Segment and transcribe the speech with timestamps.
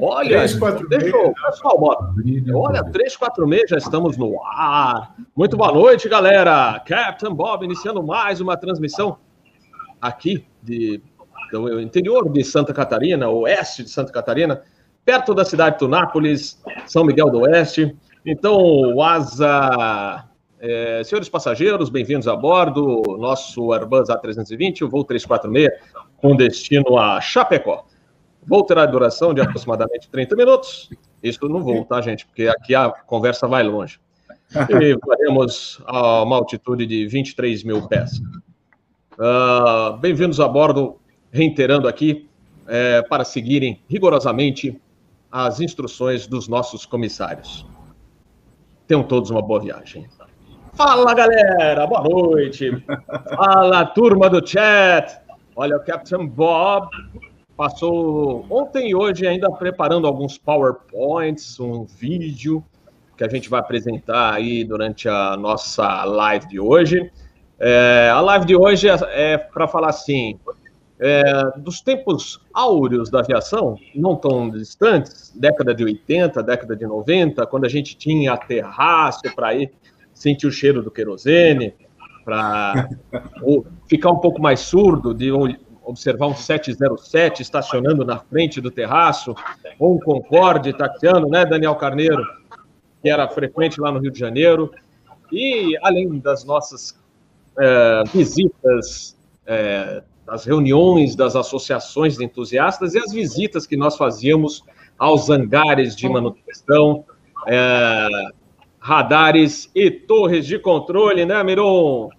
[0.00, 2.14] Olha, 3, 4, deixa eu, pessoal, bora.
[2.54, 5.16] Olha, 346, já estamos no ar.
[5.36, 6.80] Muito boa noite, galera.
[6.86, 9.18] Captain Bob iniciando mais uma transmissão
[10.00, 11.02] aqui de,
[11.50, 14.62] do interior de Santa Catarina, oeste de Santa Catarina,
[15.04, 17.96] perto da cidade de Tunápolis, São Miguel do Oeste.
[18.24, 20.28] Então, Asa,
[20.60, 23.02] é, senhores passageiros, bem-vindos a bordo.
[23.18, 25.70] Nosso Airbus A320, o voo 346,
[26.18, 27.84] com destino a Chapecó.
[28.48, 30.88] Vou ter a duração de aproximadamente 30 minutos.
[31.22, 32.24] Isso no voo, tá, gente?
[32.24, 34.00] Porque aqui a conversa vai longe.
[34.50, 38.22] E faremos a uma altitude de 23 mil pés.
[39.18, 40.96] Uh, Bem-vindos a bordo,
[41.30, 42.26] reiterando aqui,
[42.66, 44.80] é, para seguirem rigorosamente
[45.30, 47.66] as instruções dos nossos comissários.
[48.86, 50.08] Tenham todos uma boa viagem.
[50.72, 51.86] Fala, galera!
[51.86, 52.70] Boa noite!
[53.36, 55.20] Fala, turma do chat!
[55.54, 56.88] Olha, o Captain Bob
[57.58, 62.64] passou ontem e hoje ainda preparando alguns PowerPoints, um vídeo
[63.16, 67.10] que a gente vai apresentar aí durante a nossa live de hoje.
[67.58, 68.94] É, a live de hoje é,
[69.32, 70.38] é para falar assim,
[71.00, 71.20] é,
[71.56, 77.64] dos tempos áureos da aviação, não tão distantes, década de 80, década de 90, quando
[77.64, 79.72] a gente tinha terraço para ir
[80.14, 81.74] sentir o cheiro do querosene,
[82.24, 82.88] para
[83.90, 85.32] ficar um pouco mais surdo de
[85.88, 89.34] observar um 707 estacionando na frente do terraço,
[89.78, 92.22] ou um Concorde taxiando, né, Daniel Carneiro,
[93.02, 94.70] que era frequente lá no Rio de Janeiro.
[95.32, 96.98] E além das nossas
[97.58, 99.16] é, visitas,
[99.46, 104.62] é, das reuniões das associações de entusiastas e as visitas que nós fazíamos
[104.98, 107.04] aos hangares de manutenção,
[107.46, 108.08] é,
[108.78, 112.10] radares e torres de controle, né, Miron?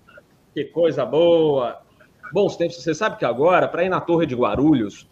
[0.56, 1.88] Que coisa boa!
[2.32, 2.82] Bons tempos.
[2.82, 5.08] Você sabe que agora, para ir na Torre de Guarulhos,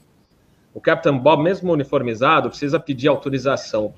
[0.74, 3.94] o Capitão Bob, mesmo uniformizado, precisa pedir autorização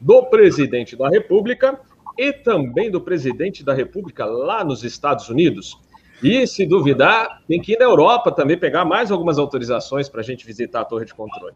[0.00, 1.80] do presidente da República
[2.16, 5.78] e também do presidente da República lá nos Estados Unidos.
[6.22, 10.24] E, se duvidar, tem que ir na Europa também pegar mais algumas autorizações para a
[10.24, 11.54] gente visitar a torre de controle.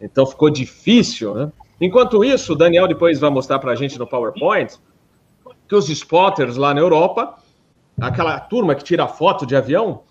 [0.00, 1.52] Então ficou difícil, né?
[1.80, 4.76] Enquanto isso, o Daniel depois vai mostrar para a gente no PowerPoint
[5.68, 7.36] que os spotters lá na Europa,
[8.00, 10.02] aquela turma que tira foto de avião,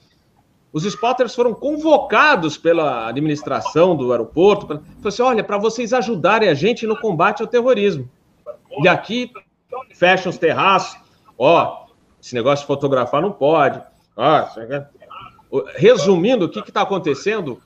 [0.71, 4.67] os spotters foram convocados pela administração do aeroporto.
[4.67, 8.09] Falou assim: olha, para vocês ajudarem a gente no combate ao terrorismo.
[8.83, 9.31] E aqui
[9.95, 10.99] fecham os terraços.
[11.37, 11.85] Ó,
[12.21, 13.81] esse negócio de fotografar não pode.
[14.15, 14.45] Ó,
[15.75, 17.61] resumindo, o que está acontecendo?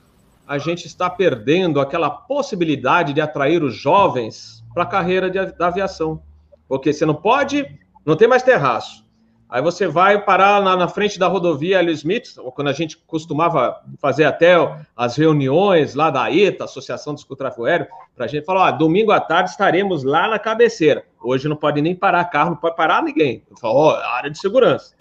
[0.46, 5.68] A gente está perdendo aquela possibilidade de atrair os jovens para a carreira de, da
[5.68, 6.22] aviação.
[6.68, 7.66] Porque você não pode,
[8.04, 9.04] não tem mais terraço.
[9.52, 13.82] Aí você vai parar na, na frente da rodovia Hélio Smith, quando a gente costumava
[14.00, 14.54] fazer até
[14.96, 17.86] as reuniões lá da ETA, Associação do Tráfego Aéreo,
[18.16, 21.04] para a gente falar, ó, domingo à tarde estaremos lá na cabeceira.
[21.22, 23.42] Hoje não pode nem parar carro, não pode parar ninguém.
[23.50, 24.94] Eu falo, ó, área de segurança.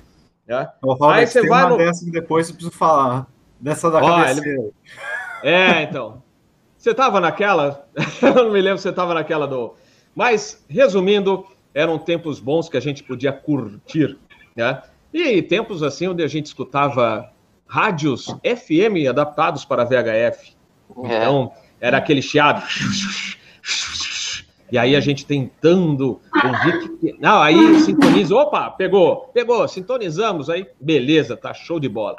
[0.46, 0.70] Né?
[0.84, 1.78] Ô, Robert, Aí você vai no...
[1.78, 3.28] dessa que depois eu preciso falar.
[3.58, 4.50] Dessa da ó, cabeceira.
[4.50, 4.74] Ele...
[5.44, 6.22] É, então.
[6.78, 7.88] Você estava naquela?
[8.22, 9.76] eu não me lembro se você estava naquela do...
[10.14, 14.20] Mas, resumindo, eram tempos bons que a gente podia curtir
[14.56, 14.82] né?
[15.14, 17.32] E tempos assim onde a gente escutava
[17.68, 20.54] rádios FM adaptados para VHF.
[21.04, 21.18] É.
[21.18, 22.64] Então, era aquele chiado.
[24.72, 27.16] E aí a gente tentando ouvir que...
[27.20, 28.34] Não, aí sintoniza.
[28.36, 30.66] Opa, pegou, pegou, sintonizamos aí.
[30.80, 32.16] Beleza, tá show de bola.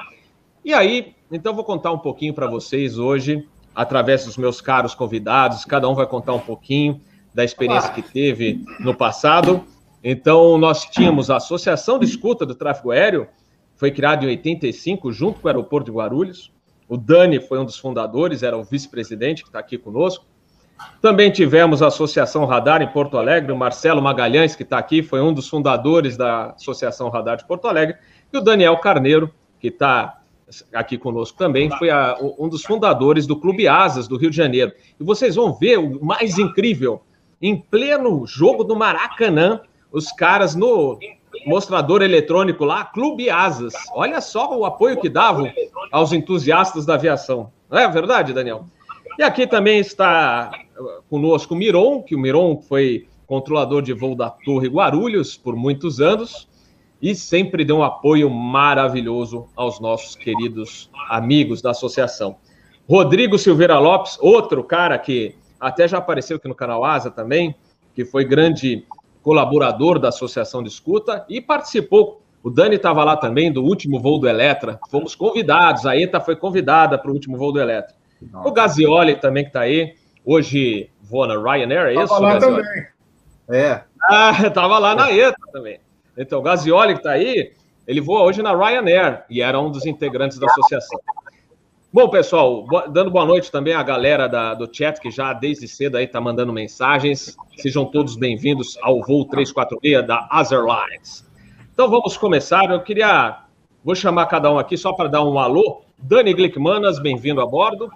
[0.62, 5.64] E aí, então vou contar um pouquinho para vocês hoje, através dos meus caros convidados.
[5.64, 7.00] Cada um vai contar um pouquinho
[7.34, 9.64] da experiência que teve no passado.
[10.02, 13.28] Então, nós tínhamos a Associação de Escuta do Tráfego Aéreo,
[13.76, 16.52] foi criada em 85, junto com o aeroporto de Guarulhos.
[16.88, 20.24] O Dani foi um dos fundadores, era o vice-presidente que está aqui conosco.
[21.00, 25.20] Também tivemos a Associação Radar em Porto Alegre, o Marcelo Magalhães, que está aqui, foi
[25.20, 27.96] um dos fundadores da Associação Radar de Porto Alegre,
[28.32, 30.20] e o Daniel Carneiro, que está
[30.72, 34.72] aqui conosco também, foi a, um dos fundadores do Clube Asas do Rio de Janeiro.
[34.98, 37.02] E vocês vão ver o mais incrível,
[37.40, 39.60] em pleno jogo do Maracanã,
[39.92, 40.98] os caras no
[41.46, 43.74] mostrador eletrônico lá, Clube Asas.
[43.92, 45.50] Olha só o apoio que davam
[45.90, 47.52] aos entusiastas da aviação.
[47.70, 48.66] Não é verdade, Daniel?
[49.18, 50.50] E aqui também está
[51.08, 56.00] conosco o Miron, que o Miron foi controlador de voo da Torre Guarulhos por muitos
[56.00, 56.48] anos
[57.00, 62.36] e sempre deu um apoio maravilhoso aos nossos queridos amigos da associação.
[62.88, 67.54] Rodrigo Silveira Lopes, outro cara que até já apareceu aqui no canal Asa também,
[67.94, 68.86] que foi grande
[69.22, 72.22] colaborador da Associação de Escuta e participou.
[72.42, 74.80] O Dani estava lá também do último voo do Eletra.
[74.90, 77.94] Fomos convidados, a ETA foi convidada para o último voo do Eletra.
[78.20, 78.48] Nossa.
[78.48, 82.08] O Gazioli também que está aí, hoje voa na Ryanair, é isso?
[82.08, 82.62] Tava lá Gazioli?
[82.62, 82.86] também.
[83.50, 83.82] É.
[84.02, 85.78] Ah, tava lá na ETA também.
[86.16, 87.52] Então, o Gazioli que tá aí,
[87.86, 91.00] ele voa hoje na Ryanair e era um dos integrantes da associação.
[91.94, 95.98] Bom, pessoal, dando boa noite também à galera da, do chat que já desde cedo
[95.98, 97.36] aí tá mandando mensagens.
[97.58, 101.30] Sejam todos bem-vindos ao voo 346 da Azerlines.
[101.70, 102.70] Então vamos começar.
[102.70, 103.40] Eu queria,
[103.84, 105.82] vou chamar cada um aqui só para dar um alô.
[105.98, 107.90] Dani Glickmanas, bem-vindo a bordo.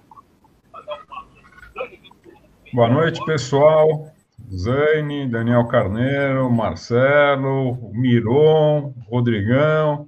[2.74, 4.12] Boa noite, pessoal.
[4.54, 10.06] Zane, Daniel Carneiro, Marcelo, Miron, Rodrigão.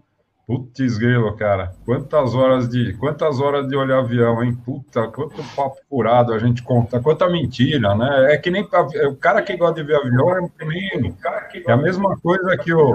[0.49, 1.75] Putz, grilo, cara.
[1.85, 4.55] Quantas horas de quantas horas de olhar avião, hein?
[4.55, 8.33] Puta, quanto papo furado a gente conta, quanta mentira, né?
[8.33, 11.15] É que nem o cara que gosta de ver avião é nem
[11.67, 12.95] é a mesma coisa que o,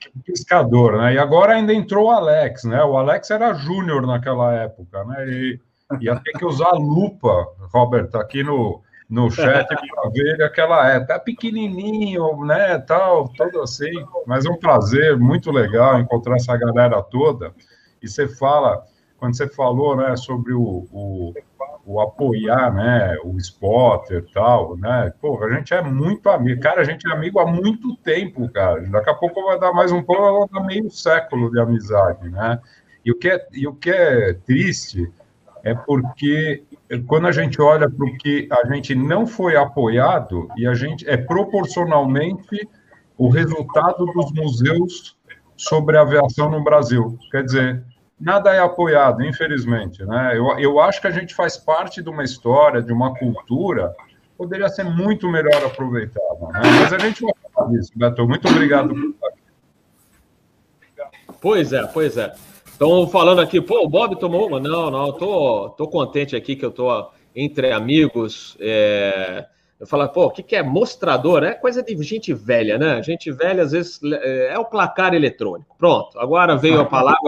[0.00, 1.12] que o pescador, né?
[1.12, 2.82] E agora ainda entrou o Alex, né?
[2.82, 5.28] O Alex era júnior naquela época, né?
[5.28, 5.60] E
[6.00, 11.18] ia ter que usar lupa, Robert, aqui no no chat para ver aquela é tá
[11.18, 13.92] pequenininho, né, tal, todo assim,
[14.26, 17.54] mas é um prazer muito legal encontrar essa galera toda.
[18.02, 18.84] E você fala,
[19.16, 21.34] quando você falou, né, sobre o, o,
[21.86, 26.84] o apoiar, né, o spotter tal, né, pô, a gente é muito amigo, cara, a
[26.84, 28.82] gente é amigo há muito tempo, cara.
[28.90, 32.60] Daqui a pouco vai dar mais um pouco, vai dar meio século de amizade, né?
[33.04, 35.10] E o que é, e o que é triste
[35.64, 36.62] é porque
[37.06, 41.08] quando a gente olha para o que a gente não foi apoiado, e a gente
[41.08, 42.68] é proporcionalmente
[43.16, 45.16] o resultado dos museus
[45.56, 47.18] sobre aviação no Brasil.
[47.30, 47.84] Quer dizer,
[48.18, 50.04] nada é apoiado, infelizmente.
[50.04, 50.38] Né?
[50.38, 53.94] Eu, eu acho que a gente faz parte de uma história, de uma cultura,
[54.36, 56.46] poderia ser muito melhor aproveitada.
[56.52, 56.60] Né?
[56.80, 58.26] Mas a gente vai falar disso, Beto.
[58.26, 59.38] Muito obrigado por estar aqui.
[61.40, 62.32] Pois é, pois é.
[62.78, 64.60] Estão falando aqui, pô, o Bob tomou uma.
[64.60, 68.56] Não, não, tô, tô contente aqui que eu tô entre amigos.
[68.60, 69.46] É...
[69.80, 71.42] Eu falo, pô, o que, que é mostrador?
[71.42, 73.02] É coisa de gente velha, né?
[73.02, 75.74] Gente velha, às vezes, é, é o placar eletrônico.
[75.76, 77.18] Pronto, agora veio a palavra.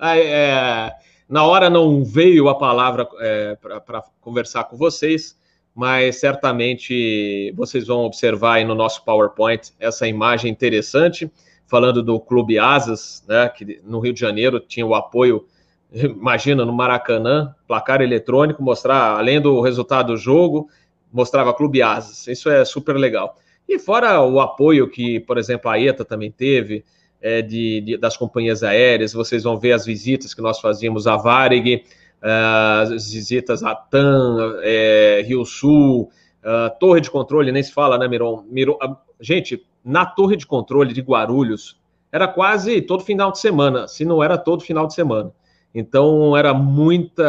[0.00, 0.92] É,
[1.28, 5.38] na hora não veio a palavra é, para conversar com vocês,
[5.74, 11.30] mas certamente vocês vão observar aí no nosso PowerPoint essa imagem interessante
[11.74, 15.44] falando do Clube Asas, né, que no Rio de Janeiro tinha o apoio,
[15.92, 20.68] imagina, no Maracanã, placar eletrônico, mostrar, além do resultado do jogo,
[21.12, 22.28] mostrava Clube Asas.
[22.28, 23.36] Isso é super legal.
[23.68, 26.84] E fora o apoio que, por exemplo, a ETA também teve,
[27.20, 31.16] é, de, de, das companhias aéreas, vocês vão ver as visitas que nós fazíamos à
[31.16, 31.82] Varig,
[32.22, 36.08] uh, as visitas à TAM, é, Rio Sul,
[36.44, 38.44] uh, Torre de Controle, nem se fala, né, Miron?
[38.48, 41.78] Miron uh, gente, na torre de controle de Guarulhos,
[42.10, 45.32] era quase todo final de semana, se não era todo final de semana.
[45.74, 47.24] Então, era muita,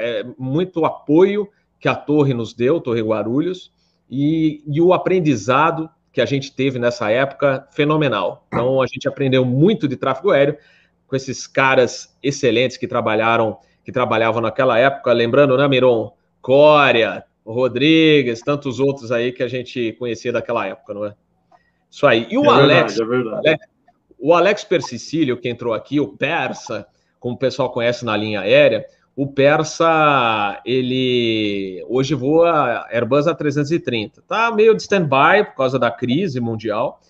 [0.00, 1.48] é, muito apoio
[1.78, 3.72] que a torre nos deu, Torre Guarulhos,
[4.10, 8.44] e, e o aprendizado que a gente teve nessa época, fenomenal.
[8.48, 10.56] Então, a gente aprendeu muito de tráfego aéreo
[11.06, 16.12] com esses caras excelentes que trabalharam, que trabalhavam naquela época, lembrando, né, Miron?
[16.40, 21.14] Cória, Rodrigues, tantos outros aí que a gente conhecia daquela época, não é?
[21.90, 22.26] Isso aí.
[22.30, 23.48] E o é Alex, verdade, é verdade.
[23.48, 23.66] Alex,
[24.18, 26.86] o Alex Persicílio, que entrou aqui, o Persa,
[27.18, 34.22] como o pessoal conhece na linha aérea, o Persa, ele hoje voa Airbus A330.
[34.26, 37.00] Tá meio de stand-by por causa da crise mundial.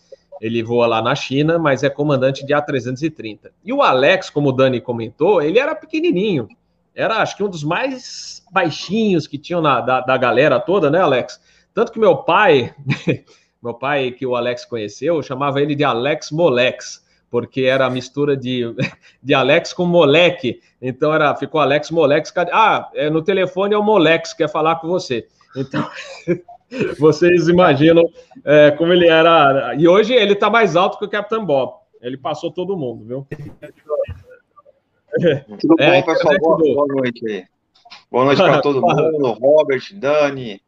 [0.41, 3.51] Ele voa lá na China, mas é comandante de A330.
[3.65, 6.49] E o Alex, como o Dani comentou, ele era pequenininho.
[6.95, 11.01] Era, acho que, um dos mais baixinhos que tinham na, da, da galera toda, né,
[11.01, 11.41] Alex?
[11.73, 12.75] Tanto que meu pai,
[13.63, 18.37] Meu pai, que o Alex conheceu, chamava ele de Alex Molex, porque era a mistura
[18.37, 18.75] de,
[19.23, 20.61] de Alex com moleque.
[20.81, 22.33] Então era, ficou Alex Molex.
[22.53, 25.27] Ah, é, no telefone é o Molex, quer falar com você.
[25.55, 25.89] Então,
[26.99, 28.05] vocês imaginam
[28.45, 29.75] é, como ele era.
[29.77, 31.75] E hoje ele está mais alto que o Capitão Bob.
[32.01, 33.27] Ele passou todo mundo, viu?
[35.61, 36.39] Tudo é, bom, pessoal?
[36.39, 37.45] Boa, boa noite aí.
[38.11, 39.33] Boa noite para todo mundo.
[39.35, 40.63] Robert, Dani,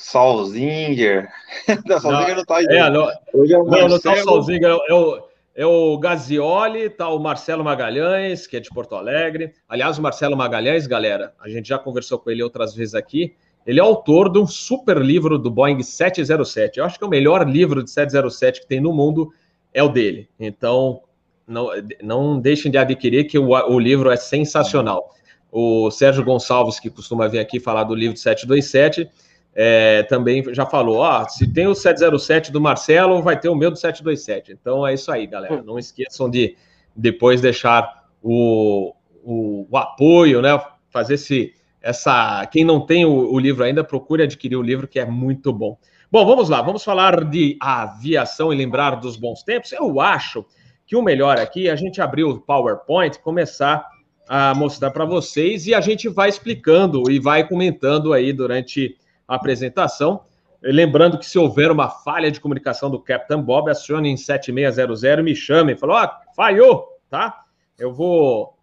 [0.00, 1.28] Solzinger.
[1.86, 2.66] não, Solzinger não tá aí.
[2.70, 5.22] É, não, Hoje é o não, não tá o Solzinger, é o,
[5.54, 9.52] é o Gazioli, tá o Marcelo Magalhães, que é de Porto Alegre.
[9.68, 13.34] Aliás, o Marcelo Magalhães, galera, a gente já conversou com ele outras vezes aqui.
[13.66, 16.78] Ele é autor de um super livro do Boeing 707.
[16.78, 19.30] Eu acho que é o melhor livro de 707 que tem no mundo
[19.72, 20.30] é o dele.
[20.40, 21.02] Então,
[21.46, 21.68] não,
[22.02, 25.14] não deixem de adquirir, que o, o livro é sensacional.
[25.52, 29.10] O Sérgio Gonçalves, que costuma vir aqui falar do livro de 727,
[29.54, 33.70] é, também já falou, ó, se tem o 707 do Marcelo, vai ter o meu
[33.70, 34.52] do 727.
[34.52, 35.62] Então é isso aí, galera.
[35.62, 36.56] Não esqueçam de
[36.94, 40.60] depois deixar o, o, o apoio, né?
[40.88, 42.46] Fazer esse essa.
[42.46, 45.78] Quem não tem o, o livro ainda, procure adquirir o livro, que é muito bom.
[46.12, 49.72] Bom, vamos lá, vamos falar de aviação e lembrar dos bons tempos.
[49.72, 50.44] Eu acho
[50.86, 53.86] que o melhor aqui é a gente abrir o PowerPoint, começar
[54.28, 58.96] a mostrar para vocês e a gente vai explicando e vai comentando aí durante
[59.34, 60.24] apresentação.
[60.62, 65.22] Lembrando que se houver uma falha de comunicação do Captain Bob, acione em 7600 e
[65.22, 65.76] me chame.
[65.76, 67.44] Falou, ó, oh, falhou, tá?
[67.78, 68.58] Eu vou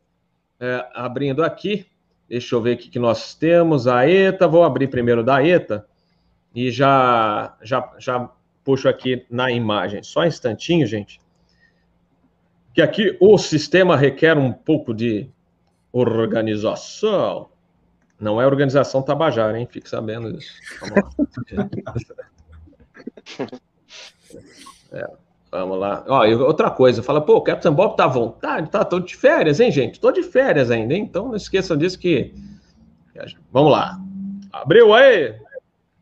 [0.60, 1.88] é, abrindo aqui.
[2.30, 3.88] Deixa eu ver o que nós temos.
[3.88, 5.88] A ETA, vou abrir primeiro da ETA
[6.54, 8.30] e já, já, já
[8.64, 10.04] puxo aqui na imagem.
[10.04, 11.20] Só um instantinho, gente.
[12.74, 15.30] Que aqui o sistema requer um pouco de
[15.92, 17.50] organização.
[18.20, 19.68] Não é organização Tabajara, hein?
[19.70, 20.54] Fique sabendo disso.
[24.92, 25.08] é.
[25.52, 26.04] Vamos lá.
[26.08, 28.84] Ó, outra coisa, fala, pô, o Captain Bob tá à vontade, tá?
[28.84, 30.00] Tô de férias, hein, gente?
[30.00, 31.04] Tô de férias ainda, hein?
[31.04, 32.34] Então não esqueçam disso que.
[33.52, 33.98] Vamos lá.
[34.52, 35.36] Abriu aí?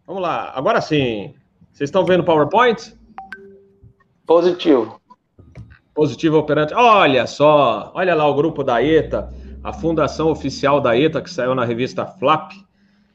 [0.08, 0.52] Vamos lá.
[0.56, 1.34] Agora sim.
[1.72, 2.96] Vocês estão vendo o PowerPoint?
[4.26, 5.00] Positivo.
[5.94, 6.74] Positivo operante.
[6.74, 9.32] Olha só, olha lá o grupo da ETA,
[9.66, 12.52] a fundação oficial da ETA, que saiu na revista Flap.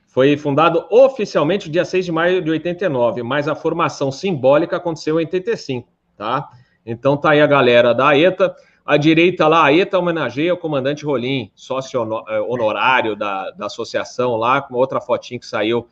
[0.09, 5.19] Foi fundado oficialmente dia 6 de maio de 89, mas a formação simbólica aconteceu em
[5.19, 6.51] 85 tá?
[6.85, 8.55] Então tá aí a galera da ETA.
[8.85, 14.35] À direita lá, a ETA homenageia o comandante Rolim, sócio eh, honorário da, da associação
[14.35, 15.87] lá, com outra fotinha que saiu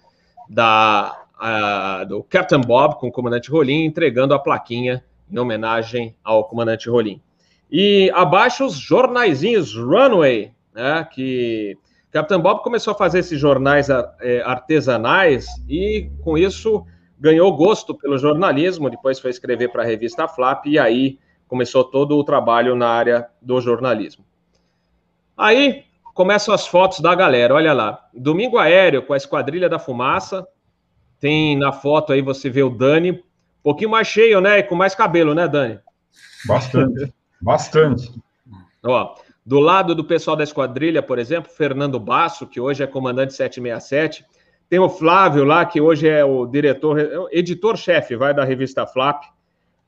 [0.50, 6.44] da, a, do Captain Bob com o comandante Rolim, entregando a plaquinha em homenagem ao
[6.44, 7.22] comandante Rolim.
[7.70, 11.76] E abaixo os jornaizinhos Runway, né, que
[12.10, 16.84] Captain Bob começou a fazer esses jornais eh, artesanais e com isso
[17.20, 22.16] ganhou gosto pelo jornalismo, depois foi escrever para a revista Flap e aí começou todo
[22.16, 24.24] o trabalho na área do jornalismo.
[25.36, 25.84] Aí
[26.14, 28.06] começam as fotos da galera, olha lá.
[28.14, 30.46] Domingo aéreo com a Esquadrilha da Fumaça.
[31.20, 33.22] Tem na foto aí você vê o Dani, um
[33.62, 34.58] pouquinho mais cheio, né?
[34.58, 35.80] E com mais cabelo, né, Dani?
[36.46, 38.10] Bastante, bastante.
[38.82, 39.14] Ó,
[39.44, 44.24] do lado do pessoal da esquadrilha, por exemplo, Fernando Basso, que hoje é comandante 767,
[44.68, 49.22] tem o Flávio lá, que hoje é o diretor, editor-chefe, vai da revista Flap.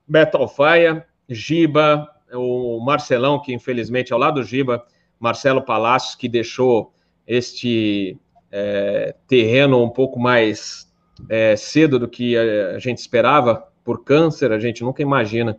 [0.08, 4.82] Beto Alfaia, Giba, o Marcelão, que infelizmente ao lado do Giba,
[5.18, 6.92] Marcelo Palácios, que deixou
[7.26, 8.18] este
[8.50, 10.90] é, terreno um pouco mais
[11.28, 15.58] é, cedo do que a gente esperava por câncer, a gente nunca imagina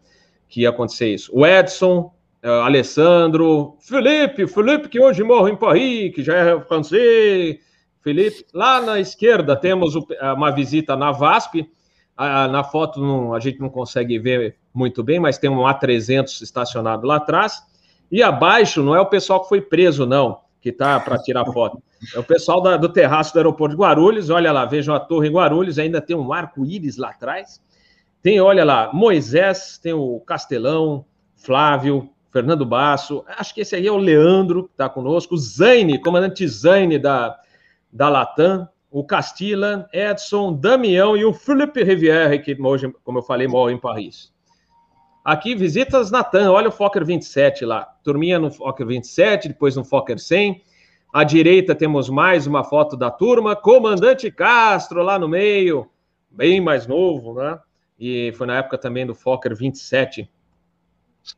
[0.52, 1.32] que ia acontecer isso.
[1.34, 7.58] O Edson, é, Alessandro, Felipe, Felipe que hoje morre em Paris, que já é francês,
[8.02, 8.46] Felipe.
[8.54, 11.72] Lá na esquerda temos uma visita na VASP.
[12.18, 17.08] Na foto não, a gente não consegue ver muito bem, mas tem um A300 estacionado
[17.08, 17.64] lá atrás.
[18.12, 21.82] E abaixo não é o pessoal que foi preso, não, que está para tirar foto.
[22.14, 24.30] É o pessoal da, do terraço do aeroporto de Guarulhos.
[24.30, 27.62] Olha lá, vejam a torre em Guarulhos, ainda tem um arco-íris lá atrás.
[28.22, 33.24] Tem, olha lá, Moisés, tem o Castelão, Flávio, Fernando Basso.
[33.28, 35.36] Acho que esse aí é o Leandro, que está conosco.
[35.38, 37.40] Zaine, comandante Zaine da,
[37.92, 43.48] da Latam, o Castilla, Edson, Damião e o Philippe Rivière, que hoje, como eu falei,
[43.48, 44.32] mora em Paris.
[45.24, 47.86] Aqui, visitas Natan, olha o Fokker 27 lá.
[48.04, 50.64] Turminha no Fokker 27, depois no Fokker 100.
[51.14, 55.90] À direita temos mais uma foto da turma, Comandante Castro lá no meio,
[56.30, 57.60] bem mais novo, né?
[58.02, 60.28] E foi na época também do Fokker 27.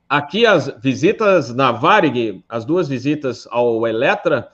[0.08, 4.50] Aqui as visitas na Varig, as duas visitas ao Eletra,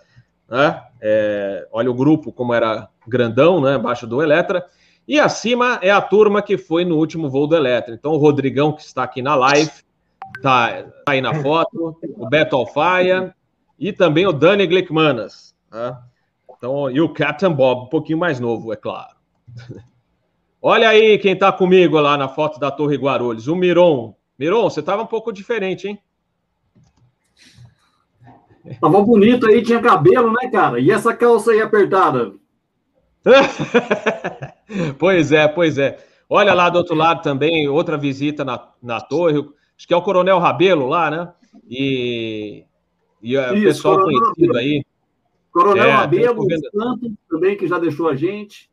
[0.49, 0.81] né?
[0.99, 3.75] É, olha o grupo como era grandão, né?
[3.75, 4.65] Abaixo do Eletra.
[5.07, 7.93] E acima é a turma que foi no último voo do Eletra.
[7.93, 9.71] Então, o Rodrigão, que está aqui na live,
[10.35, 13.35] está tá aí na foto, o Beto Alfaia
[13.77, 15.55] e também o Dani Glickmanas.
[15.71, 15.95] Né?
[16.57, 19.15] Então, e o Captain Bob, um pouquinho mais novo, é claro.
[20.61, 24.15] Olha aí quem está comigo lá na foto da Torre Guarulhos, o Miron.
[24.37, 25.99] Miron, você estava um pouco diferente, hein?
[28.81, 30.79] Tava bonito aí, tinha cabelo, né, cara?
[30.79, 32.33] E essa calça aí apertada?
[34.99, 35.97] pois é, pois é.
[36.29, 39.39] Olha lá do outro lado também, outra visita na, na torre.
[39.77, 41.33] Acho que é o Coronel Rabelo lá, né?
[41.67, 42.65] E,
[43.21, 44.57] e o pessoal Coronel conhecido Rabelo.
[44.57, 44.85] aí.
[45.51, 46.47] Coronel é, Rabelo,
[47.29, 48.69] também, que já deixou a gente.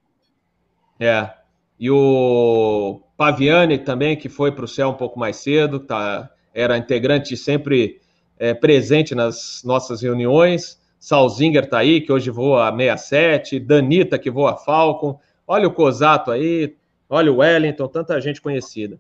[1.01, 1.31] É.
[1.79, 6.79] E o Paviani também, que foi para o céu um pouco mais cedo, tá, era
[6.79, 8.01] integrante sempre
[8.39, 10.81] é, presente nas nossas reuniões.
[10.99, 15.21] Salzinger está aí, que hoje voa a 67, Danita, que voa Falcon.
[15.47, 16.75] Olha o Cosato aí,
[17.09, 18.99] olha o Wellington, tanta gente conhecida.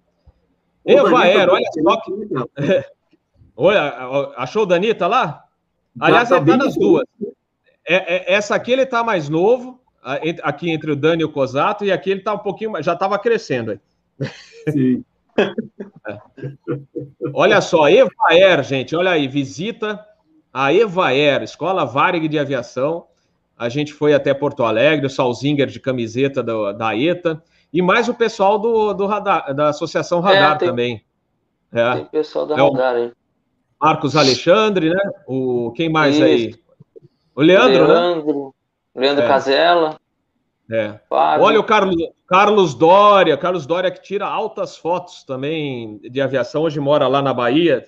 [0.84, 2.12] Ô, Eva Aero, olha só que.
[3.56, 5.44] olha, achou o Danita lá?
[5.98, 7.04] Aliás, tá, tá nas duas.
[7.88, 9.80] é, é, essa aqui ele está mais novo,
[10.42, 13.18] aqui entre o Dani e o Cosato, e aqui ele está um pouquinho, já estava
[13.18, 13.72] crescendo.
[13.72, 13.80] Aí.
[14.72, 15.04] Sim.
[16.06, 16.18] É.
[17.34, 20.02] Olha só, Evaer, gente, olha aí, visita
[20.52, 23.06] a Evaer, Escola Varig de Aviação.
[23.58, 28.08] A gente foi até Porto Alegre, o Salzinger de camiseta do, da ETA, e mais
[28.08, 31.04] o pessoal do, do radar, da Associação Radar é, tem, também.
[31.72, 31.94] É.
[31.96, 33.12] Tem pessoal da é Radar aí.
[33.80, 35.10] Marcos Alexandre, né?
[35.26, 36.24] O, quem mais Isso.
[36.24, 36.54] aí?
[37.34, 38.50] O Leandro, Leandro né?
[38.96, 39.28] Leandro é.
[39.28, 40.00] Casella.
[40.70, 40.98] É.
[41.10, 46.80] Olha o Carlos, Carlos Dória, Carlos Dória que tira altas fotos também de aviação, hoje
[46.80, 47.84] mora lá na Bahia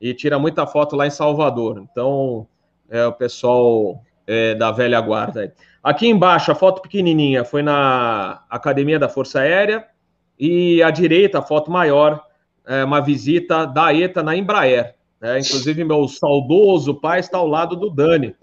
[0.00, 1.84] e tira muita foto lá em Salvador.
[1.90, 2.46] Então,
[2.88, 5.52] é o pessoal é, da velha guarda.
[5.82, 9.84] Aqui embaixo, a foto pequenininha foi na Academia da Força Aérea
[10.38, 12.22] e à direita, a foto maior,
[12.66, 14.94] é uma visita da ETA na Embraer.
[15.20, 15.40] Né?
[15.40, 18.34] Inclusive, meu saudoso pai está ao lado do Dani,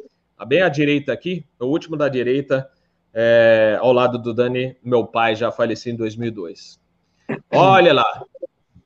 [0.45, 2.69] bem à direita aqui, o último da direita,
[3.13, 6.79] é, ao lado do Dani, meu pai já faleceu em 2002.
[7.51, 8.23] Olha lá,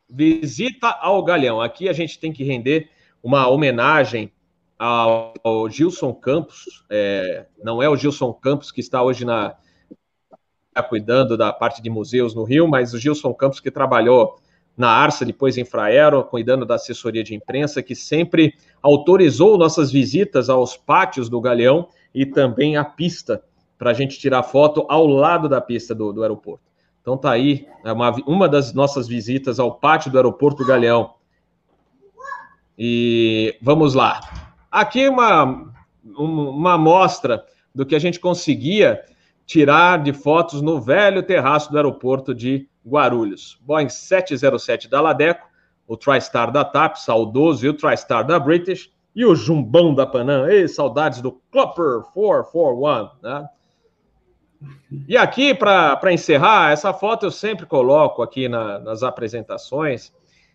[0.10, 1.62] visita ao Galeão.
[1.62, 2.90] Aqui a gente tem que render
[3.22, 4.32] uma homenagem
[4.78, 6.86] ao, ao Gilson Campos.
[6.90, 9.56] É, não é o Gilson Campos que está hoje na
[10.74, 14.40] tá cuidando da parte de museus no Rio, mas o Gilson Campos que trabalhou
[14.82, 20.50] na Arsa, depois em Fraero, cuidando da assessoria de imprensa, que sempre autorizou nossas visitas
[20.50, 23.44] aos pátios do Galeão e também à pista
[23.78, 26.64] para a gente tirar foto ao lado da pista do, do aeroporto.
[27.00, 31.14] Então tá aí é uma, uma das nossas visitas ao pátio do aeroporto Galeão.
[32.78, 34.20] E vamos lá.
[34.72, 35.72] Aqui uma,
[36.04, 39.00] uma amostra do que a gente conseguia
[39.46, 43.60] tirar de fotos no velho terraço do aeroporto de Guarulhos.
[43.62, 45.48] Boeing 707 da Ladeco,
[45.88, 50.50] o TriStar da TAP, saudoso, e o TriStar da British, e o Jumbão da Panam.
[50.50, 53.50] Ei, saudades do Clopper 441, né?
[55.08, 60.14] E aqui, para encerrar, essa foto eu sempre coloco aqui na, nas apresentações.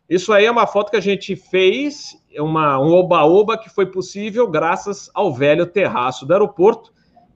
[0.09, 4.49] Isso aí é uma foto que a gente fez, uma, um oba-oba que foi possível
[4.49, 6.93] graças ao velho terraço do aeroporto,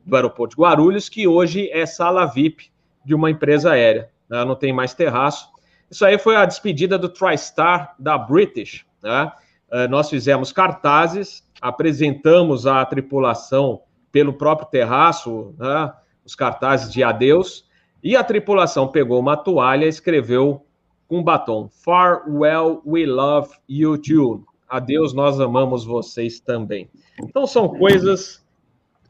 [0.06, 2.70] do aeroporto de Guarulhos, que hoje é sala VIP
[3.04, 4.10] de uma empresa aérea.
[4.30, 4.44] Né?
[4.44, 5.50] Não tem mais terraço.
[5.90, 8.86] Isso aí foi a despedida do TriStar da British.
[9.02, 9.32] Né?
[9.72, 15.92] Eh, nós fizemos cartazes, apresentamos a tripulação pelo próprio terraço, né?
[16.24, 17.68] os cartazes de adeus,
[18.02, 20.64] e a tripulação pegou uma toalha e escreveu
[21.06, 24.44] com batom: Farewell, we love you too.
[24.68, 26.88] Adeus, nós amamos vocês também.
[27.20, 28.46] Então são coisas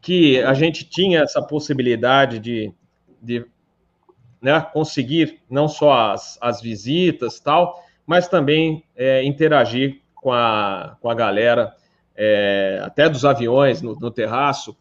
[0.01, 2.73] que a gente tinha essa possibilidade de,
[3.23, 3.45] de
[4.41, 11.11] né, conseguir não só as, as visitas tal, mas também é, interagir com a, com
[11.11, 11.75] a galera,
[12.17, 14.77] é, até dos aviões no, no terraço.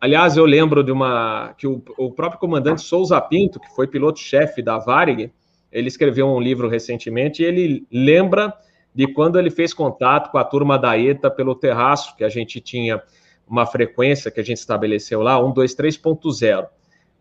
[0.00, 4.62] Aliás, eu lembro de uma que o, o próprio comandante Souza Pinto, que foi piloto-chefe
[4.62, 5.32] da Varig,
[5.70, 8.52] ele escreveu um livro recentemente e ele lembra
[8.94, 12.60] de quando ele fez contato com a turma da ETA pelo terraço, que a gente
[12.60, 13.02] tinha
[13.48, 16.66] uma frequência que a gente estabeleceu lá, 123.0.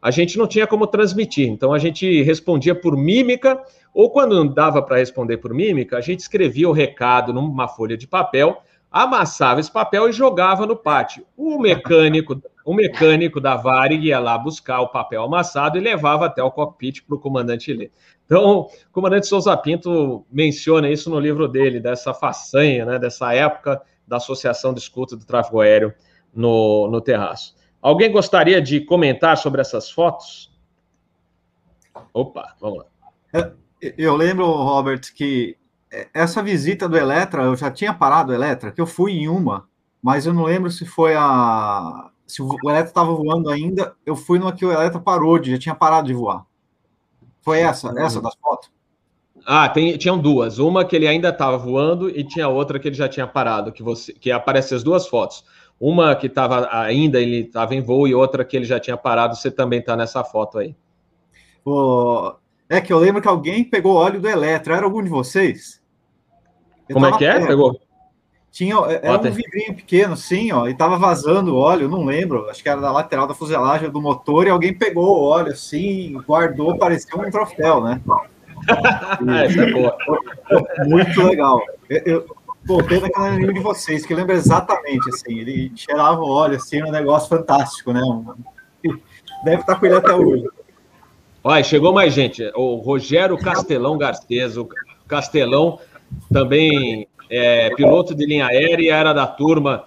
[0.02, 3.62] A gente não tinha como transmitir, então a gente respondia por mímica,
[3.94, 7.96] ou quando não dava para responder por mímica, a gente escrevia o recado numa folha
[7.96, 8.62] de papel
[8.92, 11.26] amassava esse papel e jogava no pátio.
[11.38, 16.44] O mecânico, o mecânico da Varig ia lá buscar o papel amassado e levava até
[16.44, 17.92] o cockpit para o comandante ler.
[18.26, 23.82] Então, o comandante Souza Pinto menciona isso no livro dele, dessa façanha, né, dessa época
[24.06, 25.94] da Associação de Escuta do Tráfego Aéreo
[26.34, 27.56] no, no terraço.
[27.82, 30.52] Alguém gostaria de comentar sobre essas fotos?
[32.14, 32.80] Opa, vamos
[33.34, 33.52] lá.
[33.98, 35.58] Eu lembro, Robert, que
[36.14, 39.68] essa visita do Eletra, eu já tinha parado o Eletra, que eu fui em uma,
[40.02, 42.10] mas eu não lembro se foi a.
[42.28, 45.58] Se o Eletra estava voando ainda, eu fui numa que o Eletra parou, de, já
[45.58, 46.46] tinha parado de voar.
[47.42, 48.72] Foi essa, essa das fotos?
[49.46, 50.60] Ah, tem, tinham duas.
[50.60, 53.84] Uma que ele ainda estava voando e tinha outra que ele já tinha parado, que
[53.84, 55.44] você que aparece as duas fotos.
[55.82, 59.36] Uma que estava ainda, ele estava em voo, e outra que ele já tinha parado,
[59.36, 60.76] você também está nessa foto aí.
[61.66, 62.34] Oh,
[62.70, 64.76] é que eu lembro que alguém pegou óleo do Eletra.
[64.76, 65.82] Era algum de vocês?
[66.88, 67.34] Eu Como é que é?
[67.34, 67.48] Perto.
[67.48, 67.82] Pegou?
[68.52, 72.62] Tinha, é, era um vidrinho pequeno, assim, ó, e tava vazando óleo, não lembro, acho
[72.62, 76.78] que era da lateral da fuselagem do motor, e alguém pegou o óleo, assim, guardou,
[76.78, 78.02] parecia um troféu, né?
[79.58, 79.98] É boa.
[80.86, 81.62] Muito legal.
[81.90, 86.30] Eu, eu voltei naquela anime de vocês, que eu lembro exatamente, assim, ele cheirava o
[86.30, 88.02] óleo, assim, um negócio fantástico, né?
[89.44, 90.46] Deve estar com ele até hoje.
[91.44, 92.44] Olha, chegou mais gente.
[92.56, 94.70] O Rogério Castelão Garcês, o
[95.08, 95.80] Castelão
[96.32, 99.86] também é piloto de linha aérea, era da turma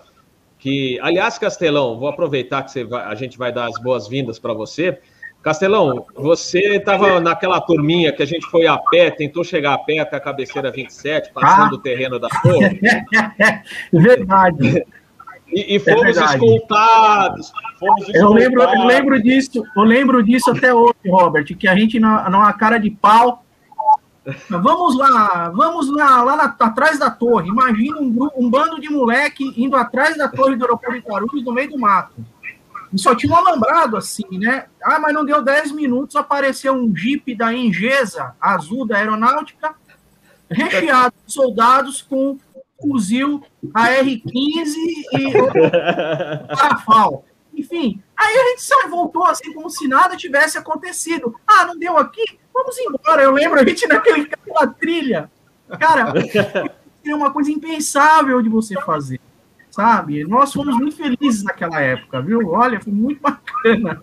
[0.65, 4.99] Que, aliás, Castelão, vou aproveitar que vai, a gente vai dar as boas-vindas para você.
[5.45, 9.99] Castelão, você estava naquela turminha que a gente foi a pé, tentou chegar a pé
[9.99, 11.79] até a cabeceira 27, passando ah.
[11.79, 12.81] o terreno da torre.
[13.93, 14.87] Verdade.
[15.47, 17.53] E, e fomos é escoltados.
[17.79, 18.15] Fomos escoltados.
[18.15, 22.53] Eu, lembro, eu lembro disso, eu lembro disso até hoje, Robert, que a gente, numa
[22.55, 23.45] cara de pau,
[24.49, 27.51] Vamos lá, vamos lá, lá na, atrás da torre.
[27.51, 31.53] Imagina um, um bando de moleque indo atrás da torre do aeroporto de Guarulhos no
[31.53, 32.15] meio do mato.
[32.95, 34.67] E só tinha um alambrado assim, né?
[34.81, 39.75] Ah, mas não deu 10 minutos, apareceu um jipe da Engesa, azul da aeronáutica,
[40.49, 42.39] recheado de soldados com
[42.81, 43.43] fuzil
[43.75, 44.75] AR-15
[45.13, 45.33] e
[46.55, 47.25] parafal.
[47.53, 51.35] Enfim, aí a gente só voltou assim como se nada tivesse acontecido.
[51.47, 52.39] Ah, não deu aqui?
[52.53, 53.23] Vamos embora.
[53.23, 55.31] Eu lembro a gente naquele, naquela trilha.
[55.81, 56.13] Cara,
[57.05, 59.21] é uma coisa impensável de você fazer,
[59.75, 60.25] sabe?
[60.25, 62.53] Nós fomos muito felizes naquela época, viu?
[62.53, 64.01] Olha, foi muito bacana.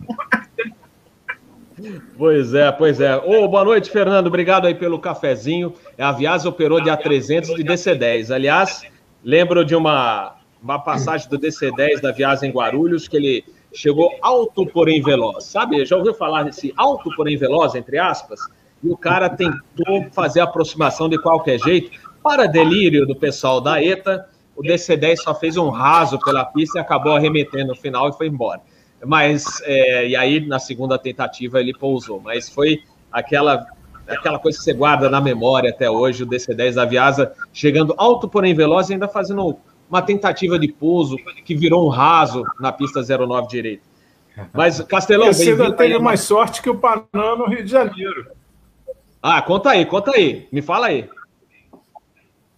[2.17, 3.15] Pois é, pois é.
[3.15, 4.27] Ô, boa noite, Fernando.
[4.27, 5.73] Obrigado aí pelo cafezinho.
[5.97, 8.35] A Vias operou de A300 de DC10.
[8.35, 8.83] Aliás,
[9.23, 14.67] lembro de uma, uma passagem do DC10 da Vias em Guarulhos, que ele chegou alto,
[14.67, 15.45] porém veloz.
[15.45, 15.83] Sabe?
[15.85, 18.41] Já ouviu falar desse alto, porém veloz, entre aspas?
[18.83, 21.91] E o cara tentou fazer a aproximação de qualquer jeito.
[22.21, 26.81] Para delírio do pessoal da ETA, o DC-10 só fez um raso pela pista e
[26.81, 28.61] acabou arremetendo no final e foi embora.
[29.05, 32.19] Mas, é, e aí na segunda tentativa ele pousou.
[32.19, 33.65] Mas foi aquela
[34.07, 38.27] aquela coisa que você guarda na memória até hoje, o DC-10 da Viasa chegando alto,
[38.27, 39.57] porém veloz e ainda fazendo
[39.89, 43.83] uma tentativa de pouso que virou um raso na pista 09 direito.
[44.53, 45.27] Mas, Castelão...
[45.27, 48.27] Você ainda teve mais sorte que o Panamá no Rio de Janeiro.
[49.21, 50.47] Ah, conta aí, conta aí.
[50.51, 51.09] Me fala aí.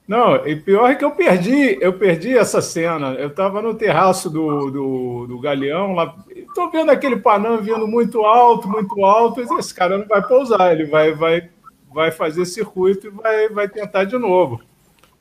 [0.07, 3.13] Não, e pior é que eu perdi, eu perdi essa cena.
[3.13, 8.21] Eu estava no terraço do, do, do Galeão, lá, estou vendo aquele Panam vindo muito
[8.21, 11.49] alto, muito alto, e esse cara não vai pousar, ele vai, vai,
[11.93, 14.61] vai fazer circuito e vai, vai tentar de novo.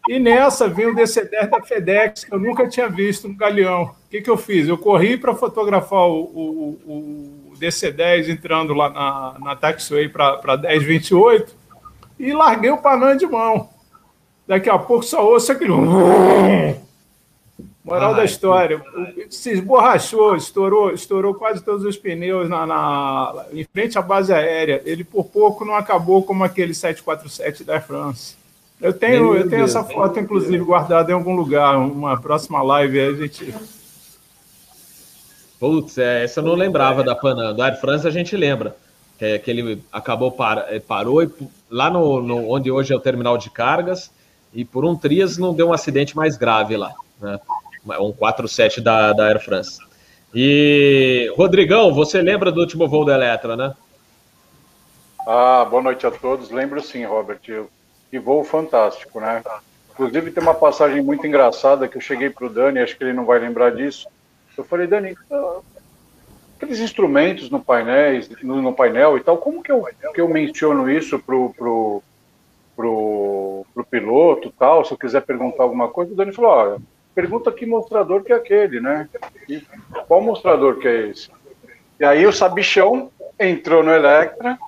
[0.09, 3.85] E nessa vinha o DC-10 da FedEx, que eu nunca tinha visto no Galeão.
[3.85, 4.66] O que, que eu fiz?
[4.66, 11.55] Eu corri para fotografar o, o, o DC-10 entrando lá na, na taxiway para 1028
[12.18, 13.71] e larguei o Panam de mão.
[14.46, 15.72] Daqui a pouco só ouço aquele.
[17.85, 18.81] Moral da história,
[19.28, 24.81] se esborrachou, estourou, estourou quase todos os pneus na, na, em frente à base aérea.
[24.85, 28.37] Ele por pouco não acabou como aquele 747 da France.
[28.81, 31.76] Eu tenho, eu tenho essa foto, inclusive, guardada em algum lugar.
[31.78, 33.55] Uma próxima live a gente.
[35.59, 37.55] Putz, é, essa eu não lembrava da Panam.
[37.55, 38.76] Da Air France a gente lembra.
[39.18, 41.31] Que, é, que ele acabou, par, é, parou e,
[41.70, 44.11] lá no, no, onde hoje é o terminal de cargas,
[44.55, 46.93] e por um trias não deu um acidente mais grave lá.
[47.21, 47.38] Né?
[48.01, 49.79] Um 47 da, da Air France.
[50.35, 53.75] E, Rodrigão, você lembra do último voo da Eletra, né?
[55.27, 56.51] Ah, boa noite a todos.
[56.51, 57.41] Lembro sim, Robert.
[58.11, 59.43] Que voo fantástico, né?
[59.93, 63.12] Inclusive tem uma passagem muito engraçada que eu cheguei para o Dani, acho que ele
[63.12, 64.09] não vai lembrar disso.
[64.57, 65.61] Eu falei, Dani, ah,
[66.57, 70.91] aqueles instrumentos no painel, no, no, painel e tal, como que eu, que eu menciono
[70.91, 72.03] isso pro, pro,
[72.76, 76.78] pro, pro piloto tal, se eu quiser perguntar alguma coisa, o Dani falou, olha,
[77.14, 79.08] pergunta que mostrador que é aquele, né?
[79.48, 79.62] E
[80.06, 81.30] qual mostrador que é esse?
[82.00, 84.58] E aí o sabichão entrou no Electra,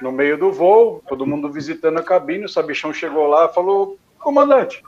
[0.00, 3.98] no meio do voo, todo mundo visitando a cabine, o sabichão chegou lá e falou,
[4.18, 4.82] comandante,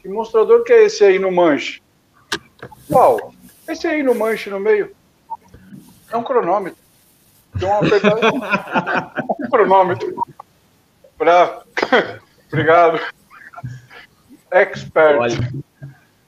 [0.00, 1.82] que mostrador que é esse aí no manche?
[2.90, 3.32] Qual?
[3.68, 4.94] Esse aí no manche no meio.
[6.10, 6.78] É um cronômetro.
[7.62, 7.80] Uma
[9.40, 10.14] um cronômetro.
[11.24, 11.62] Pra...
[12.52, 13.00] Obrigado.
[14.50, 15.18] Expert.
[15.18, 15.52] Olha,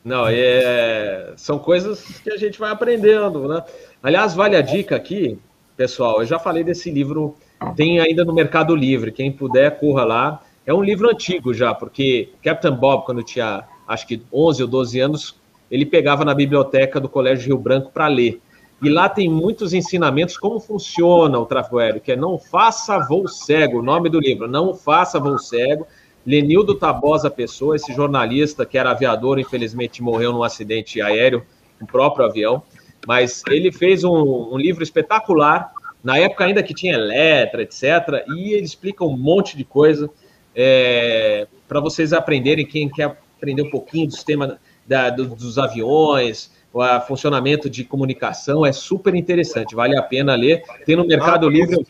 [0.04, 1.34] não, é...
[1.36, 3.62] são coisas que a gente vai aprendendo, né?
[4.02, 5.38] Aliás, vale a dica aqui,
[5.76, 6.20] pessoal.
[6.20, 7.36] Eu já falei desse livro
[7.74, 9.12] tem ainda no Mercado Livre.
[9.12, 10.42] Quem puder, corra lá.
[10.64, 15.00] É um livro antigo já, porque Captain Bob, quando tinha acho que 11 ou 12
[15.00, 15.36] anos,
[15.70, 18.40] ele pegava na biblioteca do Colégio Rio Branco para ler.
[18.82, 23.26] E lá tem muitos ensinamentos como funciona o tráfego aéreo, que é não faça voo
[23.26, 25.86] cego, o nome do livro, não faça voo cego.
[26.26, 31.46] Lenildo Tabosa Pessoa, esse jornalista que era aviador, infelizmente morreu num acidente aéreo,
[31.80, 32.62] um próprio avião,
[33.06, 38.24] mas ele fez um, um livro espetacular na época ainda que tinha Eletra, etc.
[38.36, 40.10] E ele explica um monte de coisa
[40.54, 46.50] é, para vocês aprenderem, quem quer aprender um pouquinho do sistema da, do, dos aviões,
[46.76, 50.62] o funcionamento de comunicação, é super interessante, vale a pena ler.
[50.84, 51.86] Tem no Mercado ah, Livre.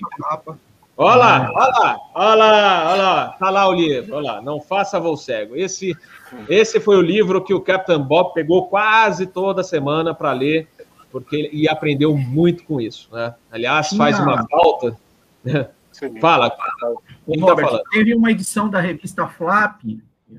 [0.99, 4.61] Olha lá, olha lá, olha lá, olha lá, tá lá o livro, olha lá, Não
[4.61, 5.55] Faça Voo Cego.
[5.55, 5.95] Esse,
[6.49, 10.69] esse foi o livro que o Captain Bob pegou quase toda semana para ler,
[11.11, 13.35] porque e aprendeu muito com isso, né?
[13.51, 14.97] Aliás, faz uma falta.
[15.45, 15.69] Né?
[16.21, 16.97] Fala, fala.
[17.41, 19.83] Robert, tá teve uma edição da revista Flap,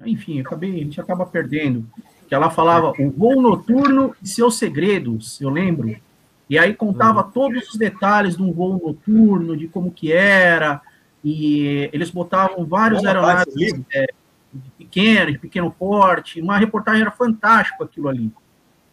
[0.06, 1.86] enfim, acabei, a gente acaba perdendo,
[2.28, 5.96] que ela falava o voo noturno e seus segredos, eu lembro.
[6.50, 7.32] E aí contava uhum.
[7.32, 10.82] todos os detalhes de um voo noturno, de como que era,
[11.24, 13.54] e eles botavam vários aeronaves
[13.94, 14.08] é,
[14.54, 18.32] de pequeno, de pequeno porte, uma reportagem era fantástico aquilo ali.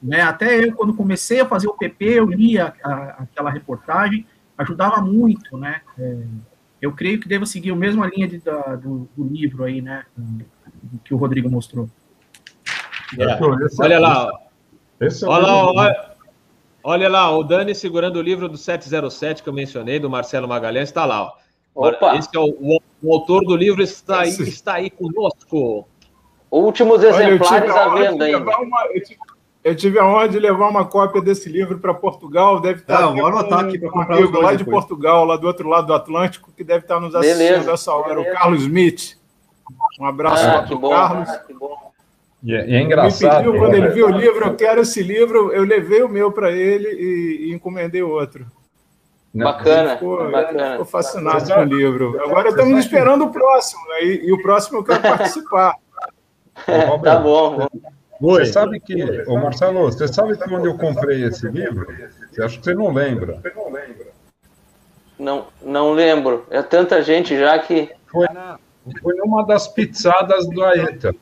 [0.02, 0.20] Né?
[0.20, 4.26] Até eu, quando comecei a fazer o PP, eu lia a, a, aquela reportagem,
[4.58, 5.80] ajudava muito, né?
[5.98, 6.22] É,
[6.80, 10.04] eu creio que devo seguir a mesma linha de, da, do, do, livro aí, né?
[11.04, 11.88] Que o Rodrigo mostrou.
[13.18, 13.82] É.
[13.82, 14.30] Olha lá.
[15.00, 16.14] Esse é olha lá, olha,
[16.86, 20.90] Olha lá, o Dani segurando o livro do 707 que eu mencionei, do Marcelo Magalhães,
[20.90, 21.32] está lá.
[21.74, 21.88] Ó.
[21.88, 22.14] Opa.
[22.16, 25.88] Esse é o, o, o, autor do livro, está aí, está aí conosco.
[26.50, 28.58] Últimos exemplares Olha, à venda ainda.
[28.58, 29.20] Uma, eu, tive,
[29.64, 32.60] eu, tive, a honra de levar uma cópia desse livro para Portugal.
[32.60, 35.66] Deve estar tá, vou anotar aqui para comprar um lá de Portugal, lá do outro
[35.66, 37.72] lado do Atlântico, que deve estar nos assistindo Beleza.
[37.72, 38.30] essa hora, Beleza.
[38.30, 39.18] o Carlos Smith.
[39.98, 41.28] Um abraço ah, para o Carlos.
[41.30, 41.93] Ah, que bom.
[42.44, 43.48] E é, e é engraçado.
[43.48, 46.30] Ele pediu, quando ele viu o livro, eu quero esse livro, eu levei o meu
[46.30, 48.46] para ele e, e, encomendei outro.
[49.32, 50.70] Bacana, ficou, bacana.
[50.72, 52.20] ficou fascinado com o livro.
[52.22, 54.04] Agora estamos esperando o próximo, né?
[54.04, 55.74] e, e o próximo eu quero participar.
[57.02, 57.66] tá bom.
[58.20, 61.86] Você sabe que, ô Marcelo, você sabe que onde eu comprei esse livro?
[62.30, 63.40] Você acha que você não lembra?
[65.18, 66.46] Não, não lembro.
[66.50, 67.90] É tanta gente já que.
[68.06, 68.26] Foi,
[69.00, 71.14] foi numa das pizzadas do Aeta.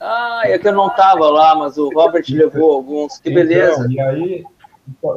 [0.00, 3.18] Ah, é que eu não estava lá, mas o Robert levou alguns.
[3.18, 3.86] Que beleza.
[3.86, 4.44] Então, e aí,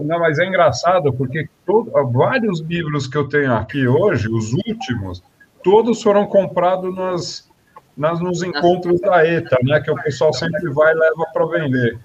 [0.02, 5.22] não, mas é engraçado porque todo, vários livros que eu tenho aqui hoje, os últimos,
[5.64, 7.50] todos foram comprados nas,
[7.96, 9.80] nas, nos encontros da ETA, né?
[9.82, 12.00] Que o pessoal sempre vai e leva para vender.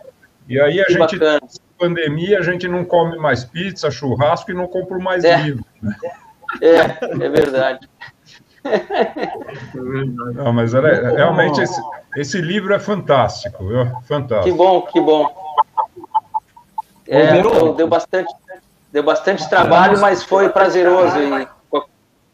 [0.49, 1.41] E aí a que gente, bacana.
[1.79, 5.37] pandemia, a gente não come mais pizza, churrasco e não compra mais é.
[5.37, 5.65] livro.
[5.81, 5.97] Né?
[6.61, 7.89] É, é verdade.
[10.35, 11.81] Não, mas era, realmente esse,
[12.16, 13.87] esse livro é fantástico, viu?
[14.09, 14.44] Fantástico.
[14.44, 15.44] Que bom, que bom.
[17.07, 17.42] É,
[17.77, 18.35] deu bastante,
[18.90, 21.85] deu bastante trabalho, mas foi prazeroso e com a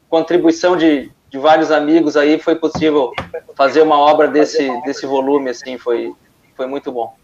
[0.09, 3.13] contribuição de, de vários amigos aí foi possível
[3.57, 6.13] fazer uma obra desse, desse volume, assim, foi,
[6.57, 7.15] foi muito bom.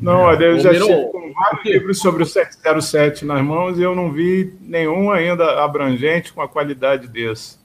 [0.00, 4.10] Não, eu já estive com vários livros sobre o 707 nas mãos e eu não
[4.10, 7.59] vi nenhum ainda abrangente com a qualidade desse.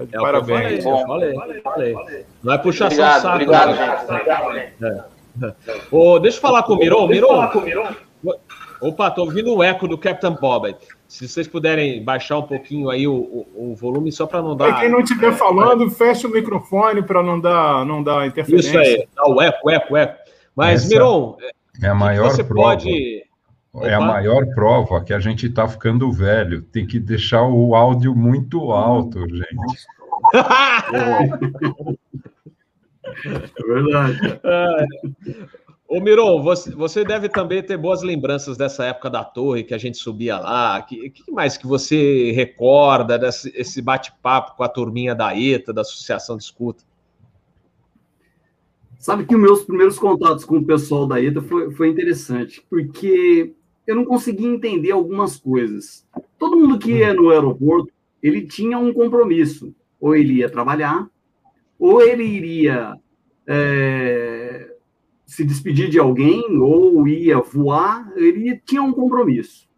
[0.00, 0.84] Tá de é parabéns.
[0.84, 1.60] Eu falei, falei,
[1.92, 4.12] falei, Não é puxação obrigado, saco.
[4.12, 4.84] Obrigado, gente.
[4.84, 5.04] É.
[5.90, 7.06] Oh, deixa eu falar com o Miron.
[7.06, 7.48] Miron.
[8.80, 10.74] Opa, tô ouvindo o eco do Captain Bob.
[11.06, 14.68] Se vocês puderem baixar um pouquinho aí o, o, o volume, só para não dar.
[14.68, 18.70] É, quem não estiver falando, fecha o microfone para não dar, não dar interferência.
[18.70, 20.16] Isso aí, dá o eco, eco, eco.
[20.56, 21.36] Mas, Essa Miron,
[21.82, 22.68] é a maior você prova.
[22.68, 23.24] pode.
[23.76, 26.62] É a maior prova que a gente está ficando velho.
[26.62, 29.86] Tem que deixar o áudio muito alto, gente.
[33.24, 34.18] é verdade.
[35.86, 39.78] Ô, Miron, você, você deve também ter boas lembranças dessa época da torre que a
[39.78, 40.78] gente subia lá.
[40.78, 45.72] O que, que, mais que você recorda desse esse bate-papo com a turminha da ETA,
[45.72, 46.84] da Associação de Escuta?
[48.98, 53.54] Sabe que os meus primeiros contatos com o pessoal da ETA foi, foi interessante, porque
[53.86, 56.06] eu não conseguia entender algumas coisas.
[56.38, 59.74] Todo mundo que ia no aeroporto, ele tinha um compromisso.
[60.00, 61.08] Ou ele ia trabalhar,
[61.78, 62.98] ou ele iria
[63.46, 64.74] é,
[65.26, 69.68] se despedir de alguém, ou ia voar, ele tinha um compromisso.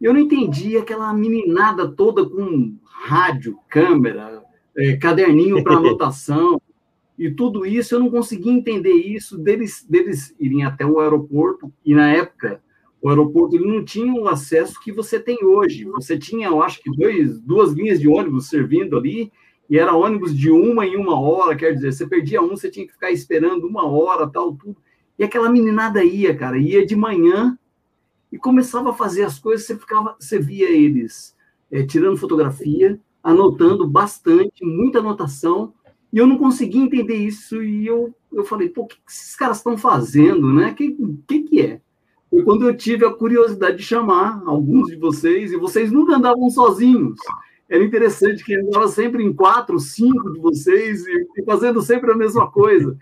[0.00, 4.42] Eu não entendia aquela meninada toda com rádio, câmera,
[4.76, 6.60] é, caderninho para anotação,
[7.18, 11.94] e tudo isso, eu não conseguia entender isso deles, deles irem até o aeroporto, e
[11.94, 12.62] na época
[13.02, 15.84] o aeroporto ele não tinha o acesso que você tem hoje.
[15.86, 19.32] Você tinha, eu acho que, dois, duas linhas de ônibus servindo ali,
[19.68, 22.86] e era ônibus de uma em uma hora, quer dizer, você perdia um, você tinha
[22.86, 24.76] que ficar esperando uma hora, tal, tudo.
[25.18, 27.56] E aquela meninada ia, cara, ia de manhã
[28.32, 31.36] e começava a fazer as coisas, você ficava, você via eles
[31.70, 35.72] é, tirando fotografia, anotando bastante, muita anotação,
[36.12, 39.58] e eu não conseguia entender isso, e eu, eu falei, pô, o que esses caras
[39.58, 40.70] estão fazendo, né?
[40.70, 40.96] O que,
[41.28, 41.80] que, que é?
[42.30, 46.48] Foi quando eu tive a curiosidade de chamar alguns de vocês, e vocês nunca andavam
[46.48, 47.18] sozinhos.
[47.68, 52.50] Era interessante que andava sempre em quatro, cinco de vocês, e fazendo sempre a mesma
[52.50, 52.96] coisa.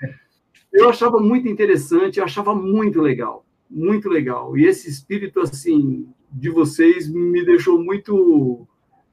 [0.72, 4.56] Eu achava muito interessante, eu achava muito legal, muito legal.
[4.56, 8.66] E esse espírito, assim, de vocês me deixou muito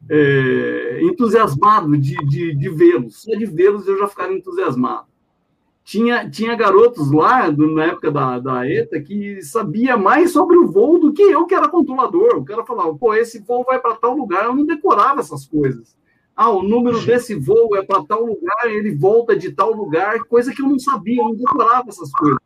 [0.09, 3.21] é, entusiasmado de, de, de vê-los.
[3.21, 5.07] Só de vê-los eu já ficava entusiasmado.
[5.85, 10.97] Tinha, tinha garotos lá, na época da, da ETA, que sabia mais sobre o voo
[10.97, 12.37] do que eu, que era controlador.
[12.37, 14.45] O cara falava, pô, esse voo vai para tal lugar.
[14.45, 15.95] Eu não decorava essas coisas.
[16.35, 20.51] Ah, o número desse voo é para tal lugar, ele volta de tal lugar, coisa
[20.51, 22.39] que eu não sabia, eu não decorava essas coisas.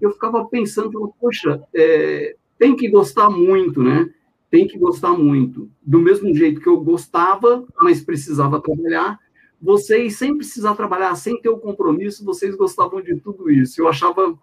[0.00, 4.10] Eu ficava pensando, poxa, é, tem que gostar muito, né?
[4.50, 5.70] Tem que gostar muito.
[5.80, 9.18] Do mesmo jeito que eu gostava, mas precisava trabalhar,
[9.60, 13.80] vocês, sem precisar trabalhar, sem ter o compromisso, vocês gostavam de tudo isso.
[13.80, 14.34] Eu achava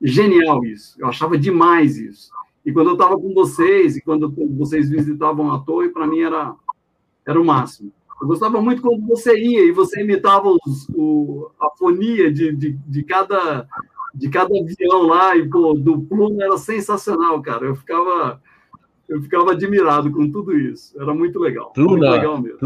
[0.00, 2.30] genial isso, eu achava demais isso.
[2.64, 6.54] E quando eu estava com vocês, e quando vocês visitavam a torre, para mim era,
[7.26, 7.92] era o máximo.
[8.20, 12.70] Eu gostava muito quando você ia e você imitava os, o, a fonia de, de,
[12.70, 13.66] de, cada,
[14.14, 17.66] de cada avião lá, e pô, do Pluno era sensacional, cara.
[17.66, 18.40] Eu ficava,
[19.08, 20.98] eu ficava admirado com tudo isso.
[21.00, 21.72] Era muito legal.
[21.72, 22.58] Pluna, muito legal mesmo.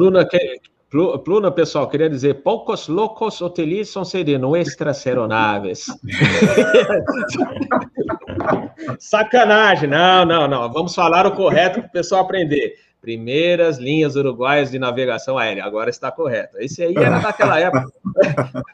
[0.88, 5.86] Pluna, pessoal, queria dizer, poucos loucos utilizam-se de nuestras aeronaves.
[9.00, 10.72] Sacanagem, não, não, não.
[10.72, 12.76] Vamos falar o correto para o pessoal aprender.
[13.00, 15.64] Primeiras linhas uruguaias de navegação aérea.
[15.64, 16.56] Agora está correto.
[16.58, 17.90] Esse aí era daquela época.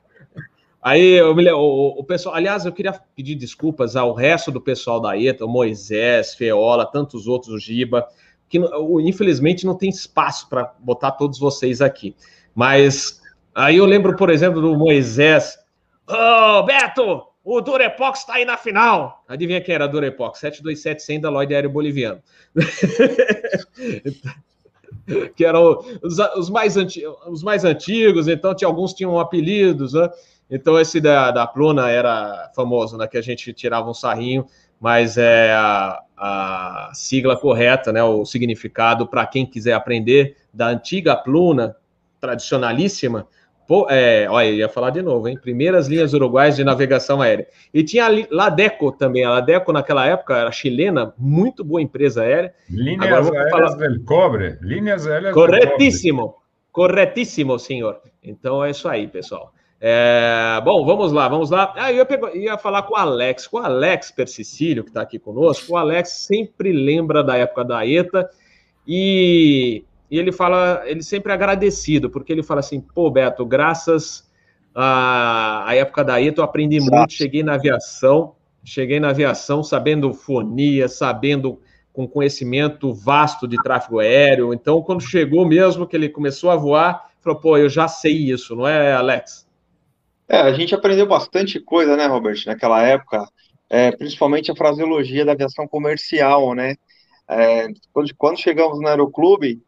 [0.84, 5.00] Aí eu me, o, o, pessoal, aliás, eu queria pedir desculpas ao resto do pessoal
[5.00, 8.04] da ETA, o Moisés, Feola, tantos outros, o Giba
[8.52, 8.60] que
[9.00, 12.14] infelizmente não tem espaço para botar todos vocês aqui.
[12.54, 13.22] Mas
[13.54, 15.58] aí eu lembro, por exemplo, do Moisés.
[16.06, 19.24] Ô, oh, Beto, o Durepox está aí na final.
[19.26, 20.38] Adivinha quem era Durepox?
[20.38, 22.20] 727 da Lloyd Aéreo Boliviano.
[25.34, 30.10] que eram os, os, mais os mais antigos, então tinha, alguns tinham apelidos, né?
[30.50, 33.08] Então esse da, da Pluna era famoso, né?
[33.08, 34.44] Que a gente tirava um sarrinho,
[34.78, 41.16] mas é a, a sigla correta, né, o significado para quem quiser aprender da antiga
[41.16, 41.74] pluna
[42.20, 43.26] tradicionalíssima.
[43.66, 45.36] Pô, é, olha, ia falar de novo, hein?
[45.36, 47.48] Primeiras linhas uruguaias de navegação aérea.
[47.74, 49.24] E tinha a Ladeco também.
[49.24, 52.54] A Ladeco, naquela época, era chilena, muito boa empresa aérea.
[52.70, 53.74] Linhas aéreas falar...
[53.76, 54.58] del cobre.
[54.60, 56.36] Linhas aéreas Corretíssimo.
[56.70, 58.00] Corretíssimo, senhor.
[58.22, 59.52] Então é isso aí, pessoal.
[59.84, 61.74] É, bom, vamos lá, vamos lá.
[61.76, 65.18] Ah, eu ia, ia falar com o Alex, com o Alex Persicílio, que está aqui
[65.18, 65.72] conosco.
[65.72, 68.30] O Alex sempre lembra da época da ETA
[68.86, 74.30] e, e, ele fala, ele sempre é agradecido, porque ele fala assim: pô, Beto, graças
[74.72, 76.96] à, à época da ETA eu aprendi Exato.
[76.96, 81.58] muito, cheguei na aviação, cheguei na aviação sabendo fonia, sabendo
[81.92, 84.54] com conhecimento vasto de tráfego aéreo.
[84.54, 88.54] Então, quando chegou mesmo, que ele começou a voar, falou: pô, eu já sei isso,
[88.54, 89.50] não é, Alex?
[90.32, 93.22] É, a gente aprendeu bastante coisa, né, Robert, naquela época,
[93.68, 96.74] é, principalmente a fraseologia da aviação comercial, né?
[97.28, 97.68] É,
[98.16, 99.60] quando, chegamos no aeroclube,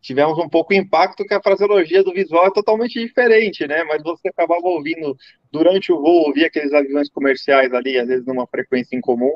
[0.00, 3.82] tivemos um pouco impacto que a fraseologia do visual é totalmente diferente, né?
[3.82, 5.16] Mas você acabava ouvindo
[5.50, 9.34] durante o voo, ouvia aqueles aviões comerciais ali, às vezes numa frequência incomum.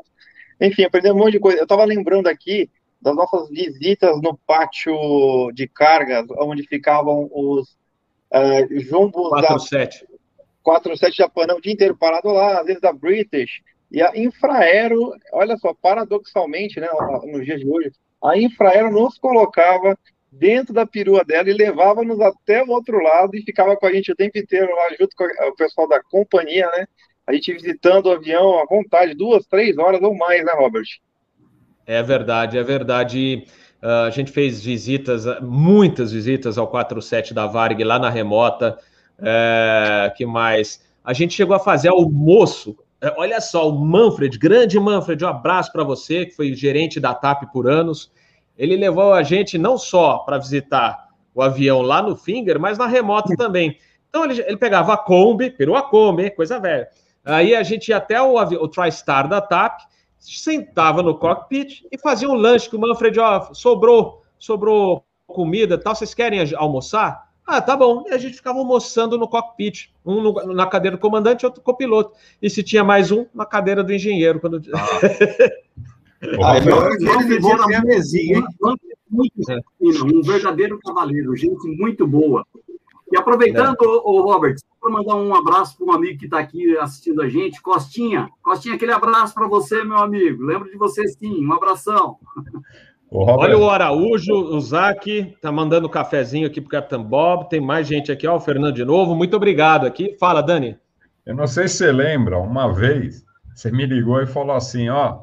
[0.59, 1.57] Enfim, aprendeu um monte de coisa.
[1.57, 2.69] Eu estava lembrando aqui
[3.01, 7.77] das nossas visitas no pátio de cargas, onde ficavam os
[8.31, 10.16] uh, jumbos 4, da...
[10.67, 10.87] 7.
[10.87, 13.61] 47 Japanão o dia inteiro parado lá, às vezes da British.
[13.89, 16.89] E a Infraero, olha só, paradoxalmente, né,
[17.31, 19.97] nos dias de hoje, a Infraero nos colocava
[20.29, 24.11] dentro da perua dela e levava-nos até o outro lado e ficava com a gente
[24.11, 26.85] o tempo inteiro lá, junto com o pessoal da companhia, né?
[27.25, 30.85] A gente visitando o avião à vontade, duas, três horas ou mais, né, Robert?
[31.85, 33.45] É verdade, é verdade.
[33.81, 38.77] Uh, a gente fez visitas, muitas visitas ao 47 da Varg lá na remota.
[39.19, 40.85] É, que mais?
[41.03, 42.77] A gente chegou a fazer almoço.
[43.01, 47.13] É, olha só, o Manfred, grande Manfred, um abraço para você, que foi gerente da
[47.13, 48.11] TAP por anos.
[48.57, 52.87] Ele levou a gente não só para visitar o avião lá no Finger, mas na
[52.87, 53.77] remota também.
[54.09, 56.87] Então ele, ele pegava a Kombi, perua Kombi, coisa velha.
[57.23, 59.81] Aí a gente ia até o, o TriStar da TAP,
[60.17, 65.93] sentava no cockpit e fazia um lanche com o Manfred, ó, sobrou, sobrou comida tal,
[65.93, 67.26] vocês querem almoçar?
[67.47, 68.03] Ah, tá bom.
[68.07, 71.71] E a gente ficava almoçando no cockpit, um no, na cadeira do comandante, outro com
[71.71, 72.11] o piloto.
[72.41, 74.41] E se tinha mais um, na cadeira do engenheiro.
[74.41, 74.61] Quando...
[74.75, 74.99] Ah.
[76.43, 76.59] ah,
[80.03, 82.45] um verdadeiro cavaleiro, gente muito boa.
[83.09, 83.87] E aproveitando, é.
[83.87, 87.61] o Robert, para mandar um abraço para um amigo que está aqui assistindo a gente,
[87.61, 88.29] Costinha.
[88.41, 90.43] Costinha, aquele abraço para você, meu amigo.
[90.43, 92.17] Lembro de você sim, um abração.
[93.11, 97.49] Olha o Araújo, o Zac, tá mandando um cafezinho aqui pro Capitão Bob.
[97.49, 99.15] Tem mais gente aqui, ó, o Fernando de novo.
[99.15, 100.15] Muito obrigado aqui.
[100.19, 100.77] Fala, Dani.
[101.25, 105.19] Eu não sei se você lembra, uma vez você me ligou e falou assim: ó,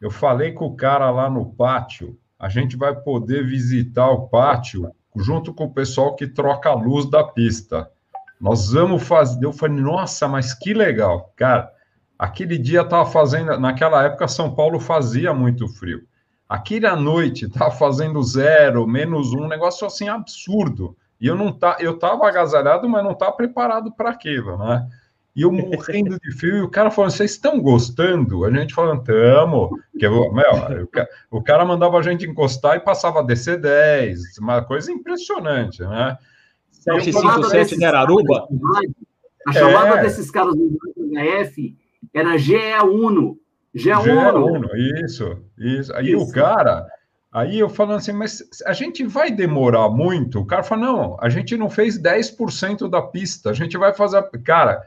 [0.00, 4.90] eu falei com o cara lá no pátio a gente vai poder visitar o pátio
[5.14, 7.90] junto com o pessoal que troca a luz da pista.
[8.38, 9.44] Nós vamos fazer.
[9.44, 11.32] Eu falei, nossa, mas que legal.
[11.34, 11.70] Cara,
[12.18, 13.58] aquele dia estava fazendo.
[13.58, 16.06] Naquela época, São Paulo fazia muito frio.
[16.48, 20.96] Aquele à noite estava fazendo zero, menos um, um negócio assim absurdo.
[21.20, 24.86] E eu não tá, eu estava agasalhado, mas não estava preparado para aquilo, né?
[25.34, 28.44] E eu morrendo de frio, e o cara falando, vocês estão gostando?
[28.44, 29.70] A gente falando, tamo.
[29.98, 30.88] Que eu, meu,
[31.30, 36.16] o cara mandava a gente encostar e passava DC-10, uma coisa impressionante, né?
[36.70, 38.48] 757 de Araruba?
[39.46, 40.02] A chamada é.
[40.04, 40.78] desses caras do
[41.12, 41.76] HF
[42.14, 43.36] era GE1.
[43.76, 45.04] GE1.
[45.04, 45.94] Isso, isso.
[45.94, 46.24] Aí isso.
[46.24, 46.86] o cara,
[47.32, 50.40] aí eu falando assim, mas a gente vai demorar muito?
[50.40, 54.22] O cara falou, não, a gente não fez 10% da pista, a gente vai fazer.
[54.44, 54.82] Cara,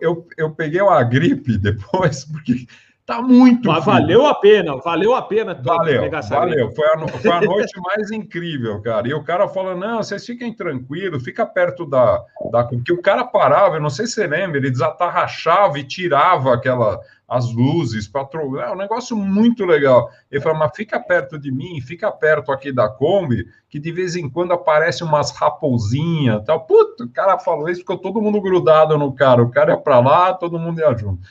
[0.00, 2.66] eu, eu peguei uma gripe depois, porque
[3.04, 3.68] Tá muito.
[3.68, 3.96] Mas frio.
[3.96, 5.54] valeu a pena, valeu a pena.
[5.54, 6.70] Valeu, valeu.
[6.70, 9.08] Foi a, foi a noite mais incrível, cara.
[9.08, 12.22] E o cara falou: não, vocês fiquem tranquilos, fica perto da.
[12.52, 16.54] da porque o cara parava, eu não sei se você lembra, ele desatarrachava e tirava
[16.54, 17.00] aquela,
[17.32, 18.28] as luzes para
[18.60, 20.10] É um negócio muito legal.
[20.30, 24.14] Ele falou: mas fica perto de mim, fica perto aqui da Kombi, que de vez
[24.14, 26.66] em quando aparece umas raposinhas tal.
[26.66, 29.42] Puta, o cara falou isso, ficou todo mundo grudado no cara.
[29.42, 31.22] O cara ia para lá, todo mundo ia junto.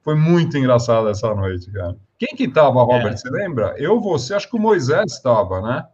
[0.00, 1.96] Foi muito engraçado essa noite, cara.
[2.18, 3.12] Quem que tava, Robert?
[3.12, 3.16] É.
[3.16, 3.74] Você lembra?
[3.76, 5.86] Eu, você, acho que o Moisés estava, né?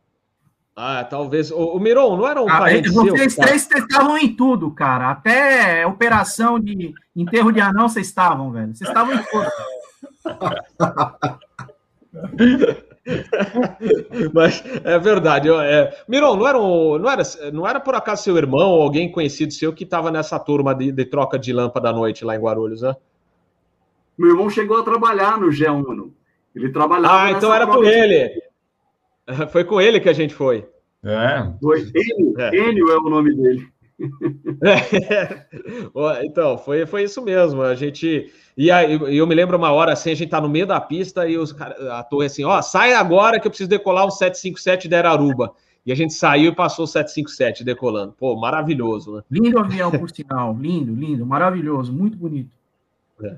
[0.75, 1.51] Ah, talvez.
[1.51, 5.11] O, o Miron, não era um ah, parente Vocês seu, três estavam em tudo, cara.
[5.11, 8.75] Até operação de enterro de anão vocês estavam, velho.
[8.75, 9.51] Vocês estavam em tudo.
[14.33, 15.51] Mas é verdade.
[15.51, 15.95] É...
[16.09, 19.53] Miron, não era, um, não, era, não era por acaso seu irmão ou alguém conhecido
[19.53, 22.83] seu que estava nessa turma de, de troca de lâmpada à noite lá em Guarulhos,
[22.83, 22.97] né?
[24.17, 26.11] Meu irmão chegou a trabalhar no G1.
[26.55, 27.25] Ele trabalhava.
[27.25, 28.43] Ah, então era por ele.
[29.51, 30.67] Foi com ele que a gente foi.
[31.05, 31.53] É.
[31.61, 32.57] Foi Enio, é.
[32.57, 33.69] Enio é o nome dele.
[34.65, 35.47] É.
[36.25, 37.63] Então, foi, foi isso mesmo.
[37.63, 38.33] A gente.
[38.57, 41.29] E aí, eu me lembro uma hora assim, a gente tá no meio da pista
[41.29, 44.99] e os a torre assim, ó, sai agora que eu preciso decolar o 757 da
[44.99, 45.55] Araruba.
[45.85, 48.13] E a gente saiu e passou o 757 decolando.
[48.19, 49.23] Pô, maravilhoso, né?
[49.31, 50.57] Lindo avião, por sinal.
[50.59, 52.51] Lindo, lindo, maravilhoso, muito bonito.
[53.23, 53.37] É.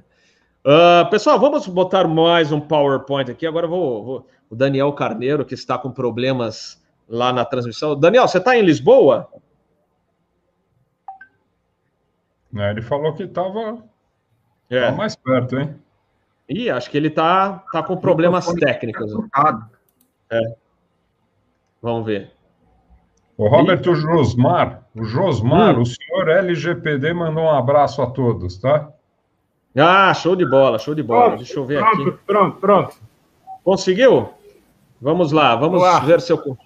[0.66, 3.46] Uh, pessoal, vamos botar mais um PowerPoint aqui.
[3.46, 7.94] Agora vou, vou, o Daniel Carneiro, que está com problemas lá na transmissão.
[7.94, 9.28] Daniel, você está em Lisboa?
[12.56, 13.84] É, ele falou que estava
[14.70, 14.90] é.
[14.90, 15.74] mais perto, hein?
[16.48, 19.12] Ih, acho que ele está tá com problemas técnicos.
[20.30, 20.40] É.
[21.82, 22.32] Vamos ver.
[23.36, 25.82] O Roberto Josmar, o Josmar, hum.
[25.82, 28.93] o senhor LGPD mandou um abraço a todos, tá?
[29.76, 31.30] Ah, show de bola, show de bola.
[31.30, 32.18] Pronto, Deixa eu ver pronto, aqui.
[32.26, 32.96] Pronto, pronto.
[33.64, 34.28] Conseguiu?
[35.00, 36.56] Vamos lá, vamos ver se eu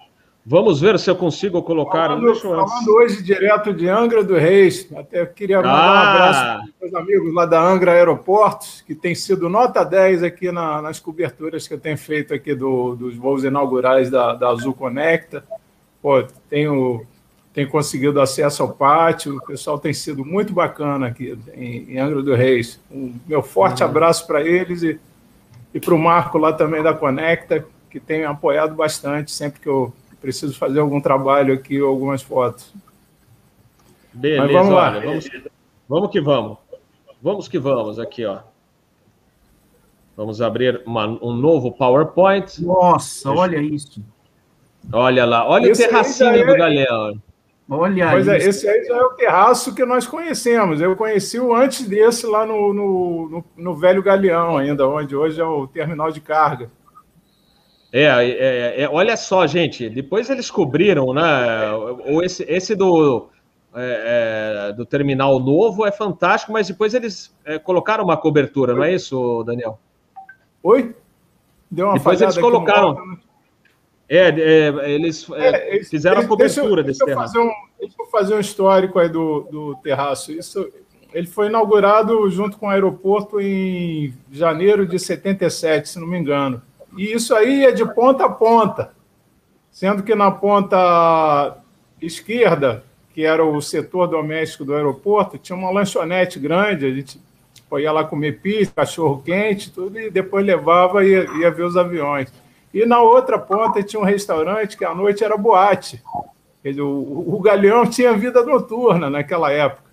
[0.45, 2.09] vamos ver se eu consigo colocar.
[2.09, 5.93] Falando, falando hoje direto de Angra do Reis, até queria mandar ah.
[5.93, 10.23] um abraço para os meus amigos lá da Angra Aeroportos, que tem sido nota 10
[10.23, 14.49] aqui na, nas coberturas que eu tenho feito aqui do, dos voos inaugurais da, da
[14.49, 15.43] Azul Conecta.
[16.01, 17.05] Pô, tenho
[17.59, 22.23] tem conseguido acesso ao pátio, o pessoal tem sido muito bacana aqui em, em Angra
[22.23, 22.79] do Reis.
[22.89, 23.89] Um meu forte uhum.
[23.89, 24.97] abraço para eles e,
[25.73, 29.93] e para o Marco lá também da Conecta, que tem apoiado bastante sempre que eu
[30.21, 32.73] preciso fazer algum trabalho aqui ou algumas fotos.
[34.13, 34.91] Beleza, Mas vamos lá.
[34.91, 35.29] Olha, vamos,
[35.89, 36.57] vamos que vamos.
[37.21, 38.39] Vamos que vamos aqui, ó.
[40.15, 42.63] Vamos abrir uma, um novo PowerPoint.
[42.63, 43.41] Nossa, Deixa...
[43.41, 44.01] olha isso.
[44.93, 46.45] Olha lá, olha Esse o terracinho é...
[46.45, 47.21] do Galeão.
[47.69, 50.81] Olha Pois é, esse aí já é o terraço que nós conhecemos.
[50.81, 55.39] Eu conheci o antes desse lá no, no, no, no Velho Galeão, ainda, onde hoje
[55.39, 56.71] é o terminal de carga.
[57.93, 59.87] É, é, é, olha só, gente.
[59.87, 61.71] Depois eles cobriram, né?
[62.07, 63.29] Ou esse, esse do,
[63.75, 68.83] é, é, do terminal novo é fantástico, mas depois eles é, colocaram uma cobertura, não
[68.83, 69.79] é isso, Daniel?
[70.63, 70.95] Oi?
[71.69, 73.19] Deu uma depois eles colocaram.
[74.09, 77.39] É, é eles é, é fizeram a cobertura deixa, desse deixa terraço.
[77.39, 80.31] Um, deixa eu fazer um histórico aí do, do terraço.
[80.31, 80.67] Isso,
[81.13, 86.59] ele foi inaugurado junto com o aeroporto em janeiro de 77, se não me engano.
[86.97, 88.91] E isso aí é de ponta a ponta,
[89.71, 91.57] sendo que na ponta
[92.01, 92.83] esquerda,
[93.13, 97.19] que era o setor doméstico do aeroporto, tinha uma lanchonete grande, a gente
[97.77, 101.77] ia lá comer pizza, cachorro quente, tudo, e depois levava e ia, ia ver os
[101.77, 102.33] aviões.
[102.73, 106.01] E na outra ponta tinha um restaurante que à noite era boate.
[106.63, 109.89] Dizer, o, o Galeão tinha vida noturna naquela época.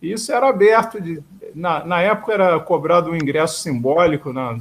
[0.00, 1.00] E isso era aberto.
[1.00, 1.22] De,
[1.54, 4.58] na, na época era cobrado um ingresso simbólico, na,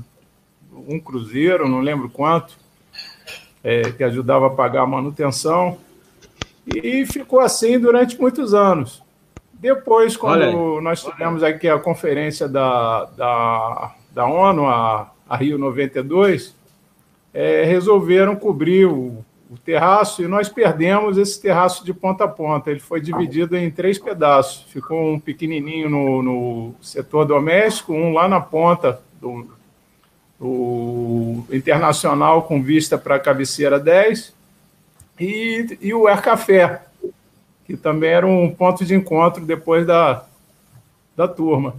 [0.88, 2.58] um cruzeiro, não lembro quanto.
[3.64, 5.78] é, que ajudava a pagar a manutenção.
[6.66, 9.02] E ficou assim durante muitos anos.
[9.54, 16.56] Depois, quando nós tivemos aqui a conferência da, da, da ONU, a, a Rio 92,
[17.34, 22.70] é, resolveram cobrir o, o terraço e nós perdemos esse terraço de ponta a ponta.
[22.70, 24.72] Ele foi dividido em três pedaços.
[24.72, 29.48] Ficou um pequenininho no, no setor doméstico, um lá na ponta do,
[30.40, 34.34] do internacional com vista para a cabeceira 10
[35.20, 36.82] e, e o Air Café,
[37.66, 40.26] que também era um ponto de encontro depois da,
[41.16, 41.76] da turma.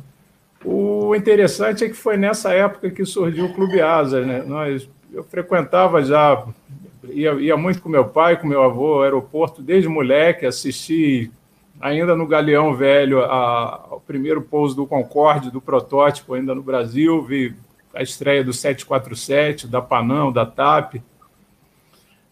[0.62, 4.20] O interessante é que foi nessa época que surgiu o Clube Asa.
[4.20, 4.42] Né?
[4.46, 6.44] Nós, eu frequentava já
[7.08, 11.30] ia, ia muito com meu pai, com meu avô ao aeroporto desde moleque, assisti
[11.80, 17.22] ainda no Galeão Velho a, ao primeiro pouso do Concorde, do protótipo ainda no Brasil,
[17.22, 17.54] vi
[17.94, 20.96] a estreia do 747, da Panam, da TAP.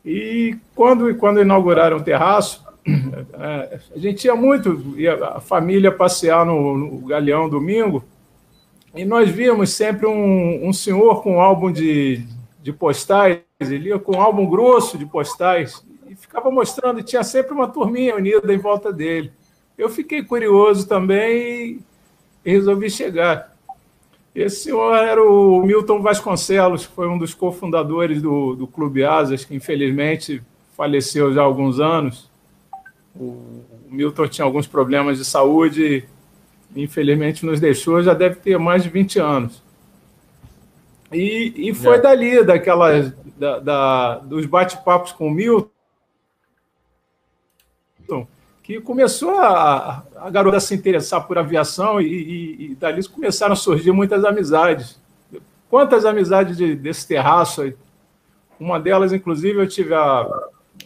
[0.05, 6.47] E quando, quando inauguraram o terraço, é, a gente ia muito, ia a família passear
[6.47, 8.05] no, no Galeão domingo,
[8.95, 12.25] e nós víamos sempre um, um senhor com um álbum de,
[12.61, 17.53] de postais, ele ia com um álbum grosso de postais e ficava mostrando, tinha sempre
[17.53, 19.33] uma turminha unida em volta dele.
[19.77, 21.81] Eu fiquei curioso também
[22.45, 23.57] e resolvi chegar.
[24.35, 29.45] Esse senhor era o Milton Vasconcelos, que foi um dos cofundadores do, do Clube Asas,
[29.45, 30.43] que infelizmente
[30.77, 32.31] faleceu já há alguns anos.
[33.17, 36.05] O Milton tinha alguns problemas de saúde
[36.75, 39.63] e infelizmente nos deixou, já deve ter mais de 20 anos.
[41.13, 42.01] E, e foi é.
[42.01, 45.71] dali, daquelas, da, da dos bate-papos com o Milton,
[48.63, 53.57] que começou a, a garota se interessar por aviação e, e, e, dali começaram a
[53.57, 55.01] surgir muitas amizades.
[55.71, 57.75] Quantas amizades de, desse terraço aí?
[58.61, 60.27] Uma delas, inclusive, eu tive a,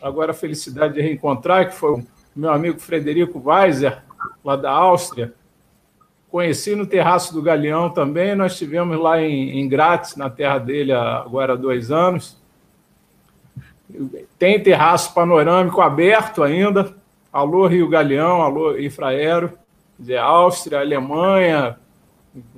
[0.00, 2.06] agora a felicidade de reencontrar, que foi o
[2.36, 4.02] meu amigo Frederico Weiser,
[4.44, 5.34] lá da Áustria,
[6.32, 8.34] Conheci no Terraço do Galeão também.
[8.34, 12.38] Nós tivemos lá em, em Grátis, na terra dele, agora há dois anos.
[14.38, 16.96] Tem terraço panorâmico aberto ainda.
[17.30, 19.52] Alô Rio Galeão, alô Infraero,
[19.98, 21.78] de Áustria, Alemanha,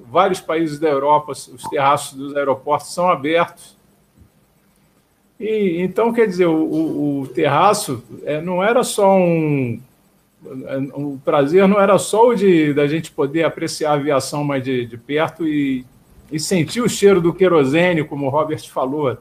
[0.08, 3.76] vários países da Europa, os terraços dos aeroportos são abertos.
[5.38, 9.80] E, então, quer dizer, o, o, o terraço é, não era só um,
[10.94, 14.86] o prazer não era só o de da gente poder apreciar a aviação mais de,
[14.86, 15.84] de perto e,
[16.30, 19.16] e sentir o cheiro do querosene, como o Robert falou.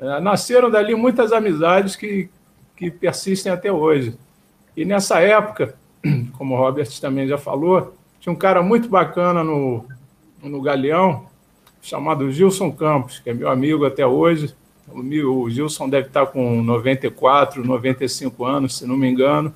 [0.00, 2.28] É, nasceram dali muitas amizades que,
[2.76, 4.16] que persistem até hoje.
[4.76, 5.74] E nessa época,
[6.36, 9.84] como o Robert também já falou, tinha um cara muito bacana no,
[10.42, 11.26] no Galeão,
[11.80, 14.54] chamado Gilson Campos, que é meu amigo até hoje.
[14.88, 19.54] O Gilson deve estar com 94, 95 anos, se não me engano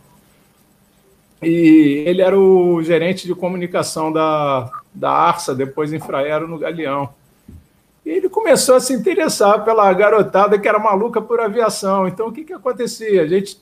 [1.42, 7.10] e ele era o gerente de comunicação da, da Arsa, depois Infraero no Galeão.
[8.04, 12.06] E ele começou a se interessar pela garotada que era maluca por aviação.
[12.06, 13.22] Então, o que, que acontecia?
[13.22, 13.58] A gente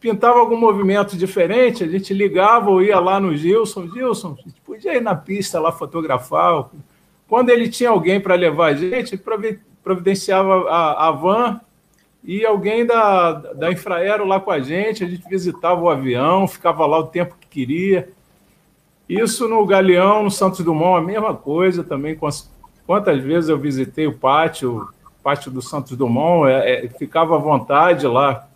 [0.00, 3.88] pintava algum movimento diferente, a gente ligava ou ia lá no Gilson.
[3.88, 6.68] Gilson, a gente podia ir na pista lá fotografar.
[7.26, 9.18] Quando ele tinha alguém para levar a gente,
[9.82, 11.60] providenciava a, a van
[12.24, 16.86] e alguém da, da Infraero lá com a gente, a gente visitava o avião, ficava
[16.86, 18.08] lá o tempo que queria.
[19.06, 22.18] Isso no Galeão, no Santos Dumont, a mesma coisa também.
[22.86, 27.38] Quantas vezes eu visitei o pátio, o pátio do Santos Dumont, é, é, ficava à
[27.38, 28.48] vontade lá,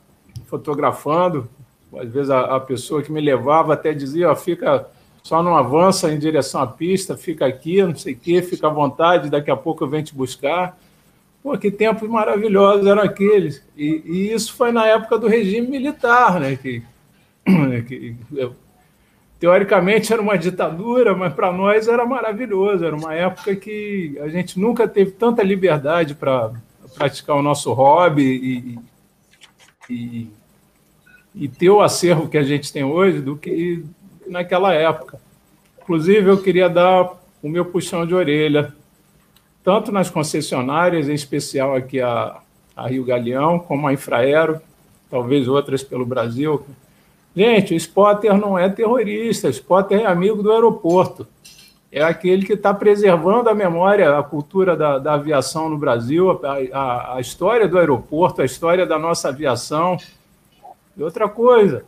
[0.46, 1.46] fotografando.
[1.94, 4.88] Às vezes a, a pessoa que me levava até dizia, ó, fica,
[5.22, 8.70] só não avança em direção à pista, fica aqui, não sei o quê, fica à
[8.70, 10.78] vontade, daqui a pouco eu venho te buscar.
[11.42, 13.62] Pô, que tempos maravilhosos eram aqueles.
[13.76, 16.56] E, e isso foi na época do regime militar, né?
[16.56, 16.82] Que,
[17.86, 18.16] que
[19.38, 22.84] teoricamente era uma ditadura, mas para nós era maravilhoso.
[22.84, 26.52] Era uma época que a gente nunca teve tanta liberdade para
[26.96, 28.78] praticar o nosso hobby e,
[29.88, 30.30] e,
[31.34, 33.84] e, ter o acervo que a gente tem hoje do que
[34.26, 35.20] naquela época.
[35.80, 37.12] Inclusive, eu queria dar
[37.42, 38.74] o meu puxão de orelha
[39.62, 42.38] tanto nas concessionárias, em especial aqui a,
[42.76, 44.60] a Rio Galeão, como a Infraero,
[45.10, 46.64] talvez outras pelo Brasil.
[47.34, 51.26] Gente, o spotter não é terrorista, o spotter é amigo do aeroporto.
[51.90, 56.58] É aquele que está preservando a memória, a cultura da, da aviação no Brasil, a,
[56.72, 59.96] a, a, história do aeroporto, a história da nossa aviação.
[60.96, 61.84] E outra coisa,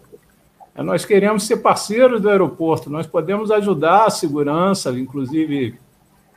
[0.74, 5.78] é nós queremos ser parceiros do aeroporto, nós podemos ajudar a segurança, inclusive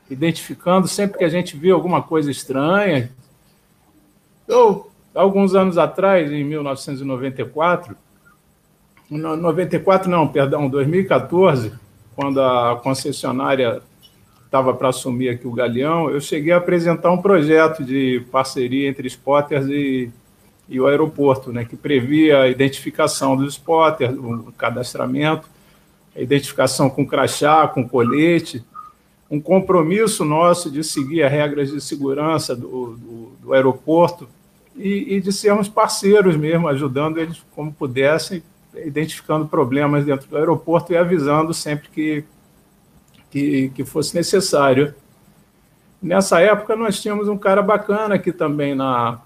[0.10, 3.12] identificando sempre que a gente vê alguma coisa estranha.
[4.48, 7.96] Eu alguns anos atrás, em 1994,
[9.10, 11.72] 94 não, perdão, 2014,
[12.16, 13.82] quando a concessionária
[14.46, 19.08] estava para assumir aqui o Galeão, eu cheguei a apresentar um projeto de parceria entre
[19.08, 20.12] spotters e,
[20.70, 25.48] e o aeroporto, né, que previa a identificação dos spotters, o cadastramento,
[26.16, 28.64] a identificação com crachá, com colete,
[29.34, 34.30] um compromisso nosso de seguir as regras de segurança do, do, do aeroporto
[34.76, 38.44] e, e, de sermos parceiros mesmo, ajudando eles como pudessem,
[38.86, 42.24] identificando problemas dentro do aeroporto e avisando sempre que,
[43.32, 44.94] que, que fosse necessário.
[46.00, 49.20] Nessa época, nós tínhamos um cara bacana aqui também na,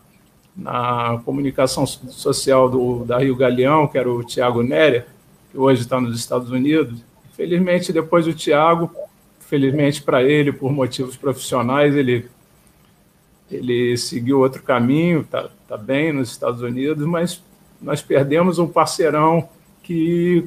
[0.56, 5.06] na comunicação social do, da Rio Galeão, que era o Tiago Néria,
[5.52, 6.98] que hoje está nos Estados Unidos.
[7.34, 8.90] Felizmente, depois do Tiago,
[9.48, 12.30] felizmente para ele, por motivos profissionais, ele,
[13.50, 17.42] ele seguiu outro caminho, está tá bem nos Estados Unidos, mas
[17.82, 19.48] nós perdemos um parceirão
[19.82, 20.46] que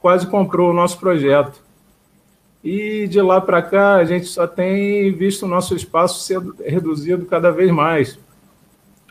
[0.00, 1.60] quase comprou o nosso projeto.
[2.62, 7.26] E de lá para cá, a gente só tem visto o nosso espaço ser reduzido
[7.26, 8.18] cada vez mais.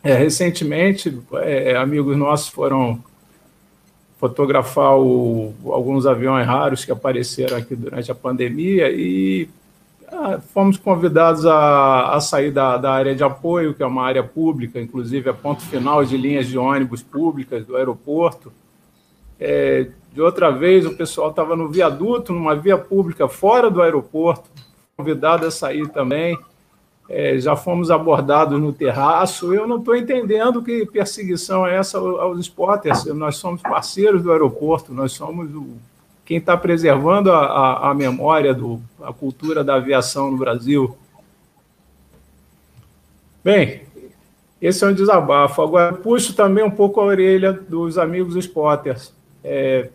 [0.03, 3.03] É, recentemente, é, amigos nossos foram
[4.17, 9.47] fotografar o, alguns aviões raros que apareceram aqui durante a pandemia e
[10.11, 14.23] ah, fomos convidados a, a sair da, da, área de apoio, que é uma área
[14.23, 18.51] pública, inclusive é ponto final de linhas de ônibus públicas do aeroporto.
[19.39, 24.49] É, de outra vez, o pessoal estava no viaduto, numa via pública fora do aeroporto,
[24.95, 26.35] convidado a sair também
[27.09, 29.53] é, já fomos abordados no terraço.
[29.53, 33.05] Eu não estou entendendo que perseguição é essa aos spotters.
[33.05, 35.77] Nós somos parceiros do aeroporto, nós somos o,
[36.25, 40.97] quem está preservando a, a, a, memória, do, a cultura da aviação no Brasil.
[43.41, 43.83] Bem,
[44.61, 45.61] esse é um desabafo.
[45.61, 49.13] Agora, puxo também um pouco a orelha dos amigos spotters.
[49.41, 49.89] É,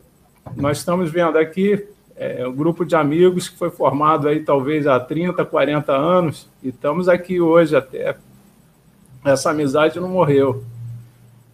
[0.56, 1.86] nós estamos vendo aqui
[2.22, 6.68] é um grupo de amigos que foi formado aí talvez há 30, 40 anos, e
[6.68, 8.16] estamos aqui hoje até.
[9.24, 10.62] Essa amizade não morreu.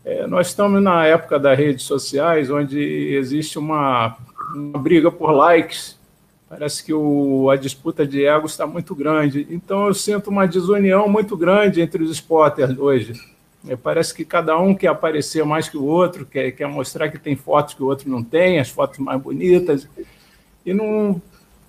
[0.05, 4.17] É, nós estamos na época das redes sociais, onde existe uma,
[4.55, 5.99] uma briga por likes.
[6.49, 9.47] Parece que o, a disputa de egos está muito grande.
[9.51, 13.13] Então, eu sinto uma desunião muito grande entre os spotters hoje.
[13.69, 17.19] É, parece que cada um quer aparecer mais que o outro, quer, quer mostrar que
[17.19, 19.87] tem fotos que o outro não tem, as fotos mais bonitas
[20.65, 21.21] e não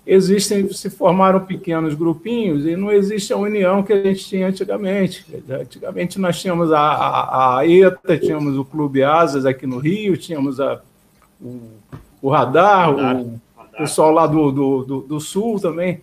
[0.06, 5.24] existem, se formaram pequenos grupinhos e não existe a união que a gente tinha antigamente.
[5.48, 10.60] Antigamente nós tínhamos a, a, a ETA, tínhamos o Clube Asas aqui no Rio, tínhamos
[10.60, 10.80] a,
[11.40, 11.60] o,
[12.20, 13.40] o Radar, o
[13.76, 16.00] pessoal lá do, do, do, do Sul também.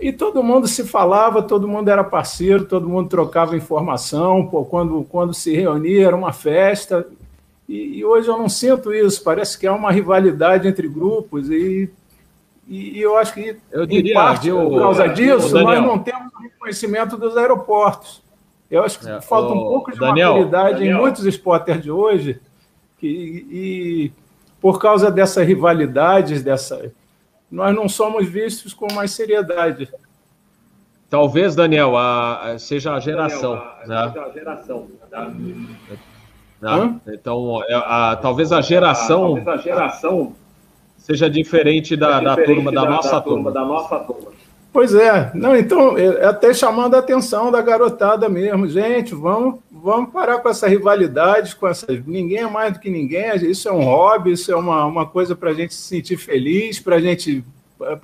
[0.00, 4.46] E todo mundo se falava, todo mundo era parceiro, todo mundo trocava informação.
[4.46, 7.04] Pô, quando, quando se reunia, era uma festa.
[7.68, 9.22] E, e, hoje eu não sinto isso.
[9.24, 11.90] Parece que há uma rivalidade entre grupos e
[12.68, 16.42] e, eu acho que, eu diria, em parte, por causa disso, nós não temos o
[16.42, 18.22] reconhecimento dos aeroportos.
[18.70, 20.96] Eu acho que é, falta um pouco de Daniel, maturidade Daniel.
[20.96, 22.38] em muitos esportes de hoje,
[22.98, 24.12] que, e
[24.60, 26.92] por causa dessas rivalidades, dessa,
[27.50, 29.88] nós não somos vistos com mais seriedade.
[31.08, 33.54] Talvez, Daniel, a, a seja a geração.
[33.54, 34.08] Daniel, a, né?
[34.08, 34.88] seja a geração.
[35.10, 35.28] Tá?
[36.60, 37.00] Né?
[37.08, 39.36] Então, é, a, talvez a geração.
[39.36, 40.34] talvez a geração
[41.08, 44.28] seja diferente da, da turma, da, da nossa da turma, turma, da nossa turma.
[44.70, 49.60] Pois é, não, então, é, é até chamando a atenção da garotada mesmo, gente, vamos,
[49.72, 53.72] vamos parar com essa rivalidade, com essa, ninguém é mais do que ninguém, isso é
[53.72, 57.42] um hobby, isso é uma, uma coisa para a gente se sentir feliz, para gente,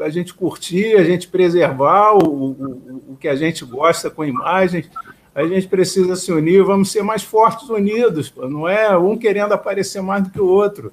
[0.01, 4.89] a gente curtir, a gente preservar o, o, o que a gente gosta com imagens,
[5.35, 10.01] a gente precisa se unir, vamos ser mais fortes unidos, não é um querendo aparecer
[10.01, 10.91] mais do que o outro.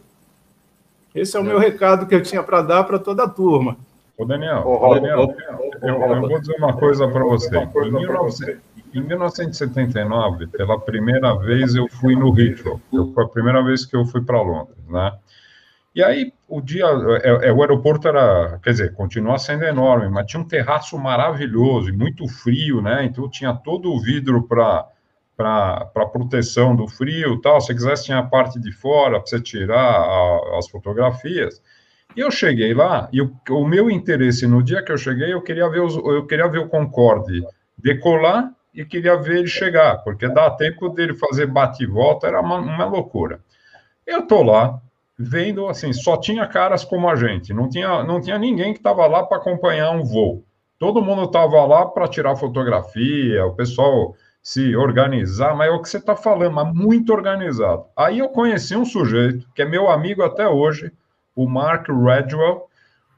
[1.13, 3.77] Esse é o meu recado que eu tinha para dar para toda a turma.
[4.17, 5.35] Ô, Daniel, ô, Daniel
[5.81, 7.57] eu, eu, vou dizer uma coisa para você.
[7.57, 8.59] Em, 19,
[8.93, 12.79] em 1979, pela primeira vez, eu fui no Heathrow.
[13.13, 15.13] Foi a primeira vez que eu fui para Londres, né?
[15.93, 16.85] E aí, o dia,
[17.21, 21.89] é, é, o aeroporto era, quer dizer, continua sendo enorme, mas tinha um terraço maravilhoso
[21.89, 23.03] e muito frio, né?
[23.03, 24.87] Então tinha todo o vidro para
[25.35, 27.59] para proteção do frio tal.
[27.61, 31.61] Se quisesse, tinha a parte de fora para você tirar a, as fotografias.
[32.15, 35.41] E eu cheguei lá, e o, o, meu interesse no dia que eu cheguei, eu
[35.41, 37.41] queria ver, os, eu queria ver o Concorde
[37.77, 42.41] decolar e queria ver ele chegar, porque dá tempo dele fazer bate e volta, era
[42.41, 43.39] uma, uma loucura.
[44.05, 44.81] Eu tô lá,
[45.17, 49.07] vendo assim, só tinha caras como a gente, não tinha, não tinha ninguém que estava
[49.07, 50.43] lá para acompanhar um voo.
[50.77, 55.89] Todo mundo estava lá para tirar fotografia, o pessoal se organizar, mas é o que
[55.89, 57.85] você está falando, mas muito organizado.
[57.95, 60.91] Aí eu conheci um sujeito, que é meu amigo até hoje,
[61.35, 62.67] o Mark Redwell.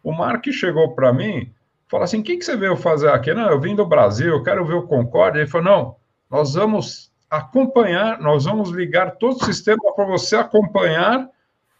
[0.04, 1.52] O Mark chegou para mim,
[1.88, 3.34] falou assim: o que, você veio fazer aqui?
[3.34, 5.40] Não, eu vim do Brasil, eu quero ver o Concorde.
[5.40, 5.96] Ele falou: não,
[6.30, 11.28] nós vamos acompanhar, nós vamos ligar todo o sistema para você acompanhar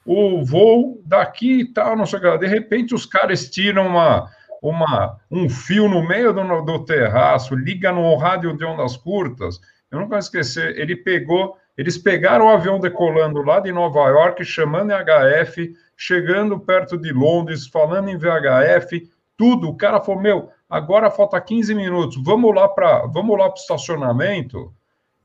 [0.06, 2.38] o voo daqui e tal, não sei o que.
[2.40, 4.30] De repente, os caras tiram uma
[4.64, 9.60] uma, um fio no meio do, do terraço, liga no rádio de ondas curtas.
[9.92, 14.46] Eu nunca vou esquecer, ele pegou, eles pegaram o avião decolando lá de Nova York,
[14.46, 19.68] chamando em HF, chegando perto de Londres, falando em VHF, tudo.
[19.68, 23.62] O cara falou: Meu, agora falta 15 minutos, vamos lá para vamos lá para o
[23.62, 24.74] estacionamento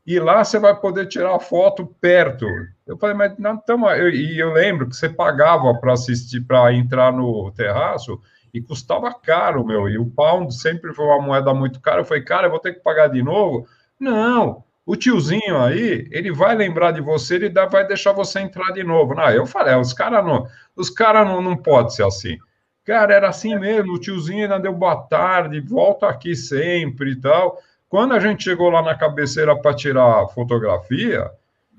[0.08, 2.46] e lá você vai poder tirar foto perto.
[2.86, 6.72] Eu falei, mas não, tamo, eu, e eu lembro que você pagava para assistir, para
[6.72, 8.18] entrar no terraço,
[8.52, 9.88] e custava caro, meu.
[9.88, 12.00] E o pound sempre foi uma moeda muito cara.
[12.00, 13.66] Eu falei, cara, eu vou ter que pagar de novo?
[13.98, 18.72] Não, o tiozinho aí, ele vai lembrar de você, ele dá, vai deixar você entrar
[18.72, 19.14] de novo.
[19.14, 22.38] Não, eu falei, os caras não, os cara não, não pode ser assim.
[22.86, 27.58] Cara, era assim mesmo, o tiozinho ainda deu boa tarde, volta aqui sempre e tal.
[27.86, 31.30] Quando a gente chegou lá na cabeceira para tirar a fotografia,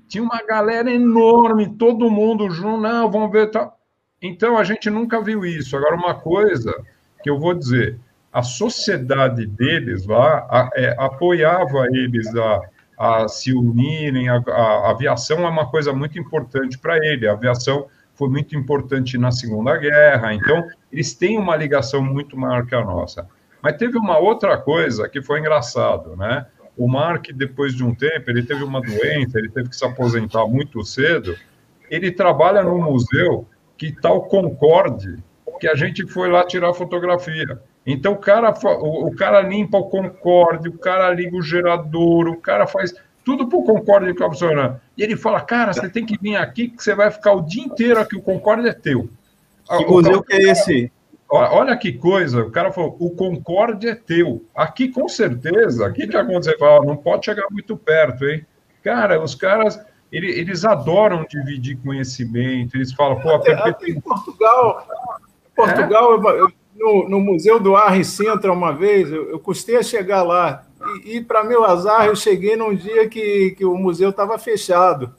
[0.06, 3.72] tinha uma galera enorme, todo mundo junto, não, vamos ver, tá.
[4.22, 5.76] Então, a gente nunca viu isso.
[5.76, 6.74] Agora, uma coisa
[7.22, 7.98] que eu vou dizer,
[8.32, 12.60] a sociedade deles lá a, é, apoiava eles a,
[12.98, 17.86] a se unirem, a, a, aviação é uma coisa muito importante para ele, a aviação
[18.14, 22.84] foi muito importante na Segunda Guerra, então eles têm uma ligação muito maior que a
[22.84, 23.26] nossa.
[23.62, 26.46] Mas teve uma outra coisa que foi engraçado, né?
[26.76, 30.46] O Mark, depois de um tempo, ele teve uma doença, ele teve que se aposentar
[30.46, 31.36] muito cedo,
[31.90, 33.46] ele trabalha no museu
[33.80, 35.16] que tal Concorde,
[35.58, 37.58] que a gente foi lá tirar fotografia.
[37.86, 42.66] Então o cara, o, cara limpa o Concorde, o cara liga o gerador, o cara
[42.66, 42.92] faz
[43.24, 44.78] tudo para o Concorde ficar funcionando.
[44.98, 47.64] E ele fala, cara, você tem que vir aqui que você vai ficar o dia
[47.64, 49.08] inteiro aqui, o Concorde é teu.
[49.66, 50.92] Que museu que é esse?
[51.30, 54.44] Olha que coisa, o cara falou, o Concorde é teu.
[54.54, 56.58] Aqui, com certeza, o que, que acontece?
[56.58, 58.44] Fala, não pode chegar muito perto, hein?
[58.82, 59.80] Cara, os caras,
[60.12, 64.86] eles adoram dividir conhecimento, eles falam, pô, até, até em Portugal,
[65.54, 66.40] Portugal, é?
[66.40, 70.64] eu, no, no, Museu do Arre Sintra uma vez, eu, eu custei a chegar lá,
[71.04, 75.14] e, e para meu azar, eu cheguei num dia que, que o museu estava fechado.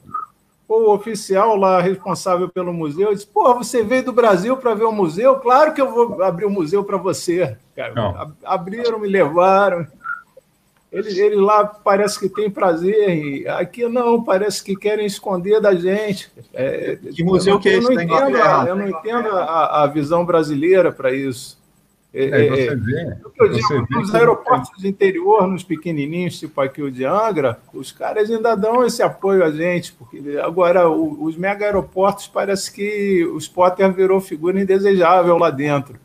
[0.68, 4.92] O oficial lá responsável pelo museu disse: Pô, você veio do Brasil para ver o
[4.92, 5.36] museu?
[5.36, 7.58] Claro que eu vou abrir o museu para você.
[7.76, 9.86] Cara, abriram, me levaram.
[10.92, 16.30] Eles, eles lá parece que têm prazer, aqui não, parece que querem esconder da gente.
[16.52, 17.88] É, que museu que é esse?
[17.88, 21.58] Eu não entendo, a, eu não entendo a, a visão brasileira para isso.
[22.14, 25.64] É, é, você é, vê, é eu digo, você nos vê aeroportos do interior, nos
[25.64, 30.38] pequenininhos, tipo aqui o de Angra, os caras ainda dão esse apoio a gente, porque
[30.42, 35.98] agora o, os mega aeroportos parece que o Spotter virou figura indesejável lá dentro.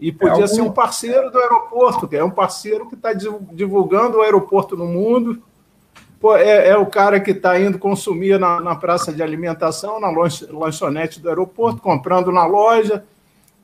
[0.00, 0.46] E podia é algum...
[0.46, 4.86] ser um parceiro do aeroporto, que é um parceiro que está divulgando o aeroporto no
[4.86, 5.42] mundo.
[6.20, 10.10] Pô, é, é, o cara que está indo consumir na, na, praça de alimentação, na
[10.50, 13.04] lanchonete do aeroporto, comprando na loja.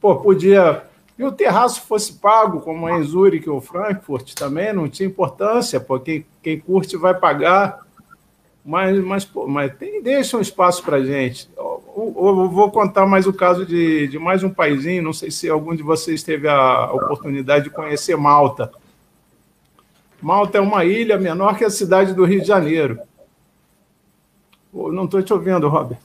[0.00, 0.84] Pô, podia.
[1.18, 6.24] E o terraço fosse pago, como em Zurich ou Frankfurt, também não tinha importância, porque
[6.42, 7.86] quem curte vai pagar.
[8.64, 11.48] Mas, mas, pô, mas tem, deixa um espaço para gente.
[11.56, 15.02] Eu, eu vou contar mais o caso de, de mais um paizinho.
[15.02, 18.70] Não sei se algum de vocês teve a oportunidade de conhecer Malta.
[20.20, 23.00] Malta é uma ilha menor que a cidade do Rio de Janeiro.
[24.72, 25.98] não estou te ouvindo, Robert.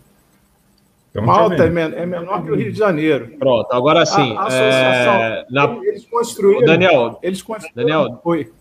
[1.14, 3.38] Malta é, men é, menor que o Rio de Janeiro.
[3.39, 4.36] Pronto, agora sim.
[4.36, 5.45] A, a é...
[5.49, 5.66] Na...
[5.84, 6.66] Eles construíram.
[6.66, 7.76] Daniel, eles construíram.
[7.76, 8.51] Daniel, Oi.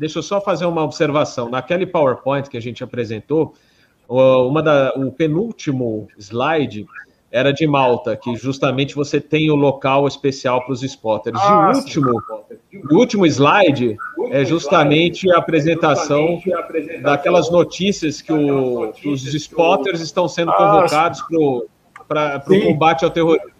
[0.00, 1.50] Deixa eu só fazer uma observação.
[1.50, 3.52] Naquele PowerPoint que a gente apresentou,
[4.08, 6.86] uma da, o penúltimo slide
[7.30, 11.38] era de Malta, que justamente você tem o local especial para os spotters.
[11.38, 12.22] Ah, e o último,
[12.90, 13.98] o último slide
[14.30, 16.40] é justamente a apresentação
[17.02, 21.22] daquelas notícias que, o, que os spotters estão sendo ah, convocados
[22.08, 23.50] para o combate ao terrorismo.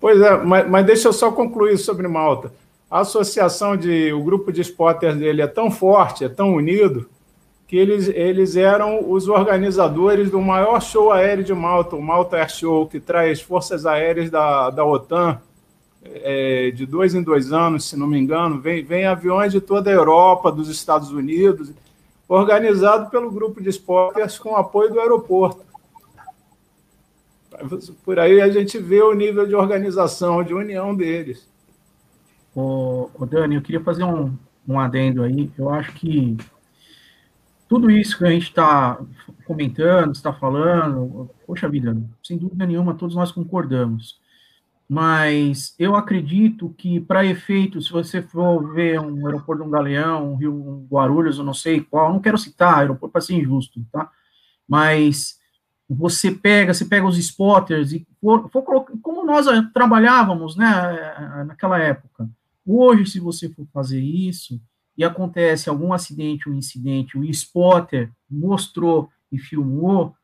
[0.00, 2.50] Pois é, mas, mas deixa eu só concluir sobre Malta
[2.90, 7.08] a associação de o grupo de spotters dele é tão forte, é tão unido
[7.66, 12.48] que eles, eles eram os organizadores do maior show aéreo de Malta, o Malta Air
[12.48, 15.40] Show, que traz forças aéreas da, da OTAN
[16.04, 19.90] é, de dois em dois anos, se não me engano, vem, vem aviões de toda
[19.90, 21.72] a Europa, dos Estados Unidos,
[22.28, 25.64] organizado pelo grupo de spotters com apoio do aeroporto.
[28.04, 31.48] Por aí a gente vê o nível de organização, de união deles.
[32.56, 34.34] Ô, ô Dani, eu queria fazer um,
[34.66, 35.52] um adendo aí.
[35.58, 36.38] Eu acho que
[37.68, 38.98] tudo isso que a gente está
[39.44, 41.94] comentando, está falando, poxa vida,
[42.24, 44.18] sem dúvida nenhuma, todos nós concordamos.
[44.88, 50.32] Mas eu acredito que, para efeito, se você for ver um aeroporto de um Galeão,
[50.32, 53.84] um Rio um Guarulhos, eu não sei qual, não quero citar aeroporto para ser injusto,
[53.92, 54.10] tá?
[54.66, 55.38] Mas
[55.86, 58.62] você pega, você pega os spotters e for, for
[59.02, 59.44] como nós
[59.74, 62.26] trabalhávamos, né, naquela época.
[62.66, 64.60] Hoje, se você for fazer isso,
[64.96, 70.14] e acontece algum acidente ou um incidente, o spotter mostrou e filmou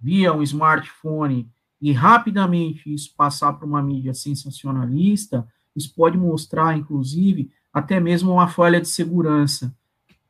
[0.00, 1.48] via um smartphone
[1.80, 8.48] e rapidamente isso passar para uma mídia sensacionalista, isso pode mostrar, inclusive, até mesmo uma
[8.48, 9.74] falha de segurança.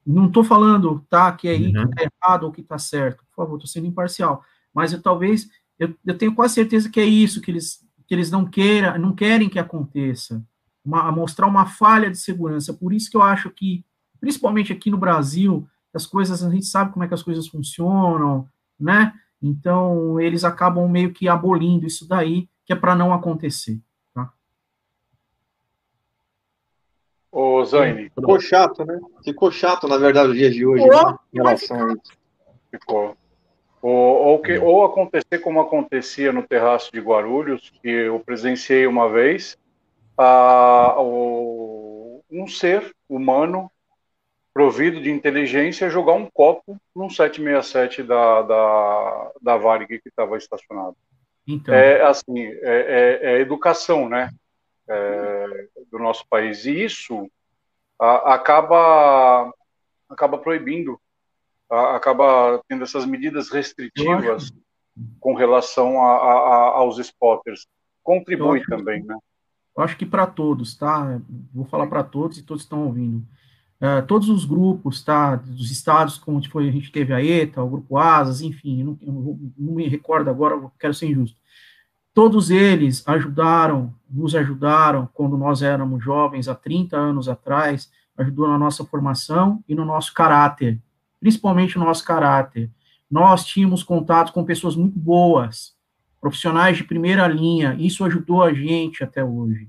[0.07, 1.73] Não estou falando, tá, que é uhum.
[1.73, 3.25] que está errado ou que está certo.
[3.27, 4.43] Por favor, estou sendo imparcial.
[4.75, 5.49] Mas eu talvez,
[5.79, 9.15] eu, eu, tenho quase certeza que é isso que eles, que eles não queiram, não
[9.15, 10.45] querem que aconteça
[10.89, 12.73] uma, mostrar uma falha de segurança.
[12.73, 13.85] Por isso que eu acho que,
[14.19, 18.49] principalmente aqui no Brasil, as coisas, a gente sabe como é que as coisas funcionam,
[18.81, 19.13] né?
[19.43, 23.79] Então, eles acabam meio que abolindo isso daí, que é para não acontecer.
[24.15, 24.33] Tá?
[27.31, 28.11] Ô, Zaine.
[28.11, 28.99] Ficou chato, né?
[29.23, 31.19] Ficou chato, na verdade, os dias de hoje, né?
[31.33, 32.13] Em relação a isso.
[32.71, 33.17] Ficou.
[33.81, 39.09] Ou, ou, que, ou acontecer como acontecia no terraço de Guarulhos, que eu presenciei uma
[39.09, 39.57] vez,
[40.19, 43.71] a, o, um ser humano
[44.53, 50.97] provido de inteligência jogar um copo num 767 da, da, da Varig que estava estacionado.
[51.47, 51.73] Então.
[51.73, 54.31] É assim, é, é, é educação, né,
[54.89, 56.67] é, do nosso país.
[56.67, 57.31] E isso
[57.99, 59.53] a, acaba,
[60.09, 61.01] acaba proibindo,
[61.71, 64.53] a, acaba tendo essas medidas restritivas
[65.21, 67.67] com relação a, aos spotters.
[68.03, 69.17] Contribui também, né?
[69.79, 71.21] Eu acho que para todos, tá?
[71.55, 73.25] Vou falar para todos e todos estão ouvindo.
[73.81, 75.37] Uh, todos os grupos, tá?
[75.37, 78.99] Dos estados, como foi, a gente teve a ETA, o Grupo Asas, enfim, não,
[79.57, 81.39] não me recordo agora, quero ser injusto.
[82.13, 88.59] Todos eles ajudaram, nos ajudaram quando nós éramos jovens, há 30 anos atrás, ajudou na
[88.59, 90.83] nossa formação e no nosso caráter,
[91.21, 92.69] principalmente no nosso caráter.
[93.09, 95.78] Nós tínhamos contato com pessoas muito boas,
[96.21, 99.69] profissionais de primeira linha, isso ajudou a gente até hoje,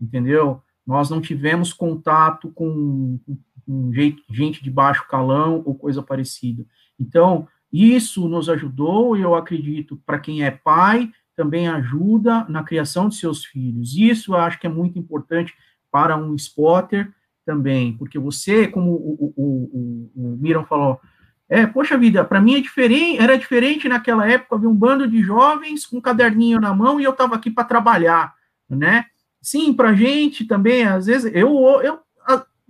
[0.00, 0.62] entendeu?
[0.86, 3.18] Nós não tivemos contato com,
[3.66, 3.92] com
[4.30, 6.64] gente de baixo calão ou coisa parecida.
[6.98, 13.08] Então, isso nos ajudou, e eu acredito, para quem é pai, também ajuda na criação
[13.08, 13.96] de seus filhos.
[13.96, 15.54] Isso eu acho que é muito importante
[15.90, 17.12] para um spotter
[17.46, 21.00] também, porque você, como o, o, o, o Miram falou,
[21.48, 25.22] é, poxa vida, para mim é diferente, era diferente naquela época, havia um bando de
[25.22, 28.34] jovens com um caderninho na mão e eu estava aqui para trabalhar,
[28.68, 29.06] né?
[29.40, 31.48] Sim, para gente também, às vezes, eu,
[31.82, 32.00] eu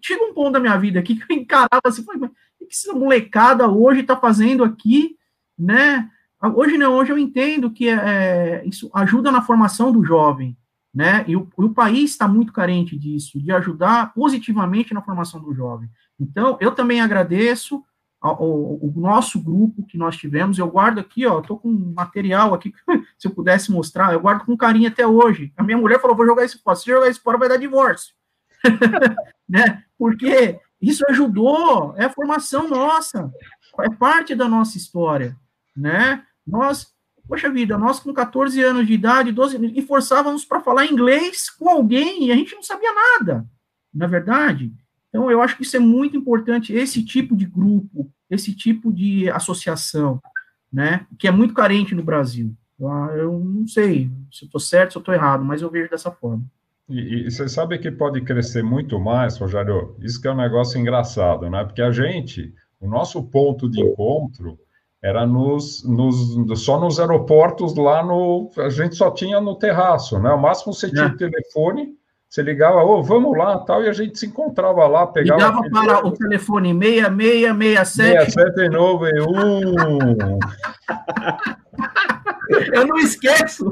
[0.03, 3.69] chega um ponto da minha vida aqui que eu encarava assim, o que essa molecada
[3.69, 5.17] hoje está fazendo aqui,
[5.59, 6.09] né?
[6.55, 10.57] Hoje não, hoje eu entendo que é, é, isso ajuda na formação do jovem,
[10.95, 11.25] né?
[11.27, 15.91] E o, o país está muito carente disso, de ajudar positivamente na formação do jovem.
[16.19, 17.83] Então, eu também agradeço,
[18.21, 22.75] o, o, nosso grupo que nós tivemos, eu guardo aqui, ó, tô com material aqui,
[23.17, 25.53] se eu pudesse mostrar, eu guardo com carinho até hoje.
[25.57, 28.15] A minha mulher falou, vou jogar isso fora, se jogar isso fora vai dar divórcio.
[29.49, 29.85] né?
[29.97, 33.31] Porque isso ajudou, é a formação nossa,
[33.81, 35.37] é parte da nossa história,
[35.77, 36.25] né?
[36.45, 36.89] Nós,
[37.29, 41.69] poxa vida, nós com 14 anos de idade, 12, e forçávamos para falar inglês com
[41.69, 43.47] alguém e a gente não sabia nada,
[43.95, 44.73] na verdade.
[45.19, 49.29] Então, eu acho que isso é muito importante, esse tipo de grupo, esse tipo de
[49.31, 50.21] associação,
[50.73, 52.55] né, que é muito carente no Brasil.
[53.17, 56.45] Eu não sei se estou certo, se estou errado, mas eu vejo dessa forma.
[56.89, 59.97] E, e, você sabe que pode crescer muito mais, Rogério?
[60.01, 61.65] Isso que é um negócio engraçado, né?
[61.65, 64.57] Porque a gente, o nosso ponto de encontro
[65.03, 68.51] era nos, nos, só nos aeroportos lá no.
[68.57, 70.31] A gente só tinha no terraço, né?
[70.31, 71.17] O máximo você tinha é.
[71.17, 71.98] telefone
[72.29, 75.41] você ligava, ô, oh, vamos lá, tal, e a gente se encontrava lá, pegava...
[75.41, 78.33] Ligava para o telefone 6667...
[78.33, 80.39] 6961...
[82.73, 83.71] Eu não esqueço.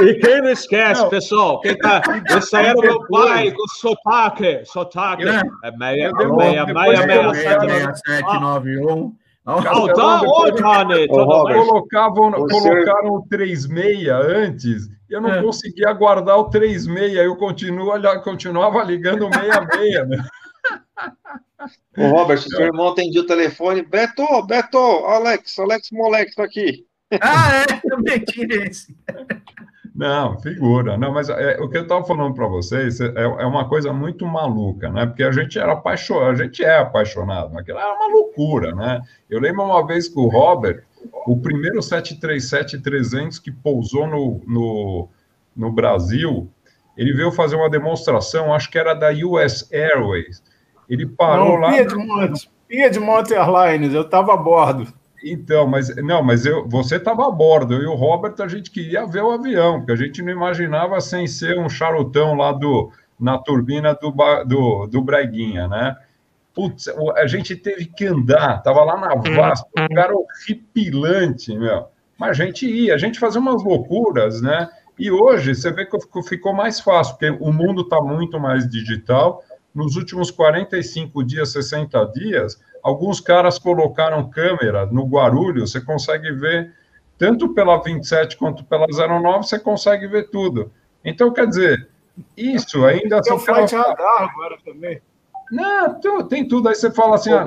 [0.00, 1.10] E quem não esquece, não.
[1.10, 1.60] pessoal?
[1.60, 2.00] Quem tá...
[2.36, 4.62] Esse aí era o meu pai com sotaque.
[4.64, 5.28] Sotaque.
[5.28, 7.06] É, é meia, meia, meia, meia,
[7.60, 9.12] meia, sete, nove, um.
[9.44, 9.54] Tá?
[11.08, 15.42] Colocavam, colocaram o 36 antes eu não é.
[15.42, 17.92] conseguia guardar o 36, eu continuo,
[18.22, 20.18] continuava ligando o 66, né?
[21.96, 23.82] Ô, Robert, seu irmão atendia o telefone.
[23.82, 26.86] Beto, Beto, Alex, Alex Moleque tá aqui.
[27.20, 28.94] Ah, é, também tinha esse.
[29.98, 30.96] Não, figura.
[30.96, 34.24] Não, mas é, o que eu estava falando para vocês é, é, uma coisa muito
[34.24, 35.06] maluca, né?
[35.06, 39.00] Porque a gente era apaixonado, a gente é apaixonado, aquilo era uma loucura, né?
[39.28, 40.84] Eu lembro uma vez que o Robert,
[41.26, 45.08] o primeiro 737-300 que pousou no, no,
[45.56, 46.50] no Brasil,
[46.96, 50.42] ele veio fazer uma demonstração, acho que era da US Airways.
[50.88, 51.72] Ele parou Não, lá.
[51.72, 54.92] Piedmont, Piedmont Airlines, eu estava a bordo.
[55.22, 58.70] Então, mas não, mas eu, você estava a bordo, eu e o Robert, a gente
[58.70, 62.92] queria ver o avião, porque a gente não imaginava sem ser um charutão lá do,
[63.18, 64.14] na turbina do,
[64.46, 65.96] do, do Braguinha, né?
[66.58, 71.86] Putz, a gente teve que andar, tava lá na VASP, um lugar horripilante, meu.
[72.18, 74.68] Mas a gente ia, a gente fazia umas loucuras, né?
[74.98, 79.44] E hoje você vê que ficou mais fácil, porque o mundo está muito mais digital.
[79.72, 86.72] Nos últimos 45 dias, 60 dias, Alguns caras colocaram câmera no Guarulhos, você consegue ver,
[87.16, 90.72] tanto pela 27 quanto pela 09, você consegue ver tudo.
[91.04, 91.88] Então, quer dizer,
[92.36, 93.72] isso ainda são caras.
[93.72, 95.00] agora também.
[95.50, 96.68] Não, tem tudo.
[96.68, 97.44] Aí você fala assim: ah,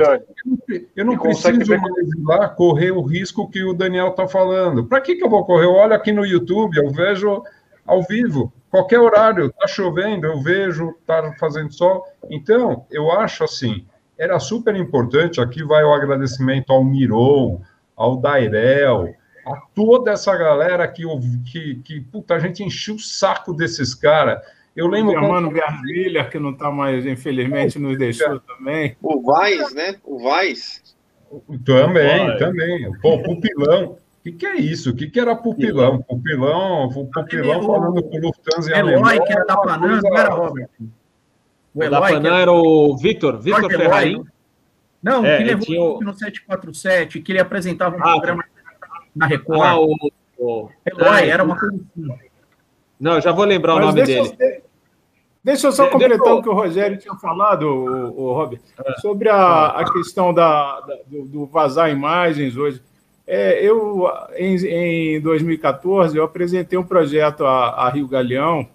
[0.96, 1.80] eu não, preciso ver...
[1.80, 4.86] mais ir lá correr o risco que o Daniel está falando.
[4.86, 5.66] Para que, que eu vou correr?
[5.66, 7.44] Eu olho aqui no YouTube, eu vejo
[7.86, 12.06] ao vivo, qualquer horário, está chovendo, eu vejo, está fazendo sol.
[12.30, 13.86] Então, eu acho assim:
[14.18, 15.42] era super importante.
[15.42, 17.62] Aqui vai o agradecimento ao Miron,
[17.96, 19.14] ao Dairel,
[19.46, 21.04] a toda essa galera que,
[21.52, 24.42] que, que puta, a gente encheu o saco desses caras.
[24.76, 25.14] Eu lembro.
[25.14, 28.96] O Mano Garvilha, que não está mais, infelizmente, nos deixou também.
[29.02, 29.96] O Vaz, né?
[30.04, 30.82] O Vaz.
[31.66, 32.38] Também, Vai.
[32.38, 32.92] também.
[33.02, 33.98] Pô, Pupilão.
[34.22, 34.92] O que, que é isso?
[34.92, 36.02] O que, que era Pupilão?
[36.04, 40.70] Pupilão, Pupilão falando com o Lufthansa e Eloy, que era da Panam, não era, Robert?
[41.74, 44.24] O, da Panam era o Victor, Victor Ferrarim.
[45.02, 46.00] Não, é, que levou tinha o...
[46.02, 48.46] no 747, que ele apresentava um ah, programa
[49.16, 49.62] na Record.
[49.62, 49.96] Ah, o,
[50.38, 50.70] o...
[50.86, 52.31] Eloy, ah, era uma coisa assim.
[53.02, 54.32] Não, já vou lembrar Mas o nome dele.
[54.40, 54.62] Eu,
[55.44, 58.94] deixa eu só de, completar o que o Rogério tinha falado, o, o Robert, é.
[59.00, 62.80] sobre a, a questão da, da do, do, vazar imagens hoje.
[63.26, 68.68] É, eu, em, em 2014, eu apresentei um projeto a, a Rio Galeão,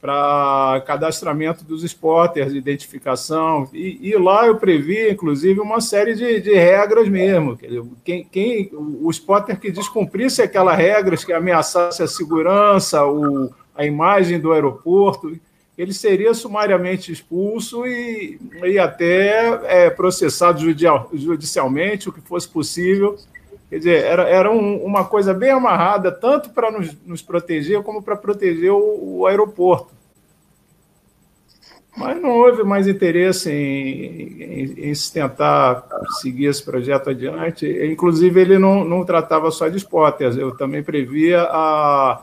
[0.00, 6.54] para cadastramento dos spotters, identificação, e, e, lá eu previ, inclusive, uma série de, de
[6.54, 7.56] regras mesmo.
[8.04, 14.38] Quem, quem, o spotter que descumprisse aquelas regras, que ameaçasse a segurança, o, a imagem
[14.38, 15.36] do aeroporto,
[15.76, 23.16] ele seria sumariamente expulso e, e até é, processado judicial, judicialmente, o que fosse possível.
[23.72, 28.02] Quer dizer, era, era um, uma coisa bem amarrada, tanto para nos, nos, proteger como
[28.02, 29.88] para proteger o, o, aeroporto.
[31.96, 35.86] Mas não houve mais interesse em, em, em, tentar
[36.20, 37.66] seguir esse projeto adiante.
[37.90, 42.22] Inclusive, ele não, não tratava só de spotters, eu também previa a,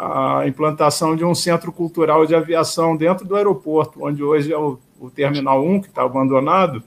[0.00, 4.78] a implantação de um centro cultural de aviação dentro do aeroporto, onde hoje é o,
[5.00, 6.84] o Terminal 1, que está abandonado.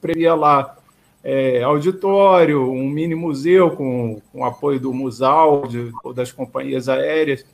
[0.00, 0.76] Previa lá
[1.24, 7.44] é, auditório, um mini museu com, com apoio do Musal, de, das companhias aéreas.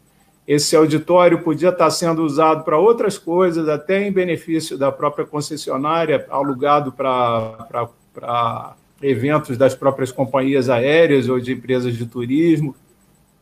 [0.46, 6.26] Esse auditório podia estar sendo usado para outras coisas, até em benefício da própria concessionária,
[6.28, 7.96] alugado para
[9.00, 12.76] eventos das próprias companhias aéreas ou de empresas de turismo.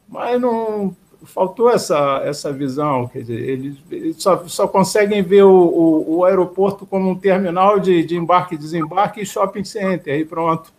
[0.09, 3.09] Mas não, faltou essa, essa visão.
[3.09, 7.79] Quer dizer, eles, eles só, só conseguem ver o, o, o, aeroporto como um terminal
[7.79, 10.73] de, de embarque e desembarque e shopping center, e pronto.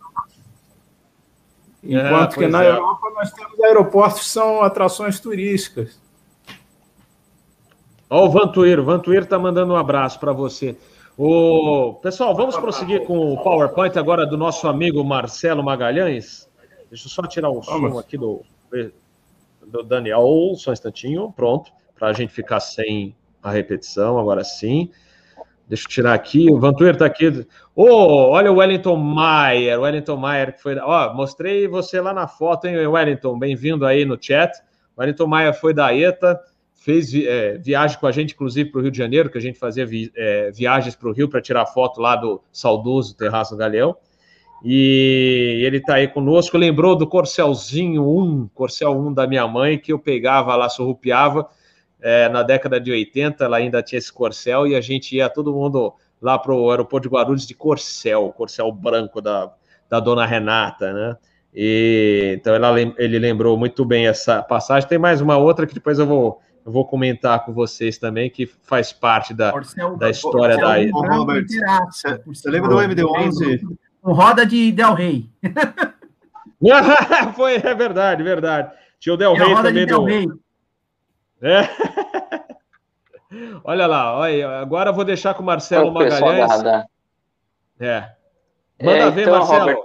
[1.82, 2.70] Enquanto é, que na é.
[2.70, 6.00] Europa nós temos aeroportos que são atrações turísticas.
[8.08, 10.76] Ó, o Vantuíro, o Vantuíro está mandando um abraço para você.
[11.18, 11.94] O...
[12.02, 16.48] Pessoal, vamos prosseguir com o PowerPoint agora do nosso amigo Marcelo Magalhães.
[16.90, 18.42] Deixa eu só tirar o som aqui do
[19.86, 24.90] Daniel, só um instantinho, pronto, para a gente ficar sem a repetição, agora sim.
[25.68, 27.44] Deixa eu tirar aqui, o Vantuer está aqui.
[27.74, 30.78] Oh, olha o Wellington Maier, Wellington Maier, que foi.
[30.78, 33.36] Ó, mostrei você lá na foto, hein, Wellington?
[33.36, 34.52] Bem-vindo aí no chat.
[34.96, 36.40] Wellington Maier foi da ETA,
[36.72, 39.58] fez é, viagem com a gente, inclusive, para o Rio de Janeiro, que a gente
[39.58, 43.96] fazia vi, é, viagens para o Rio para tirar foto lá do saudoso Terraço Galeão.
[44.64, 46.56] E ele está aí conosco.
[46.56, 51.48] Lembrou do Corcelzinho 1, Corcel 1 da minha mãe, que eu pegava lá, surrupiava.
[52.00, 55.52] É, na década de 80, ela ainda tinha esse Corcel e a gente ia todo
[55.52, 59.52] mundo lá para o aeroporto de Guarulhos de Corcel, Corcel branco da,
[59.88, 61.16] da dona Renata, né?
[61.54, 64.88] E, então ela, ele lembrou muito bem essa passagem.
[64.88, 68.46] Tem mais uma outra que depois eu vou, eu vou comentar com vocês também, que
[68.46, 69.52] faz parte da,
[69.98, 70.76] da história da.
[70.90, 71.46] Robert,
[71.90, 73.76] você, você lembra do MD-11?
[74.06, 75.28] Com roda de Del Rey.
[77.34, 78.72] Foi, é verdade, verdade.
[79.00, 79.72] Tinha o Del Rey também.
[79.72, 80.28] De Del Rey.
[81.42, 81.68] É.
[83.64, 86.86] olha lá, olha, agora eu vou deixar com o Marcelo Magalhães.
[87.80, 88.12] É.
[88.80, 89.58] Manda é, ver, então, Marcelo.
[89.58, 89.78] Robert,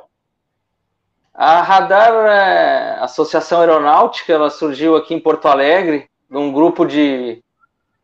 [1.34, 7.44] a Radar é, Associação Aeronáutica, ela surgiu aqui em Porto Alegre, num grupo de,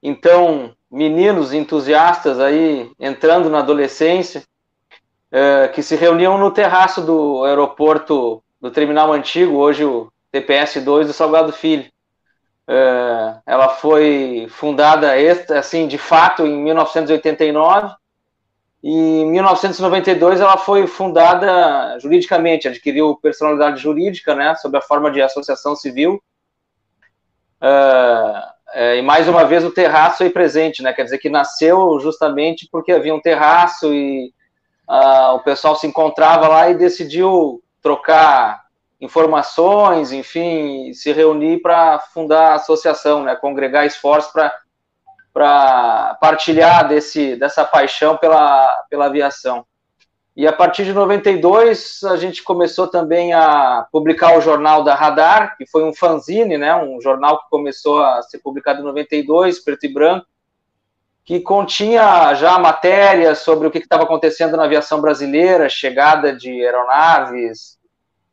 [0.01, 4.43] então, meninos entusiastas aí, entrando na adolescência,
[5.31, 11.13] é, que se reuniam no terraço do aeroporto do terminal antigo, hoje o TPS-2 do
[11.13, 11.89] Salgado Filho.
[12.67, 15.13] É, ela foi fundada,
[15.57, 17.95] assim, de fato, em 1989,
[18.83, 25.21] e em 1992 ela foi fundada juridicamente, adquiriu personalidade jurídica, né, sob a forma de
[25.21, 26.21] associação civil.
[27.61, 30.93] Uh, é, e mais uma vez o terraço aí presente, né?
[30.93, 34.31] Quer dizer que nasceu justamente porque havia um terraço e
[34.89, 38.65] uh, o pessoal se encontrava lá e decidiu trocar
[38.99, 43.35] informações, enfim, se reunir para fundar a associação, né?
[43.35, 44.53] Congregar esforços para
[45.37, 49.63] para partilhar desse, dessa paixão pela, pela aviação.
[50.35, 55.55] E a partir de 92, a gente começou também a publicar o jornal da Radar,
[55.55, 59.85] que foi um fanzine, né, um jornal que começou a ser publicado em 92, preto
[59.85, 60.25] e branco,
[61.27, 67.77] que continha já matérias sobre o que estava acontecendo na aviação brasileira, chegada de aeronaves,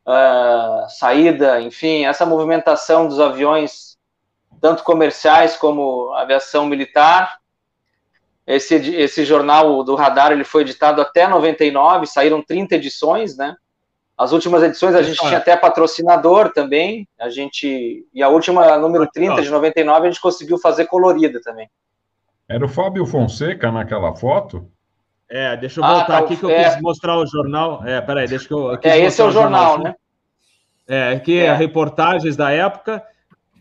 [0.07, 3.97] uh, saída, enfim, essa movimentação dos aviões
[4.61, 7.37] tanto comerciais como aviação militar.
[8.47, 13.57] Esse, esse jornal do Radar ele foi editado até 99, saíram 30 edições, né?
[14.17, 19.05] As últimas edições a gente tinha até patrocinador também, a gente e a última, número
[19.11, 21.69] 30 de 99, a gente conseguiu fazer colorida também.
[22.47, 24.69] Era o Fábio Fonseca naquela foto?
[25.29, 26.63] É, deixa eu voltar ah, tá, aqui que eu é...
[26.63, 27.83] quis mostrar o jornal.
[27.85, 28.77] É, peraí, deixa que eu.
[28.83, 29.95] é, esse é o jornal, jornal né?
[30.87, 31.53] É, aqui é.
[31.53, 33.03] reportagens da época.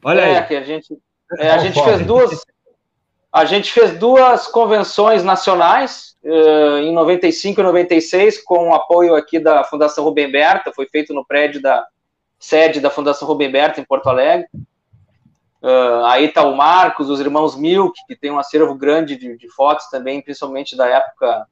[0.05, 0.47] Olha é, aí.
[0.47, 0.99] Que a gente,
[1.39, 2.45] é, a gente fez duas.
[3.33, 9.41] A gente fez duas convenções nacionais uh, em 95 e 96 com o apoio aqui
[9.41, 11.85] da Fundação Rubem Berta, foi feito no prédio da
[12.39, 14.47] sede da Fundação Rubem Berta em Porto Alegre.
[15.65, 19.49] Uh, aí está o Marcos, os irmãos Milk, que tem um acervo grande de, de,
[19.49, 21.47] fotos também, principalmente da época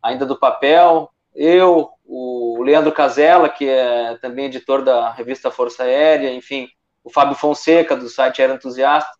[0.00, 1.10] ainda do papel.
[1.34, 6.68] Eu, o Leandro Casella, que é também editor da revista Força Aérea, enfim,
[7.02, 9.10] o Fábio Fonseca, do site Era Entusiasta,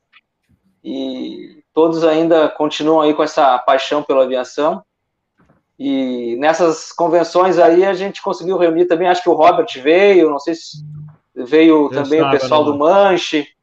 [0.85, 4.85] e todos ainda continuam aí com essa paixão pela aviação.
[5.77, 10.39] E nessas convenções aí a gente conseguiu reunir também, acho que o Robert veio, não
[10.39, 10.79] sei se
[11.35, 13.58] veio Eu também o pessoal do Manche.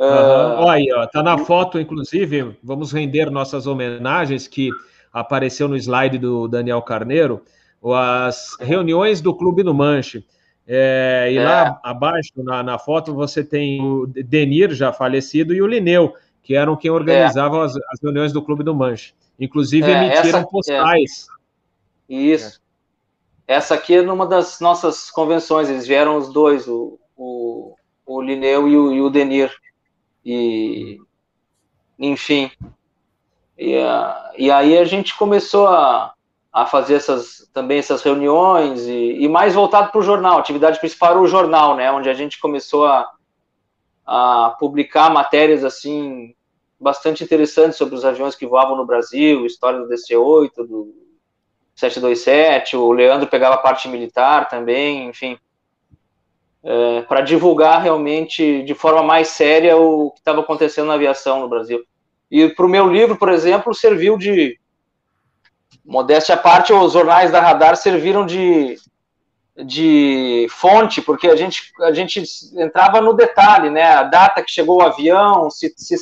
[0.00, 0.06] Uhum.
[0.06, 0.64] Uh...
[0.64, 4.70] Olha aí, ó, tá na foto, inclusive, vamos render nossas homenagens que
[5.12, 7.42] apareceu no slide do Daniel Carneiro,
[7.94, 10.24] as reuniões do Clube do Manche.
[10.66, 11.44] É, e é.
[11.44, 16.54] lá abaixo, na, na, foto, você tem o Denir, já falecido, e o Lineu, que
[16.54, 17.64] eram quem organizavam é.
[17.64, 19.12] as, as, reuniões do Clube do Manche.
[19.38, 21.26] Inclusive, é, emitiram essa, postais.
[22.08, 22.14] É.
[22.14, 22.60] Isso.
[23.48, 27.74] Essa aqui é numa das nossas convenções, eles vieram os dois, o, o,
[28.06, 29.50] o Lineu e o, e o Denir.
[30.24, 30.98] E,
[31.98, 32.50] enfim.
[33.58, 33.74] E,
[34.38, 36.14] e aí a gente começou a,
[36.52, 41.20] a fazer essas também essas reuniões e, e mais voltado para o jornal, atividade principal
[41.20, 43.10] o jornal, né, onde a gente começou a,
[44.06, 46.34] a publicar matérias assim
[46.78, 50.94] bastante interessantes sobre os aviões que voavam no Brasil, história do DC-8, do
[51.74, 55.38] 727, o Leandro pegava a parte militar também, enfim,
[56.62, 61.48] é, para divulgar realmente de forma mais séria o que estava acontecendo na aviação no
[61.48, 61.82] Brasil.
[62.30, 64.58] E para o meu livro, por exemplo, serviu de
[65.84, 68.76] modéstia à parte, os jornais da Radar serviram de,
[69.64, 72.22] de fonte, porque a gente, a gente
[72.56, 73.82] entrava no detalhe, né?
[73.82, 75.96] A data que chegou o avião, se, se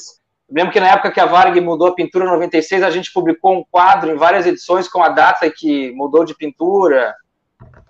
[0.50, 3.56] lembro que na época que a Varg mudou a pintura em 96, a gente publicou
[3.56, 7.14] um quadro em várias edições com a data que mudou de pintura.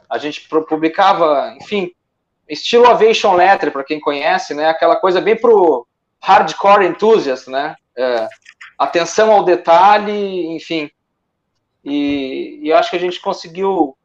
[0.09, 1.91] A gente publicava, enfim,
[2.49, 4.69] estilo Aviation Letter, para quem conhece, né?
[4.69, 5.87] Aquela coisa bem pro
[6.21, 7.77] hardcore enthusiast, né?
[7.97, 8.29] É,
[8.79, 10.91] atenção ao detalhe, enfim.
[11.85, 13.97] E, e acho que a gente conseguiu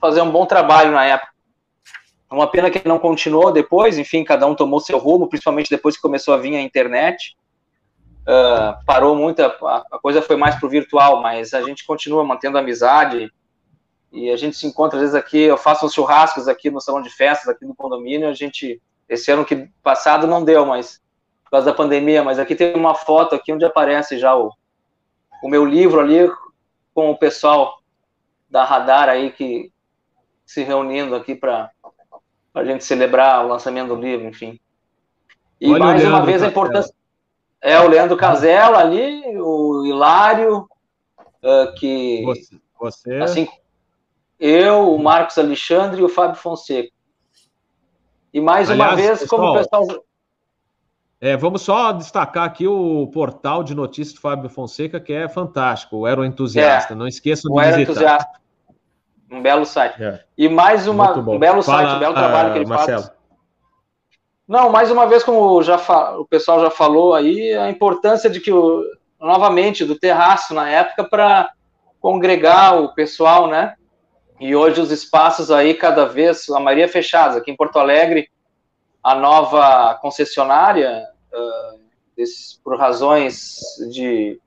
[0.00, 1.30] fazer um bom trabalho na época.
[2.30, 6.02] Uma pena que não continuou depois, enfim, cada um tomou seu rumo, principalmente depois que
[6.02, 7.36] começou a vir a internet.
[8.22, 9.46] Uh, parou muito, a,
[9.90, 13.32] a, coisa foi mais pro virtual, mas a gente continua mantendo amizade
[14.12, 17.00] e a gente se encontra às vezes aqui, eu faço uns churrascos aqui no salão
[17.00, 21.00] de festas, aqui no condomínio, a gente, esse ano que passado não deu, mas
[21.44, 24.52] por causa da pandemia, mas aqui tem uma foto aqui onde aparece já o,
[25.42, 26.30] o meu livro ali,
[26.92, 27.80] com o pessoal
[28.50, 29.72] da Radar aí que
[30.44, 31.70] se reunindo aqui para
[32.54, 34.58] a gente celebrar o lançamento do livro, enfim.
[35.60, 36.92] E Olha mais uma vez a importância.
[37.60, 40.68] É o Leandro Casella ali, o Hilário,
[41.42, 42.22] uh, que.
[42.24, 43.14] Você, você.
[43.16, 43.48] Assim,
[44.40, 46.90] eu, o Marcos Alexandre e o Fábio Fonseca.
[48.32, 50.04] E mais Aliás, uma vez, pessoal, como o pessoal.
[51.20, 55.98] É, vamos só destacar aqui o portal de notícias do Fábio Fonseca, que é fantástico,
[55.98, 56.94] o Aero Entusiasta.
[56.94, 57.82] É, Não esqueçam de visitar.
[57.82, 58.40] Entusiasta.
[59.30, 60.02] Um belo site.
[60.02, 60.24] É.
[60.36, 63.02] E mais uma, um belo Fala, site, um belo trabalho que ele Marcelo.
[63.02, 63.12] faz.
[64.48, 65.76] Não, mais uma vez, como já
[66.18, 68.82] o pessoal já falou aí, a importância de que, o,
[69.20, 71.52] novamente, do terraço na época para
[72.00, 73.76] congregar o pessoal, né?
[74.40, 77.36] E hoje os espaços aí cada vez, a maioria fechados.
[77.36, 78.30] Aqui em Porto Alegre,
[79.04, 81.80] a nova concessionária, uh,
[82.64, 83.58] por razões
[83.90, 84.40] de,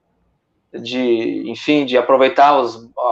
[0.73, 3.09] de, enfim, de aproveitar os, a,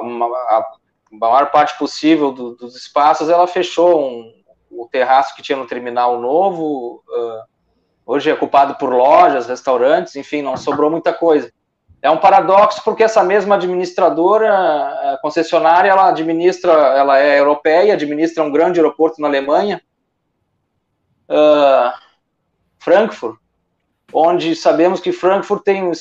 [0.58, 0.66] a,
[1.12, 4.34] maior parte possível do, dos espaços, ela fechou um,
[4.72, 7.04] o terraço que tinha no terminal novo.
[7.08, 7.44] Uh,
[8.08, 11.54] hoje é ocupado por lojas, restaurantes, enfim, não sobrou muita coisa.
[12.02, 18.52] É um paradoxo porque essa mesma administradora, concessionária, ela administra, ela é europeia, administra um
[18.52, 19.82] grande aeroporto na Alemanha,
[21.30, 21.94] uh,
[22.80, 23.38] Frankfurt,
[24.12, 25.92] onde sabemos que Frankfurt tem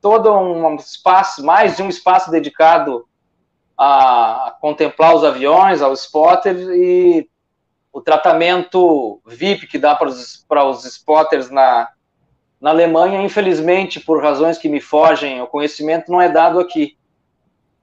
[0.00, 3.04] todo um espaço, mais de um espaço dedicado
[3.76, 7.28] a contemplar os aviões, aos spotters e
[7.92, 11.88] o tratamento VIP que dá para os, para os spotters na,
[12.60, 16.96] na Alemanha, infelizmente, por razões que me fogem, o conhecimento não é dado aqui.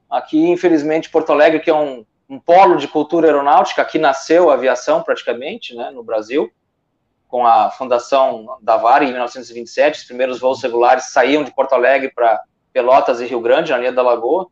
[0.10, 4.54] Aqui, infelizmente, Porto Alegre, que é um, um polo de cultura aeronáutica, aqui nasceu a
[4.54, 6.52] aviação praticamente, né, no Brasil,
[7.28, 12.12] com a fundação da VAR em 1927, os primeiros voos regulares saíam de Porto Alegre
[12.14, 12.42] para
[12.72, 14.48] Pelotas e Rio Grande, na linha da Lagoa.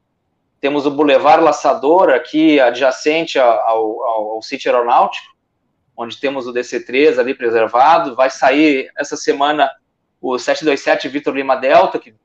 [0.60, 4.04] Temos o Boulevard Laçador, aqui adjacente ao, ao,
[4.36, 5.28] ao sítio aeronáutico,
[5.96, 8.16] onde temos o DC-3 ali preservado.
[8.16, 9.70] Vai sair essa semana
[10.24, 12.16] o 727 Vitor Lima Delta, que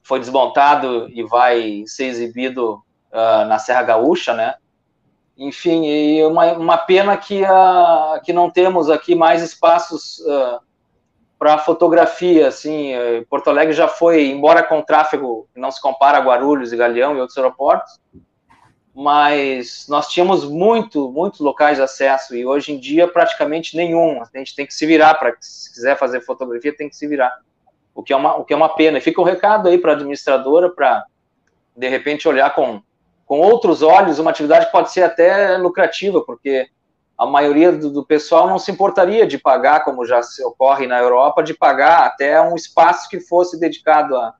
[0.00, 2.74] foi desmontado e vai ser exibido
[3.12, 4.54] uh, na Serra Gaúcha, né?
[5.36, 10.60] Enfim, e uma, uma pena que, uh, que não temos aqui mais espaços uh,
[11.36, 16.20] para fotografia, assim, eh, Porto Alegre já foi, embora com tráfego não se compara a
[16.20, 17.98] Guarulhos e Galeão e outros aeroportos,
[18.94, 24.22] mas nós tínhamos muito, muitos locais de acesso e hoje em dia praticamente nenhum.
[24.22, 27.32] A gente tem que se virar para se quiser fazer fotografia tem que se virar.
[27.94, 28.98] O que é uma, o que é uma pena.
[28.98, 31.04] E fica um recado aí para a administradora para
[31.74, 32.82] de repente olhar com,
[33.24, 36.68] com outros olhos uma atividade que pode ser até lucrativa, porque
[37.16, 41.42] a maioria do, do pessoal não se importaria de pagar, como já ocorre na Europa,
[41.42, 44.34] de pagar até um espaço que fosse dedicado a,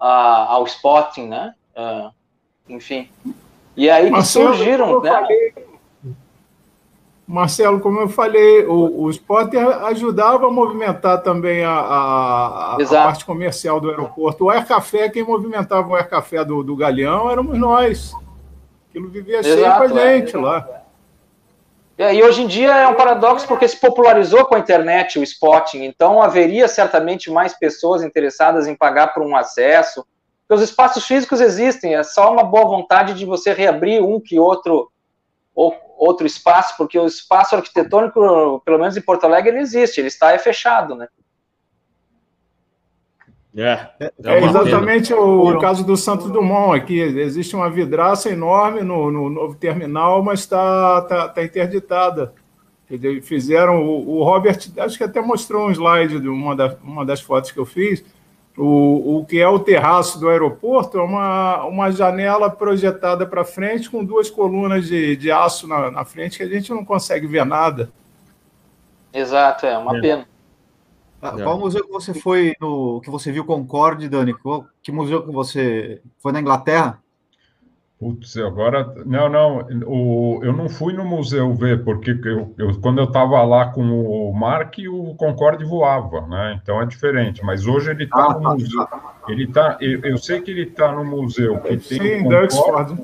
[0.00, 1.54] a ao spotting, né?
[1.76, 2.10] Uh,
[2.68, 3.08] enfim.
[3.76, 5.10] E aí Marcelo, surgiram, né?
[5.10, 5.54] Falei,
[7.26, 13.24] Marcelo, como eu falei, o, o esporte ajudava a movimentar também a, a, a parte
[13.24, 14.44] comercial do aeroporto.
[14.44, 18.12] O Air Café, quem movimentava o Air Café do, do Galeão éramos nós.
[18.88, 20.38] Aquilo vivia cheio com a gente é.
[20.38, 20.68] lá.
[21.98, 25.22] É, e hoje em dia é um paradoxo porque se popularizou com a internet o
[25.22, 30.06] spotting, então haveria certamente mais pessoas interessadas em pagar por um acesso,
[30.46, 34.38] porque os espaços físicos existem, é só uma boa vontade de você reabrir um que
[34.38, 34.90] outro
[35.52, 40.08] ou outro espaço, porque o espaço arquitetônico, pelo menos em Porto Alegre, ele existe, ele
[40.08, 41.08] está é fechado, né?
[43.56, 47.00] É, é, é exatamente o, o, caso do Santos Dumont aqui.
[47.00, 52.34] Existe uma vidraça enorme no, no novo terminal, mas está tá, tá interditada.
[53.22, 57.22] Fizeram o, o Robert, acho que até mostrou um slide de uma, da, uma das
[57.22, 58.04] fotos que eu fiz
[58.56, 63.90] o, o que é o terraço do aeroporto é uma, uma janela projetada para frente
[63.90, 67.44] com duas colunas de, de aço na, na, frente que a gente não consegue ver
[67.44, 67.90] nada.
[69.12, 70.00] Exato, é uma é.
[70.00, 70.28] pena.
[71.20, 74.34] Ah, qual museu que você foi no que você viu Concorde, Dani?
[74.82, 77.02] Que museu que você foi na Inglaterra?
[77.98, 78.94] Putz, agora.
[79.06, 79.66] Não, não.
[79.86, 83.82] O, eu não fui no museu ver, porque eu, eu quando eu estava lá com
[83.82, 86.60] o Mark, o Concorde voava, né?
[86.62, 87.42] Então é diferente.
[87.42, 88.86] Mas hoje ele está ah, no tá, museu.
[88.86, 89.14] Tá.
[89.28, 89.78] Ele está.
[89.80, 93.02] Eu, eu, sei que ele está no museu que tem Sim, o Concorde,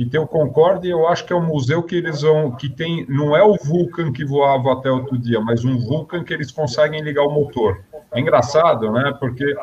[0.00, 2.52] que tem o Concorde, eu acho que é o museu que eles vão.
[2.52, 3.04] que tem.
[3.06, 7.02] Não é o Vulcan que voava até outro dia, mas um Vulcan que eles conseguem
[7.02, 7.82] ligar o motor.
[8.10, 9.12] É engraçado, né?
[9.20, 9.54] Porque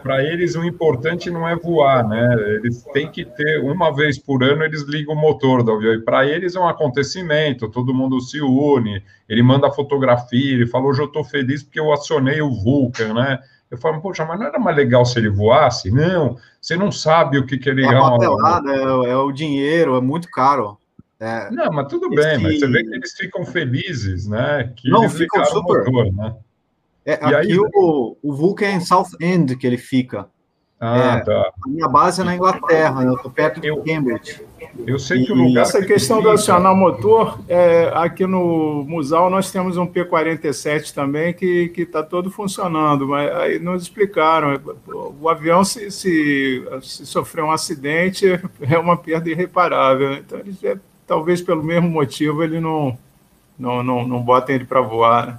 [0.00, 2.36] para eles o importante não é voar, né?
[2.54, 5.94] Eles têm que ter, uma vez por ano, eles ligam o motor do avião.
[5.94, 10.90] E para eles é um acontecimento, todo mundo se une, ele manda fotografia, ele falou,
[10.90, 13.40] hoje eu estou feliz porque eu acionei o Vulcan, né?
[13.74, 15.90] Eu falo, poxa, mas não era mais legal se ele voasse?
[15.90, 17.84] Não, você não sabe o que, que ele...
[17.84, 20.78] É, é, é o dinheiro, é muito caro.
[21.18, 24.72] É, não, mas tudo bem, mas você vê que eles ficam felizes, né?
[24.76, 25.84] Que não, ficam super.
[25.90, 26.36] Motor, né?
[27.04, 30.28] É, aqui aí, o, o Vulcan é em South End que ele fica.
[30.78, 31.52] Ah, é, tá.
[31.64, 33.08] A minha base é na Inglaterra, né?
[33.08, 34.40] eu estou perto de Cambridge.
[34.86, 35.62] Eu sei que o lugar.
[35.62, 41.72] Essa questão do acionar motor, é, aqui no Musal nós temos um P-47 também que
[41.76, 44.60] está todo funcionando, mas aí nos explicaram.
[45.20, 48.26] O avião, se, se, se sofrer um acidente,
[48.60, 50.14] é uma perda irreparável.
[50.14, 50.76] Então, ele, é,
[51.06, 52.98] talvez pelo mesmo motivo, ele não,
[53.58, 55.26] não, não, não botem ele para voar.
[55.26, 55.38] Né?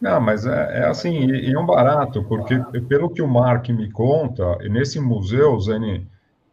[0.00, 3.68] Não, mas é, é assim, e, e, é um barato, porque pelo que o Mark
[3.70, 6.06] me conta, nesse museu, Zeni,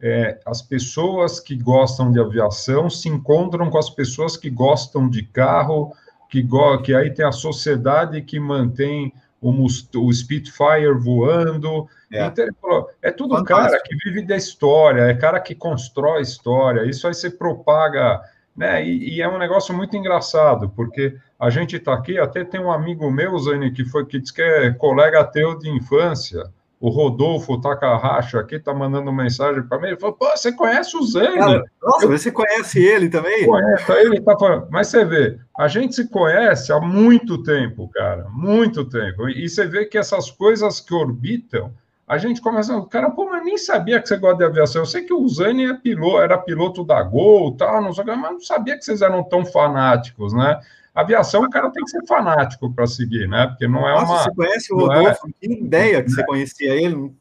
[0.05, 5.23] é, as pessoas que gostam de aviação se encontram com as pessoas que gostam de
[5.23, 5.93] carro,
[6.30, 11.88] que, go que aí tem a sociedade que mantém o, o Spitfire voando.
[12.11, 13.71] É, então, é tudo Fantástico.
[13.71, 18.21] cara que vive da história, é cara que constrói história, isso aí você propaga
[18.55, 18.85] né?
[18.85, 22.71] E, e, é um negócio muito engraçado, porque a gente está aqui, até tem um
[22.71, 26.43] amigo meu, Zane, que foi que diz que é colega teu de infância,
[26.84, 31.01] o Rodolfo Takahashi aqui está mandando mensagem para mim, ele falou, pô, você conhece o
[31.01, 31.39] Zane?
[31.39, 33.45] Ah, nossa, Eu, você conhece ele também?
[33.45, 38.27] Conhece, ele tá falando, mas você vê, a gente se conhece há muito tempo, cara,
[38.30, 41.72] muito tempo, e você vê que essas coisas que orbitam,
[42.05, 44.81] a gente começa, cara, pô, mas nem sabia que você gosta de aviação.
[44.81, 48.19] Eu sei que o Zani é piloto, era piloto da Gol, tal, não sei, mas
[48.19, 50.60] não sabia que vocês eram tão fanáticos, né?
[50.93, 53.47] Aviação, o cara tem que ser fanático para seguir, né?
[53.47, 54.23] Porque não é Nossa, uma.
[54.23, 55.27] Você conhece o é Rodolfo?
[55.27, 55.31] É...
[55.47, 57.11] Que ideia que você conhecia ele.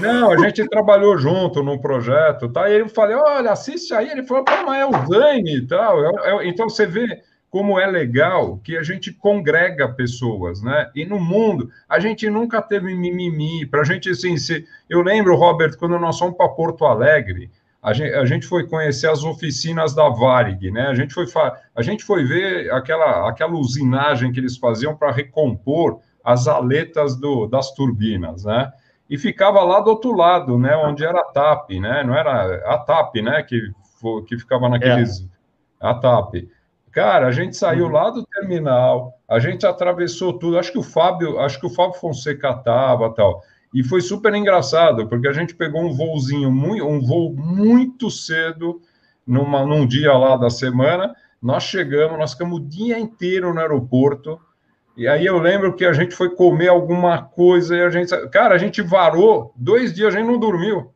[0.00, 2.70] Não, a gente trabalhou junto num projeto, tá?
[2.70, 4.10] E ele falei, olha, assiste aí.
[4.10, 6.04] Ele falou, pô, mas é o Zane e tal.
[6.04, 6.48] É, é...
[6.48, 7.20] Então você vê
[7.50, 10.88] como é legal que a gente congrega pessoas, né?
[10.94, 14.64] E no mundo, a gente nunca teve mimimi, para a gente, assim, se...
[14.88, 17.50] eu lembro, Robert, quando nós fomos para Porto Alegre,
[17.82, 20.88] a gente, a gente, foi conhecer as oficinas da Varig, né?
[20.88, 21.26] A gente foi,
[21.74, 27.46] a gente foi ver aquela, aquela usinagem que eles faziam para recompor as aletas do,
[27.46, 28.70] das turbinas, né?
[29.08, 30.76] E ficava lá do outro lado, né?
[30.76, 32.04] Onde era a TAP, né?
[32.04, 33.42] Não era a TAP, né?
[33.42, 33.60] Que,
[34.26, 35.22] que ficava naqueles...
[35.22, 35.40] É.
[35.80, 36.34] A TAP.
[36.92, 37.92] Cara, a gente saiu uhum.
[37.92, 40.58] lá do terminal, a gente atravessou tudo.
[40.58, 43.42] Acho que o Fábio, acho que o Fábio Fonseca tava, tal.
[43.72, 48.80] E foi super engraçado, porque a gente pegou um voozinho muito, um voo muito cedo
[49.26, 51.14] numa, num dia lá da semana.
[51.40, 54.40] Nós chegamos, nós ficamos o dia inteiro no aeroporto.
[54.96, 58.54] E aí eu lembro que a gente foi comer alguma coisa e a gente, cara,
[58.54, 60.92] a gente varou dois dias, a gente não dormiu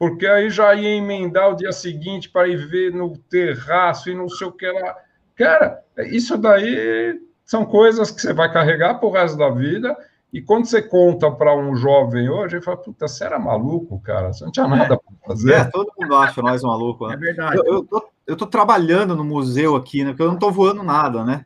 [0.00, 4.30] porque aí já ia emendar o dia seguinte para ir ver no terraço e não
[4.30, 4.96] sei o que lá.
[5.36, 9.94] Cara, isso daí são coisas que você vai carregar para o resto da vida.
[10.32, 14.32] E quando você conta para um jovem hoje, ele fala: Puta, você era maluco, cara,
[14.32, 15.52] você não tinha nada para fazer.
[15.54, 17.14] É, todo mundo acha nós maluco, né?
[17.14, 17.56] É verdade.
[17.56, 20.10] Eu, eu, tô, eu tô trabalhando no museu aqui, né?
[20.10, 21.44] Porque eu não estou voando nada, né?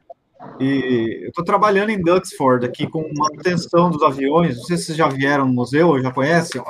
[0.60, 4.58] E eu estou trabalhando em Duxford aqui com manutenção dos aviões.
[4.58, 6.62] Não sei se vocês já vieram no museu, já conhecem.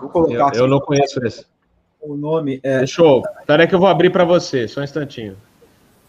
[0.00, 1.46] Vou colocar eu, eu não conheço esse.
[2.00, 2.78] O nome é.
[2.78, 3.22] Deixa eu.
[3.46, 5.36] Peraí que eu vou abrir para você, só um instantinho.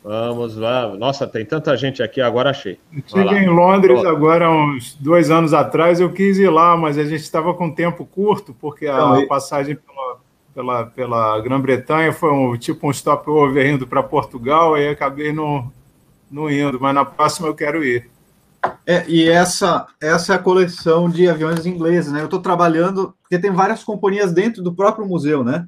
[0.04, 0.96] Vamos lá.
[0.96, 2.80] Nossa, tem tanta gente aqui, agora achei.
[2.94, 7.22] Estive em Londres agora, uns dois anos atrás, eu quis ir lá, mas a gente
[7.22, 10.18] estava com tempo curto, porque a Não, passagem pela,
[10.54, 15.72] pela, pela Grã-Bretanha foi um, tipo um stopover indo para Portugal, e acabei não,
[16.32, 18.10] não indo, mas na próxima eu quero ir.
[18.86, 22.22] É, e essa, essa é a coleção de aviões ingleses, né?
[22.22, 25.68] Eu estou trabalhando, porque tem várias companhias dentro do próprio museu, né?